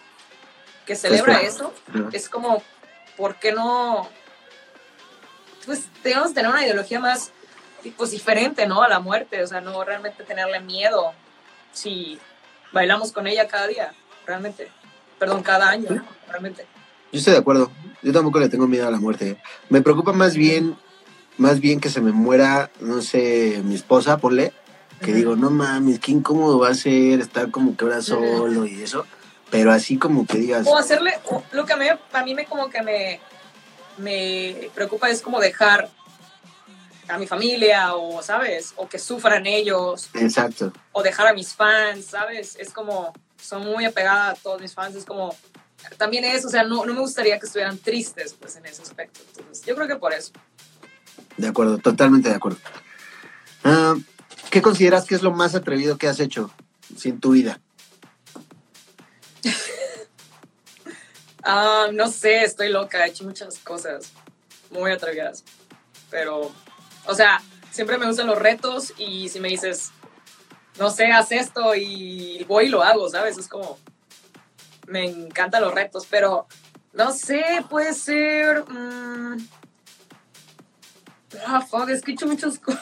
que 0.86 0.96
celebra 0.98 1.40
Festeja. 1.40 1.70
eso, 1.70 1.74
es 2.12 2.28
como, 2.28 2.62
¿por 3.16 3.36
qué 3.36 3.54
no? 3.54 4.10
Pues 5.66 5.88
tenemos 6.04 6.28
que 6.28 6.34
tener 6.36 6.52
una 6.52 6.66
ideología 6.66 7.00
más 7.00 7.32
pues, 7.96 8.12
diferente, 8.12 8.68
¿no? 8.68 8.84
A 8.84 8.90
la 8.90 9.00
muerte, 9.00 9.42
o 9.42 9.48
sea, 9.48 9.62
no 9.62 9.82
realmente 9.86 10.26
tenerle 10.26 10.60
miedo 10.60 11.14
si 11.72 12.20
bailamos 12.74 13.14
con 13.14 13.26
ella 13.26 13.48
cada 13.48 13.68
día, 13.68 13.94
realmente. 14.26 14.68
Perdón, 15.18 15.44
cada 15.44 15.70
año, 15.70 15.90
¿no? 15.90 16.06
realmente. 16.28 16.66
Yo 17.14 17.20
estoy 17.20 17.34
de 17.34 17.40
acuerdo. 17.40 17.72
Yo 18.04 18.12
tampoco 18.12 18.40
le 18.40 18.50
tengo 18.50 18.68
miedo 18.68 18.86
a 18.86 18.92
la 18.92 19.00
muerte. 19.00 19.38
Me 19.70 19.82
preocupa 19.82 20.12
más 20.12 20.36
bien, 20.36 20.76
más 21.38 21.62
bien 21.62 21.80
que 21.80 21.90
se 21.90 22.02
me 22.02 22.12
muera, 22.12 22.70
no 22.82 23.02
sé, 23.02 23.62
mi 23.64 23.76
esposa, 23.76 24.18
ponle, 24.18 24.52
que 25.02 25.14
digo, 25.14 25.36
no 25.36 25.50
mames, 25.50 26.00
qué 26.00 26.12
incómodo 26.12 26.60
va 26.60 26.70
a 26.70 26.76
ser 26.76 27.20
estar 27.20 27.52
como 27.52 27.76
que 27.76 27.86
ahora 27.86 28.02
solo 28.02 28.66
y 28.66 28.82
eso. 28.82 29.06
Pero 29.52 29.72
así 29.72 29.98
como 29.98 30.26
que 30.26 30.38
digas, 30.38 30.66
O 30.68 30.78
hacerle, 30.78 31.14
o 31.30 31.44
lo 31.52 31.66
que 31.66 31.74
a 31.74 31.78
mí, 31.78 31.86
a 32.14 32.24
mí 32.24 32.34
me 32.34 32.46
como 32.46 32.70
que 32.70 32.82
me, 32.82 33.20
me 33.98 34.70
preocupa 34.74 35.10
es 35.10 35.22
como 35.22 35.40
dejar 35.40 35.90
a 37.08 37.18
mi 37.18 37.28
familia 37.28 37.96
o, 37.96 38.22
¿sabes? 38.22 38.74
O 38.76 38.90
que 38.90 38.98
sufran 38.98 39.46
ellos 39.46 40.10
exacto. 40.14 40.74
o 40.92 41.04
dejar 41.04 41.28
a 41.28 41.34
mis 41.34 41.54
fans, 41.54 42.06
¿sabes? 42.06 42.56
Es 42.58 42.72
como, 42.72 43.14
son 43.40 43.64
muy 43.64 43.86
apegada 43.86 44.32
a 44.32 44.34
todos 44.36 44.60
mis 44.60 44.74
fans, 44.74 44.96
es 44.96 45.06
como, 45.06 45.36
también 45.98 46.26
eso, 46.26 46.48
o 46.48 46.52
sea, 46.52 46.64
no, 46.64 46.86
no 46.86 46.94
me 46.94 47.00
gustaría 47.00 47.40
que 47.40 47.46
estuvieran 47.46 47.78
tristes, 47.78 48.34
pues, 48.34 48.56
en 48.56 48.66
ese 48.66 48.82
aspecto. 48.82 49.20
Entonces, 49.28 49.66
yo 49.66 49.76
creo 49.76 49.88
que 49.88 49.96
por 49.96 50.14
eso. 50.14 50.32
De 51.38 51.48
acuerdo, 51.48 51.78
totalmente 51.78 52.30
de 52.30 52.36
acuerdo. 52.36 52.58
Ah, 53.64 53.96
¿Qué 54.52 54.62
consideras 54.62 55.06
que 55.06 55.16
es 55.16 55.22
lo 55.22 55.32
más 55.32 55.56
atrevido 55.56 55.98
que 55.98 56.08
has 56.08 56.20
hecho 56.20 56.52
sin 56.98 57.20
tu 57.20 57.32
vida? 57.32 57.60
Ah, 61.48 61.90
no 61.94 62.08
sé, 62.08 62.44
estoy 62.44 62.70
loca, 62.70 63.06
he 63.06 63.10
hecho 63.10 63.24
muchas 63.24 63.60
cosas 63.60 64.14
muy 64.72 64.92
atrevidas, 64.92 65.44
pero, 66.10 66.52
o 67.06 67.14
sea, 67.14 67.40
siempre 67.70 68.00
me 68.00 68.08
gustan 68.08 68.26
los 68.26 68.40
retos 68.40 68.94
y 68.98 69.30
si 69.30 69.40
me 69.40 69.50
dices, 69.50 69.92
no 70.80 70.90
sé, 70.90 71.12
haz 71.12 71.32
esto 71.32 71.76
y 71.76 72.44
voy 72.48 72.66
y 72.66 72.70
lo 72.70 72.82
hago, 72.82 73.08
¿sabes? 73.10 73.38
Es 73.38 73.48
como, 73.48 73.78
me 74.88 75.06
encantan 75.06 75.62
los 75.62 75.74
retos, 75.74 76.08
pero, 76.10 76.48
no 76.94 77.12
sé, 77.12 77.44
puede 77.70 77.94
ser... 77.94 78.66
mm, 78.68 79.38
ah, 81.46 81.62
fuck, 81.62 81.90
es 81.90 82.02
que 82.02 82.10
he 82.10 82.14
hecho 82.16 82.26
muchas 82.26 82.58
cosas. 82.60 82.82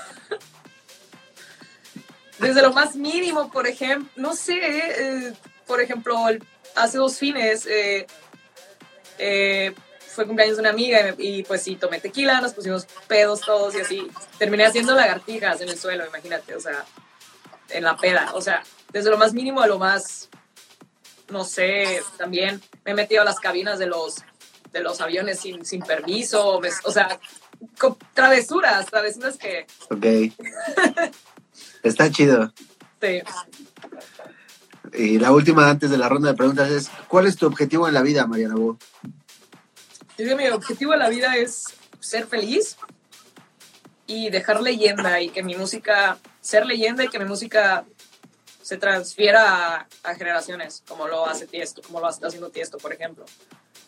Desde 2.43 2.61
lo 2.61 2.73
más 2.73 2.95
mínimo, 2.95 3.51
por 3.51 3.67
ejemplo, 3.67 4.09
no 4.15 4.35
sé, 4.35 4.59
eh, 4.61 5.33
por 5.67 5.81
ejemplo, 5.81 6.27
el- 6.29 6.43
hace 6.75 6.97
dos 6.97 7.17
fines 7.17 7.65
eh, 7.65 8.05
eh, 9.17 9.73
fue 10.13 10.25
cumpleaños 10.27 10.57
de 10.57 10.61
una 10.61 10.69
amiga 10.71 11.15
y, 11.17 11.39
y, 11.39 11.43
pues 11.43 11.63
sí, 11.63 11.75
tomé 11.75 11.99
tequila, 11.99 12.39
nos 12.41 12.53
pusimos 12.53 12.85
pedos 13.07 13.41
todos 13.41 13.73
y 13.75 13.79
así. 13.81 14.07
Terminé 14.37 14.65
haciendo 14.65 14.93
lagartijas 14.95 15.61
en 15.61 15.69
el 15.69 15.77
suelo, 15.77 16.05
imagínate, 16.05 16.55
o 16.55 16.59
sea, 16.59 16.85
en 17.69 17.83
la 17.83 17.97
peda. 17.97 18.31
O 18.33 18.41
sea, 18.41 18.63
desde 18.91 19.09
lo 19.09 19.17
más 19.17 19.33
mínimo 19.33 19.61
a 19.61 19.67
lo 19.67 19.79
más, 19.79 20.29
no 21.29 21.43
sé, 21.43 22.01
también 22.17 22.61
me 22.85 22.91
he 22.91 22.95
metido 22.95 23.21
a 23.21 23.25
las 23.25 23.39
cabinas 23.39 23.79
de 23.79 23.87
los, 23.87 24.15
de 24.71 24.81
los 24.81 25.01
aviones 25.01 25.39
sin, 25.39 25.65
sin 25.65 25.81
permiso, 25.81 26.59
o 26.83 26.91
sea, 26.91 27.19
travesuras, 28.13 28.85
travesuras 28.87 29.37
que 29.37 29.65
Ok. 29.89 30.05
Está 31.83 32.09
chido. 32.09 32.53
te, 32.99 33.23
Y 34.93 35.19
la 35.19 35.31
última 35.31 35.69
antes 35.69 35.89
de 35.89 35.97
la 35.97 36.09
ronda 36.09 36.29
de 36.29 36.37
preguntas 36.37 36.71
es, 36.71 36.89
¿cuál 37.07 37.27
es 37.27 37.35
tu 37.35 37.45
objetivo 37.45 37.87
en 37.87 37.93
la 37.93 38.01
vida, 38.01 38.25
Mariana 38.25 38.55
Bo? 38.55 38.77
Mi 40.17 40.47
objetivo 40.49 40.93
en 40.93 40.99
la 40.99 41.09
vida 41.09 41.35
es 41.35 41.65
ser 41.99 42.27
feliz 42.27 42.77
y 44.07 44.29
dejar 44.29 44.61
leyenda 44.61 45.19
y 45.21 45.29
que 45.29 45.43
mi 45.43 45.55
música, 45.55 46.17
ser 46.41 46.65
leyenda 46.65 47.03
y 47.03 47.09
que 47.09 47.19
mi 47.19 47.25
música 47.25 47.85
se 48.61 48.77
transfiera 48.77 49.75
a, 49.75 49.87
a 50.03 50.15
generaciones, 50.15 50.83
como 50.87 51.07
lo 51.07 51.25
hace 51.25 51.47
Tiesto, 51.47 51.81
como 51.81 51.99
lo 51.99 52.09
está 52.09 52.27
haciendo 52.27 52.49
Tiesto, 52.49 52.77
por 52.77 52.93
ejemplo. 52.93 53.25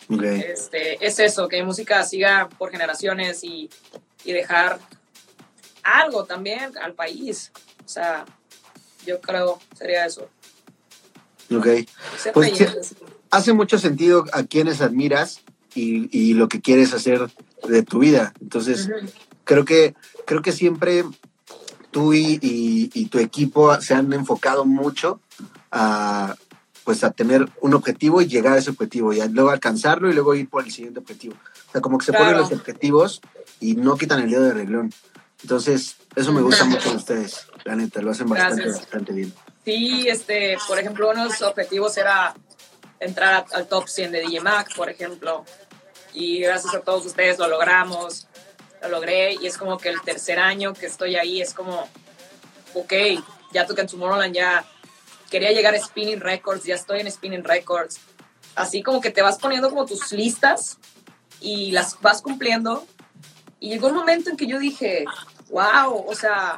Ok. 0.09 0.21
Este, 0.21 1.05
es 1.05 1.19
eso, 1.19 1.47
que 1.47 1.57
mi 1.57 1.63
música 1.63 2.03
siga 2.03 2.49
por 2.57 2.71
generaciones 2.71 3.43
y, 3.43 3.69
y 4.23 4.33
dejar 4.33 4.79
algo 5.83 6.25
también 6.25 6.77
al 6.77 6.93
país. 6.93 7.51
O 7.85 7.87
sea, 7.87 8.25
yo 9.05 9.21
creo 9.21 9.59
sería 9.77 10.05
eso. 10.05 10.27
Ok. 11.55 11.67
Pues. 12.33 12.51
Hace 13.31 13.53
mucho 13.53 13.77
sentido 13.77 14.25
a 14.33 14.43
quienes 14.43 14.81
admiras 14.81 15.41
y, 15.73 16.09
y 16.17 16.33
lo 16.33 16.47
que 16.47 16.61
quieres 16.61 16.93
hacer 16.93 17.29
de 17.67 17.83
tu 17.83 17.99
vida. 17.99 18.33
Entonces, 18.41 18.89
creo 19.43 19.65
que 19.65 19.93
creo 20.25 20.41
que 20.41 20.51
siempre 20.51 21.03
tú 21.91 22.13
y, 22.13 22.39
y- 22.41 22.89
y 22.93 23.05
tu 23.07 23.19
equipo 23.19 23.79
se 23.81 23.93
han 23.93 24.11
enfocado 24.13 24.65
mucho 24.65 25.19
a 25.71 26.35
pues 26.83 27.03
a 27.03 27.11
tener 27.11 27.49
un 27.61 27.73
objetivo 27.73 28.21
y 28.21 28.27
llegar 28.27 28.53
a 28.53 28.57
ese 28.59 28.69
objetivo 28.69 29.11
y 29.11 29.19
luego 29.29 29.49
alcanzarlo 29.49 30.07
y 30.09 30.13
luego 30.13 30.35
ir 30.35 30.47
por 30.47 30.63
el 30.63 30.71
siguiente 30.71 30.99
objetivo. 30.99 31.33
O 31.67 31.71
sea, 31.71 31.81
como 31.81 31.97
que 31.97 32.05
se 32.05 32.13
ponen 32.13 32.37
los 32.37 32.51
objetivos 32.51 33.21
y 33.59 33.75
no 33.75 33.97
quitan 33.97 34.21
el 34.21 34.29
dedo 34.29 34.43
de 34.43 34.53
reglón. 34.53 34.93
Entonces, 35.41 35.95
eso 36.15 36.31
me 36.31 36.41
gusta 36.41 36.63
mucho 36.65 36.91
de 36.91 36.95
ustedes, 36.97 37.47
la 37.65 37.75
neta, 37.75 38.01
lo 38.01 38.11
hacen 38.11 38.29
bastante, 38.29 38.61
Gracias. 38.61 38.81
bastante 38.81 39.13
bien. 39.13 39.33
Sí, 39.65 40.07
este, 40.07 40.57
por 40.67 40.79
ejemplo, 40.79 41.09
uno 41.09 41.23
de 41.23 41.29
los 41.29 41.41
objetivos 41.41 41.97
era 41.97 42.35
entrar 42.99 43.45
al 43.51 43.67
top 43.67 43.89
100 43.89 44.11
de 44.11 44.21
DJ 44.21 44.39
Mac, 44.39 44.73
por 44.75 44.89
ejemplo. 44.89 45.43
Y 46.13 46.39
gracias 46.39 46.73
a 46.75 46.81
todos 46.81 47.05
ustedes 47.05 47.39
lo 47.39 47.47
logramos, 47.47 48.27
lo 48.83 48.89
logré. 48.89 49.33
Y 49.33 49.47
es 49.47 49.57
como 49.57 49.79
que 49.79 49.89
el 49.89 49.99
tercer 50.01 50.39
año 50.39 50.73
que 50.73 50.85
estoy 50.85 51.15
ahí 51.15 51.41
es 51.41 51.55
como, 51.55 51.89
ok, 52.75 52.93
ya 53.51 53.65
toca 53.65 53.81
en 53.81 53.87
Tomorrowland, 53.87 54.35
ya 54.35 54.63
quería 55.31 55.51
llegar 55.51 55.73
a 55.73 55.79
Spinning 55.79 56.21
Records, 56.21 56.63
ya 56.63 56.75
estoy 56.75 56.99
en 56.99 57.11
Spinning 57.11 57.43
Records. 57.43 57.99
Así 58.55 58.83
como 58.83 59.01
que 59.01 59.09
te 59.09 59.23
vas 59.23 59.39
poniendo 59.39 59.69
como 59.69 59.85
tus 59.85 60.11
listas 60.11 60.77
y 61.41 61.71
las 61.71 61.99
vas 61.99 62.21
cumpliendo. 62.21 62.85
Y 63.59 63.69
llegó 63.69 63.87
un 63.87 63.95
momento 63.95 64.29
en 64.29 64.37
que 64.37 64.45
yo 64.45 64.59
dije, 64.59 65.05
wow, 65.49 66.05
o 66.07 66.13
sea, 66.13 66.57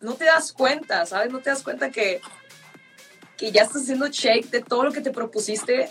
no 0.00 0.14
te 0.14 0.24
das 0.24 0.52
cuenta, 0.52 1.06
¿sabes? 1.06 1.30
No 1.30 1.40
te 1.40 1.50
das 1.50 1.62
cuenta 1.62 1.90
que, 1.90 2.20
que 3.36 3.52
ya 3.52 3.62
estás 3.62 3.82
haciendo 3.82 4.08
shake 4.08 4.50
de 4.50 4.62
todo 4.62 4.84
lo 4.84 4.92
que 4.92 5.00
te 5.00 5.10
propusiste 5.10 5.90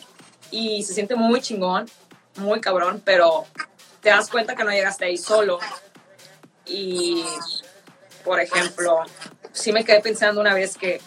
y 0.51 0.83
se 0.83 0.93
siente 0.93 1.15
muy 1.15 1.41
chingón, 1.41 1.85
muy 2.37 2.59
cabrón, 2.59 3.01
pero 3.05 3.45
te 4.01 4.09
das 4.09 4.29
cuenta 4.29 4.55
que 4.55 4.63
no 4.63 4.71
llegaste 4.71 5.05
ahí 5.05 5.17
solo. 5.17 5.59
Y, 6.65 7.23
por 8.23 8.39
ejemplo, 8.39 9.03
sí 9.51 9.71
me 9.71 9.83
quedé 9.83 10.01
pensando 10.01 10.41
una 10.41 10.53
vez 10.53 10.77
que, 10.77 11.01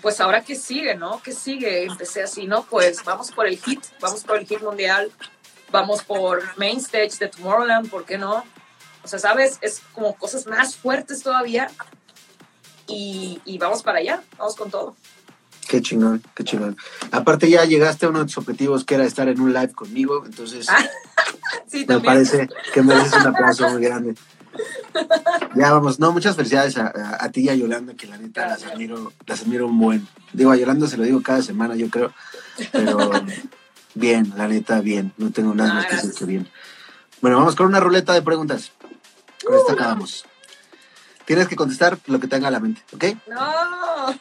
pues 0.00 0.20
ahora 0.20 0.42
qué 0.42 0.54
sigue, 0.54 0.94
¿no? 0.94 1.20
¿Qué 1.22 1.32
sigue? 1.32 1.84
Empecé 1.84 2.22
así, 2.22 2.46
¿no? 2.46 2.64
Pues 2.64 3.04
vamos 3.04 3.32
por 3.32 3.46
el 3.46 3.58
hit, 3.58 3.84
vamos 4.00 4.24
por 4.24 4.38
el 4.38 4.46
hit 4.46 4.60
mundial, 4.60 5.10
vamos 5.70 6.02
por 6.02 6.56
main 6.56 6.78
stage 6.78 7.18
de 7.18 7.28
Tomorrowland, 7.28 7.90
¿por 7.90 8.04
qué 8.04 8.18
no? 8.18 8.44
O 9.02 9.08
sea, 9.08 9.18
¿sabes? 9.18 9.58
Es 9.62 9.80
como 9.92 10.14
cosas 10.16 10.46
más 10.46 10.76
fuertes 10.76 11.22
todavía 11.22 11.70
y, 12.90 13.40
y 13.44 13.58
vamos 13.58 13.82
para 13.82 13.98
allá, 13.98 14.22
vamos 14.38 14.56
con 14.56 14.70
todo. 14.70 14.96
Qué 15.68 15.80
chingón, 15.82 16.22
qué 16.34 16.42
chingón. 16.44 16.76
Aparte 17.12 17.48
ya 17.48 17.64
llegaste 17.64 18.06
a 18.06 18.08
uno 18.08 18.20
de 18.20 18.24
tus 18.24 18.38
objetivos 18.38 18.84
que 18.84 18.96
era 18.96 19.04
estar 19.04 19.28
en 19.28 19.40
un 19.40 19.52
live 19.52 19.72
conmigo, 19.72 20.24
entonces 20.26 20.68
Ah, 20.68 20.84
Sí, 21.68 21.80
me 21.80 21.84
también. 21.86 22.04
parece 22.14 22.48
que 22.74 22.82
mereces 22.82 23.14
un 23.14 23.26
aplauso 23.28 23.68
muy 23.70 23.80
grande. 23.82 24.14
Ya 25.54 25.72
vamos, 25.72 25.98
no, 26.00 26.10
muchas 26.12 26.34
felicidades 26.36 26.76
a, 26.76 26.86
a- 26.88 27.24
a 27.24 27.30
ti 27.30 27.42
y 27.42 27.48
a 27.48 27.54
Yolanda, 27.54 27.94
que 27.94 28.06
la 28.06 28.16
neta 28.18 28.46
las 28.48 28.64
admiro, 28.64 29.12
las 29.26 29.42
admiro 29.42 29.66
un 29.66 29.78
buen. 29.78 30.08
Digo, 30.32 30.50
a 30.50 30.56
Yolanda 30.56 30.86
se 30.88 30.96
lo 30.96 31.04
digo 31.04 31.22
cada 31.22 31.42
semana, 31.42 31.76
yo 31.76 31.88
creo, 31.88 32.12
pero 32.72 33.10
bien, 33.94 34.32
la 34.36 34.48
neta, 34.48 34.80
bien, 34.80 35.12
no 35.18 35.30
tengo 35.30 35.54
nada 35.54 35.74
más 35.74 35.86
que 35.86 35.96
decir 35.96 36.14
que 36.14 36.24
bien. 36.24 36.48
Bueno, 37.20 37.36
vamos 37.38 37.54
con 37.54 37.66
una 37.66 37.78
ruleta 37.80 38.12
de 38.12 38.22
preguntas. 38.22 38.72
Con 39.44 39.56
esta 39.56 39.72
acabamos. 39.74 40.24
Tienes 41.30 41.46
que 41.46 41.54
contestar 41.54 41.96
lo 42.06 42.18
que 42.18 42.26
tenga 42.26 42.48
a 42.48 42.50
la 42.50 42.58
mente, 42.58 42.82
¿ok? 42.92 43.04
No. 43.28 44.18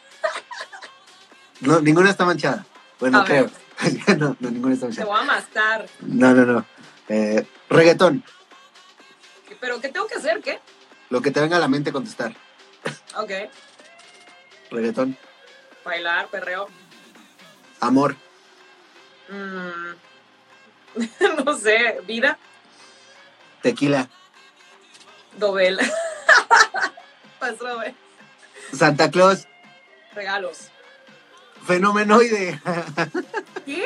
No, 1.62 1.82
ninguna 1.82 2.12
está 2.12 2.24
manchada. 2.24 2.68
Bueno, 3.00 3.22
A 3.22 3.26
creo. 3.26 3.50
no, 4.20 4.38
no, 4.40 4.52
ninguna 4.52 4.76
está 4.76 4.86
Te 4.86 4.90
manchada. 5.04 5.08
voy 5.08 5.20
a 5.20 5.24
mastar. 5.24 5.90
No, 6.02 6.36
no, 6.36 6.46
no. 6.46 6.66
Eh, 7.08 7.48
reggaetón, 7.68 8.24
¿Pero 9.60 9.82
qué 9.82 9.90
tengo 9.90 10.06
que 10.06 10.14
hacer? 10.18 10.40
¿Qué? 10.44 10.60
lo 11.10 11.20
que 11.24 11.32
te 11.32 11.40
venga 11.42 11.58
a 11.58 11.60
la 11.60 11.68
mente 11.68 11.92
contestar. 11.92 12.36
Ok. 13.18 13.32
Reggaetón, 14.70 15.18
Bailar, 15.84 16.28
perreo. 16.28 16.68
amor, 17.80 18.16
Mm, 19.30 19.96
no 21.44 21.58
sé. 21.58 22.02
Vida. 22.06 22.38
tequila, 23.64 24.08
Dobel. 25.40 25.80
Dobel. 27.40 27.96
Santa 28.74 29.10
Claus, 29.10 29.48
Regalos. 30.14 30.70
fenomenoide. 31.66 32.60
¿Qué? 33.66 33.84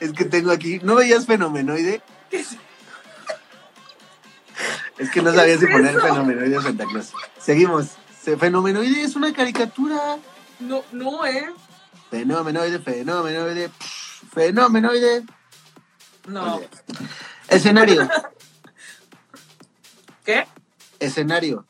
es 0.00 0.12
que 0.12 0.24
tengo 0.24 0.50
aquí, 0.50 0.80
¿no 0.82 0.96
veías 0.96 1.26
fenomenoide? 1.26 2.02
¿Qué 2.30 2.40
es? 2.40 2.56
Es 4.98 5.10
que 5.10 5.22
no 5.22 5.30
¿Qué 5.32 5.36
sabía 5.38 5.54
es 5.54 5.60
si 5.60 5.66
poner 5.66 6.00
fenomenoide 6.00 6.58
o 6.58 6.62
Santa 6.62 6.84
Claus. 6.86 7.12
Seguimos. 7.38 7.88
Se- 8.22 8.36
Fenomenoide 8.36 9.02
es 9.02 9.16
una 9.16 9.32
caricatura. 9.32 10.18
No, 10.60 10.84
no, 10.92 11.26
¿eh? 11.26 11.52
Fenomenoide, 12.10 12.78
fenomenoide, 12.78 13.68
pff, 13.68 14.32
fenomenoide. 14.32 15.24
No. 16.28 16.56
Oye. 16.56 16.68
Escenario, 17.48 18.08
¿Qué? 20.24 20.46
escenario, 21.00 21.66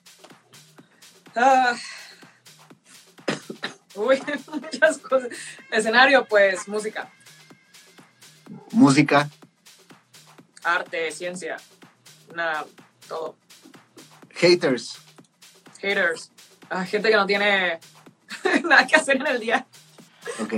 Ah. 1.35 1.75
Uy, 3.95 4.23
muchas 4.53 4.99
cosas. 4.99 5.29
Escenario, 5.71 6.25
pues, 6.27 6.67
música, 6.69 7.11
música, 8.73 9.29
arte, 10.65 11.11
ciencia, 11.13 11.57
nada, 12.35 12.65
todo. 13.09 13.37
haters, 14.31 14.99
Haters. 15.81 16.31
Ah, 16.71 16.85
gente 16.87 17.11
que 17.11 17.17
no 17.17 17.27
tiene 17.27 17.81
nada 18.65 18.87
que 18.87 18.97
hacer 18.97 19.17
en 19.17 19.27
el 19.27 19.41
día. 19.41 19.67
ok. 20.41 20.55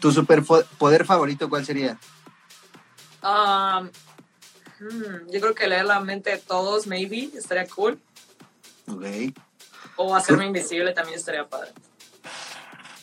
¿Tu 0.00 0.12
superpoder 0.12 1.06
favorito 1.06 1.48
cuál 1.48 1.64
sería? 1.64 1.98
Um, 3.22 3.88
hmm, 4.78 5.30
yo 5.32 5.40
creo 5.40 5.54
que 5.54 5.66
leer 5.68 5.86
la 5.86 6.00
mente 6.00 6.30
de 6.30 6.38
todos, 6.38 6.86
maybe, 6.86 7.30
estaría 7.34 7.66
cool. 7.68 7.98
Ok. 8.88 9.04
O 9.96 10.14
hacerme 10.14 10.46
invisible 10.46 10.92
también 10.92 11.18
estaría 11.18 11.48
padre. 11.48 11.72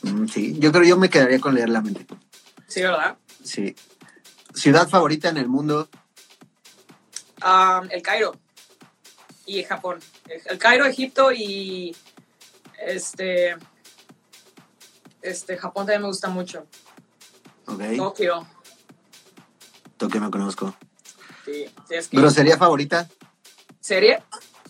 Mm, 0.03 0.27
sí, 0.27 0.57
yo 0.59 0.71
creo 0.71 0.83
yo 0.83 0.97
me 0.97 1.09
quedaría 1.09 1.39
con 1.39 1.55
leer 1.55 1.69
la 1.69 1.81
mente. 1.81 2.05
Sí, 2.67 2.81
¿verdad? 2.81 3.17
Sí. 3.43 3.75
Ciudad 4.53 4.87
favorita 4.87 5.29
en 5.29 5.37
el 5.37 5.47
mundo. 5.47 5.89
Um, 7.43 7.89
el 7.91 8.01
Cairo 8.01 8.35
y 9.45 9.63
Japón. 9.63 9.99
El 10.45 10.57
Cairo, 10.57 10.85
Egipto 10.85 11.31
y 11.31 11.95
este 12.85 13.55
este 15.21 15.57
Japón 15.57 15.85
también 15.85 16.01
me 16.01 16.07
gusta 16.07 16.29
mucho. 16.29 16.65
Ok. 17.65 17.81
Tokio. 17.97 18.47
Tokio 19.97 20.19
no 20.19 20.29
conozco. 20.31 20.75
Sí, 21.45 21.65
sí, 21.87 21.95
es 21.95 22.07
que- 22.07 22.17
Grosería 22.17 22.57
favorita. 22.57 23.09
¿Serie? 23.79 24.21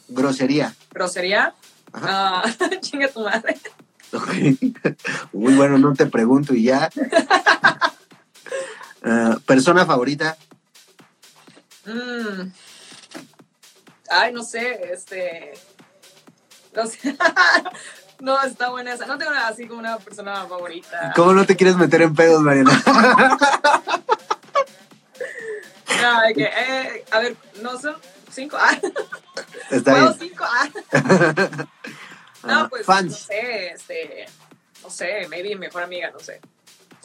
Grosería. 0.08 0.76
¿Grosería? 0.92 1.54
Ah, 1.94 2.44
chinga 2.82 3.08
tu 3.10 3.22
madre. 3.22 3.58
Ok. 4.12 4.30
Uy, 5.32 5.56
bueno, 5.56 5.78
no 5.78 5.94
te 5.94 6.06
pregunto 6.06 6.54
y 6.54 6.64
ya. 6.64 6.90
Ah, 9.06 9.38
persona 9.46 9.86
favorita. 9.86 10.38
Mm. 11.86 12.52
Ay, 14.10 14.32
no 14.32 14.42
sé, 14.44 14.80
este. 14.94 15.54
No 16.74 16.88
sé. 16.88 17.14
no, 18.22 18.42
está 18.44 18.70
buena 18.70 18.94
esa. 18.94 19.06
No 19.06 19.18
tengo 19.18 19.32
nada 19.34 19.50
así 19.50 19.68
como 19.68 19.82
una 19.82 19.98
persona 19.98 20.46
favorita. 20.46 21.12
¿Cómo 21.18 21.34
no 21.34 21.46
te 21.46 21.58
quieres 21.58 21.76
meter 21.76 22.02
en 22.02 22.16
pedos, 22.16 22.42
Mariana? 22.42 22.82
No, 26.02 26.22
que, 26.34 26.44
eh, 26.44 27.06
a 27.12 27.20
ver, 27.20 27.36
no 27.62 27.78
son 27.78 27.96
cinco. 28.32 28.56
Ah, 28.58 28.78
Está 29.70 29.92
¿puedo 29.92 30.14
bien. 30.14 30.30
cinco? 30.30 30.46
Ah. 30.48 31.68
Ah, 32.44 32.64
No, 32.64 32.70
pues, 32.70 32.82
no 32.82 32.94
fans. 32.94 33.18
sé, 33.18 33.68
este. 33.74 34.26
No 34.82 34.90
sé, 34.90 35.28
maybe 35.30 35.56
mejor 35.56 35.84
amiga, 35.84 36.12
no 36.12 36.20
sé. 36.20 36.42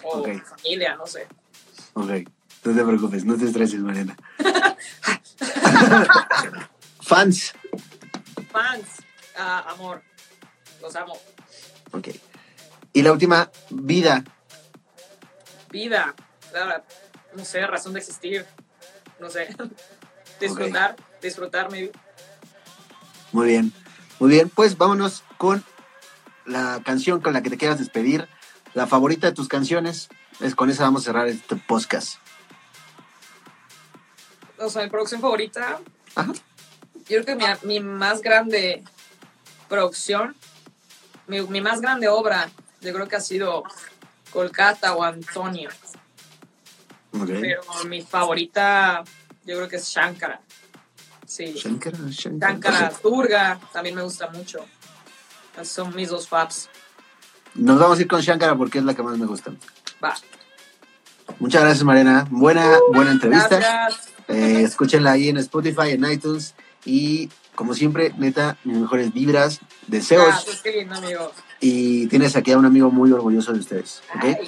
O 0.02 0.22
familia, 0.22 0.96
no 0.96 1.06
sé. 1.06 1.26
Ok. 1.94 2.10
No 2.64 2.74
te 2.74 2.84
preocupes, 2.84 3.24
no 3.24 3.36
te 3.36 3.44
estreses, 3.46 3.80
Mariana. 3.80 4.16
Fans. 7.02 7.52
Fans, 8.52 8.86
ah, 9.36 9.64
amor. 9.70 10.02
Los 10.82 10.94
amo. 10.96 11.16
Ok. 11.92 12.08
Y 12.92 13.02
la 13.02 13.12
última, 13.12 13.50
vida. 13.70 14.24
Vida, 15.70 16.14
la- 16.52 16.84
no 17.34 17.44
sé, 17.44 17.66
razón 17.66 17.92
de 17.92 18.00
existir. 18.00 18.46
No 19.20 19.30
sé. 19.30 19.48
Disfrutar, 20.40 20.96
disfrutar, 21.20 21.70
maybe. 21.70 21.90
Muy 23.32 23.48
bien. 23.48 23.72
Muy 24.20 24.30
bien, 24.30 24.48
pues 24.48 24.76
vámonos 24.76 25.22
con 25.36 25.64
la 26.44 26.80
canción 26.84 27.20
con 27.20 27.32
la 27.32 27.42
que 27.42 27.50
te 27.50 27.56
quieras 27.56 27.78
despedir. 27.78 28.28
La 28.74 28.86
favorita 28.86 29.26
de 29.26 29.32
tus 29.32 29.48
canciones. 29.48 30.08
Es 30.40 30.54
con 30.54 30.70
esa 30.70 30.84
vamos 30.84 31.02
a 31.02 31.04
cerrar 31.06 31.28
este 31.28 31.56
podcast. 31.56 32.18
O 34.58 34.68
sea, 34.68 34.82
mi 34.82 34.90
producción 34.90 35.20
favorita. 35.20 35.80
Ajá. 36.14 36.32
Yo 37.08 37.22
creo 37.22 37.24
que 37.24 37.34
mi, 37.36 37.44
mi 37.62 37.80
más 37.80 38.20
grande 38.20 38.84
producción, 39.68 40.36
mi, 41.26 41.40
mi 41.42 41.60
más 41.60 41.80
grande 41.80 42.08
obra, 42.08 42.50
yo 42.80 42.92
creo 42.92 43.08
que 43.08 43.16
ha 43.16 43.20
sido 43.20 43.64
Kolkata 44.32 44.94
o 44.94 45.02
Antonio. 45.02 45.70
Pero 47.26 47.62
mi 47.86 48.02
favorita, 48.02 49.02
yo 49.44 49.56
creo 49.56 49.68
que 49.68 49.76
es 49.76 49.88
Shankara. 49.88 50.40
Sí. 51.28 51.52
Shankara, 51.52 51.98
Shankara. 52.08 52.52
Shankara 52.52 52.92
Durga 53.02 53.60
también 53.70 53.94
me 53.94 54.02
gusta 54.02 54.30
mucho. 54.30 54.64
Esos 55.54 55.68
Son 55.68 55.94
mis 55.94 56.08
dos 56.08 56.26
faps. 56.26 56.70
Nos 57.54 57.78
vamos 57.78 57.98
a 57.98 58.00
ir 58.00 58.08
con 58.08 58.20
Shankara 58.20 58.56
porque 58.56 58.78
es 58.78 58.84
la 58.84 58.94
que 58.94 59.02
más 59.02 59.18
me 59.18 59.26
gusta. 59.26 59.52
Va. 60.02 60.14
Muchas 61.38 61.62
gracias, 61.62 61.84
Mariana. 61.84 62.26
Buena, 62.30 62.78
buena 62.94 63.12
entrevista. 63.12 63.88
Eh, 64.26 64.62
escúchenla 64.62 65.12
ahí 65.12 65.28
en 65.28 65.36
Spotify, 65.36 65.90
en 65.90 66.10
iTunes. 66.10 66.54
Y 66.86 67.28
como 67.54 67.74
siempre, 67.74 68.14
neta, 68.16 68.56
mis 68.64 68.78
mejores 68.78 69.12
vibras, 69.12 69.60
deseos. 69.86 70.26
Gracias, 70.26 70.62
qué 70.62 70.72
lindo, 70.72 70.94
amigo. 70.94 71.32
Y 71.60 72.06
tienes 72.06 72.36
aquí 72.36 72.52
a 72.52 72.58
un 72.58 72.64
amigo 72.64 72.90
muy 72.90 73.12
orgulloso 73.12 73.52
de 73.52 73.60
ustedes. 73.60 74.02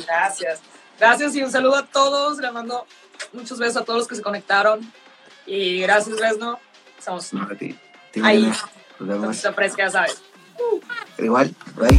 gracias. 0.06 0.60
Gracias 0.98 1.34
y 1.34 1.42
un 1.42 1.50
saludo 1.50 1.76
a 1.76 1.86
todos. 1.86 2.38
Le 2.38 2.50
mando 2.50 2.86
muchos 3.34 3.58
besos 3.58 3.82
a 3.82 3.84
todos 3.84 3.98
los 3.98 4.08
que 4.08 4.16
se 4.16 4.22
conectaron. 4.22 4.80
Y 5.46 5.80
gracias, 5.80 6.18
Lesno. 6.18 6.58
Estamos 7.00 7.32
No, 7.32 7.44
a 7.44 7.54
ti. 7.54 7.74
Ti, 8.12 8.20
ahí. 8.22 8.42
Mariana. 8.42 8.56
Nos 8.98 9.08
vemos. 9.08 9.36
Mucha 9.36 9.52
fresca, 9.54 9.84
ya 9.84 9.90
sabes. 9.90 10.22
Igual. 11.18 11.54
Bye. 11.76 11.98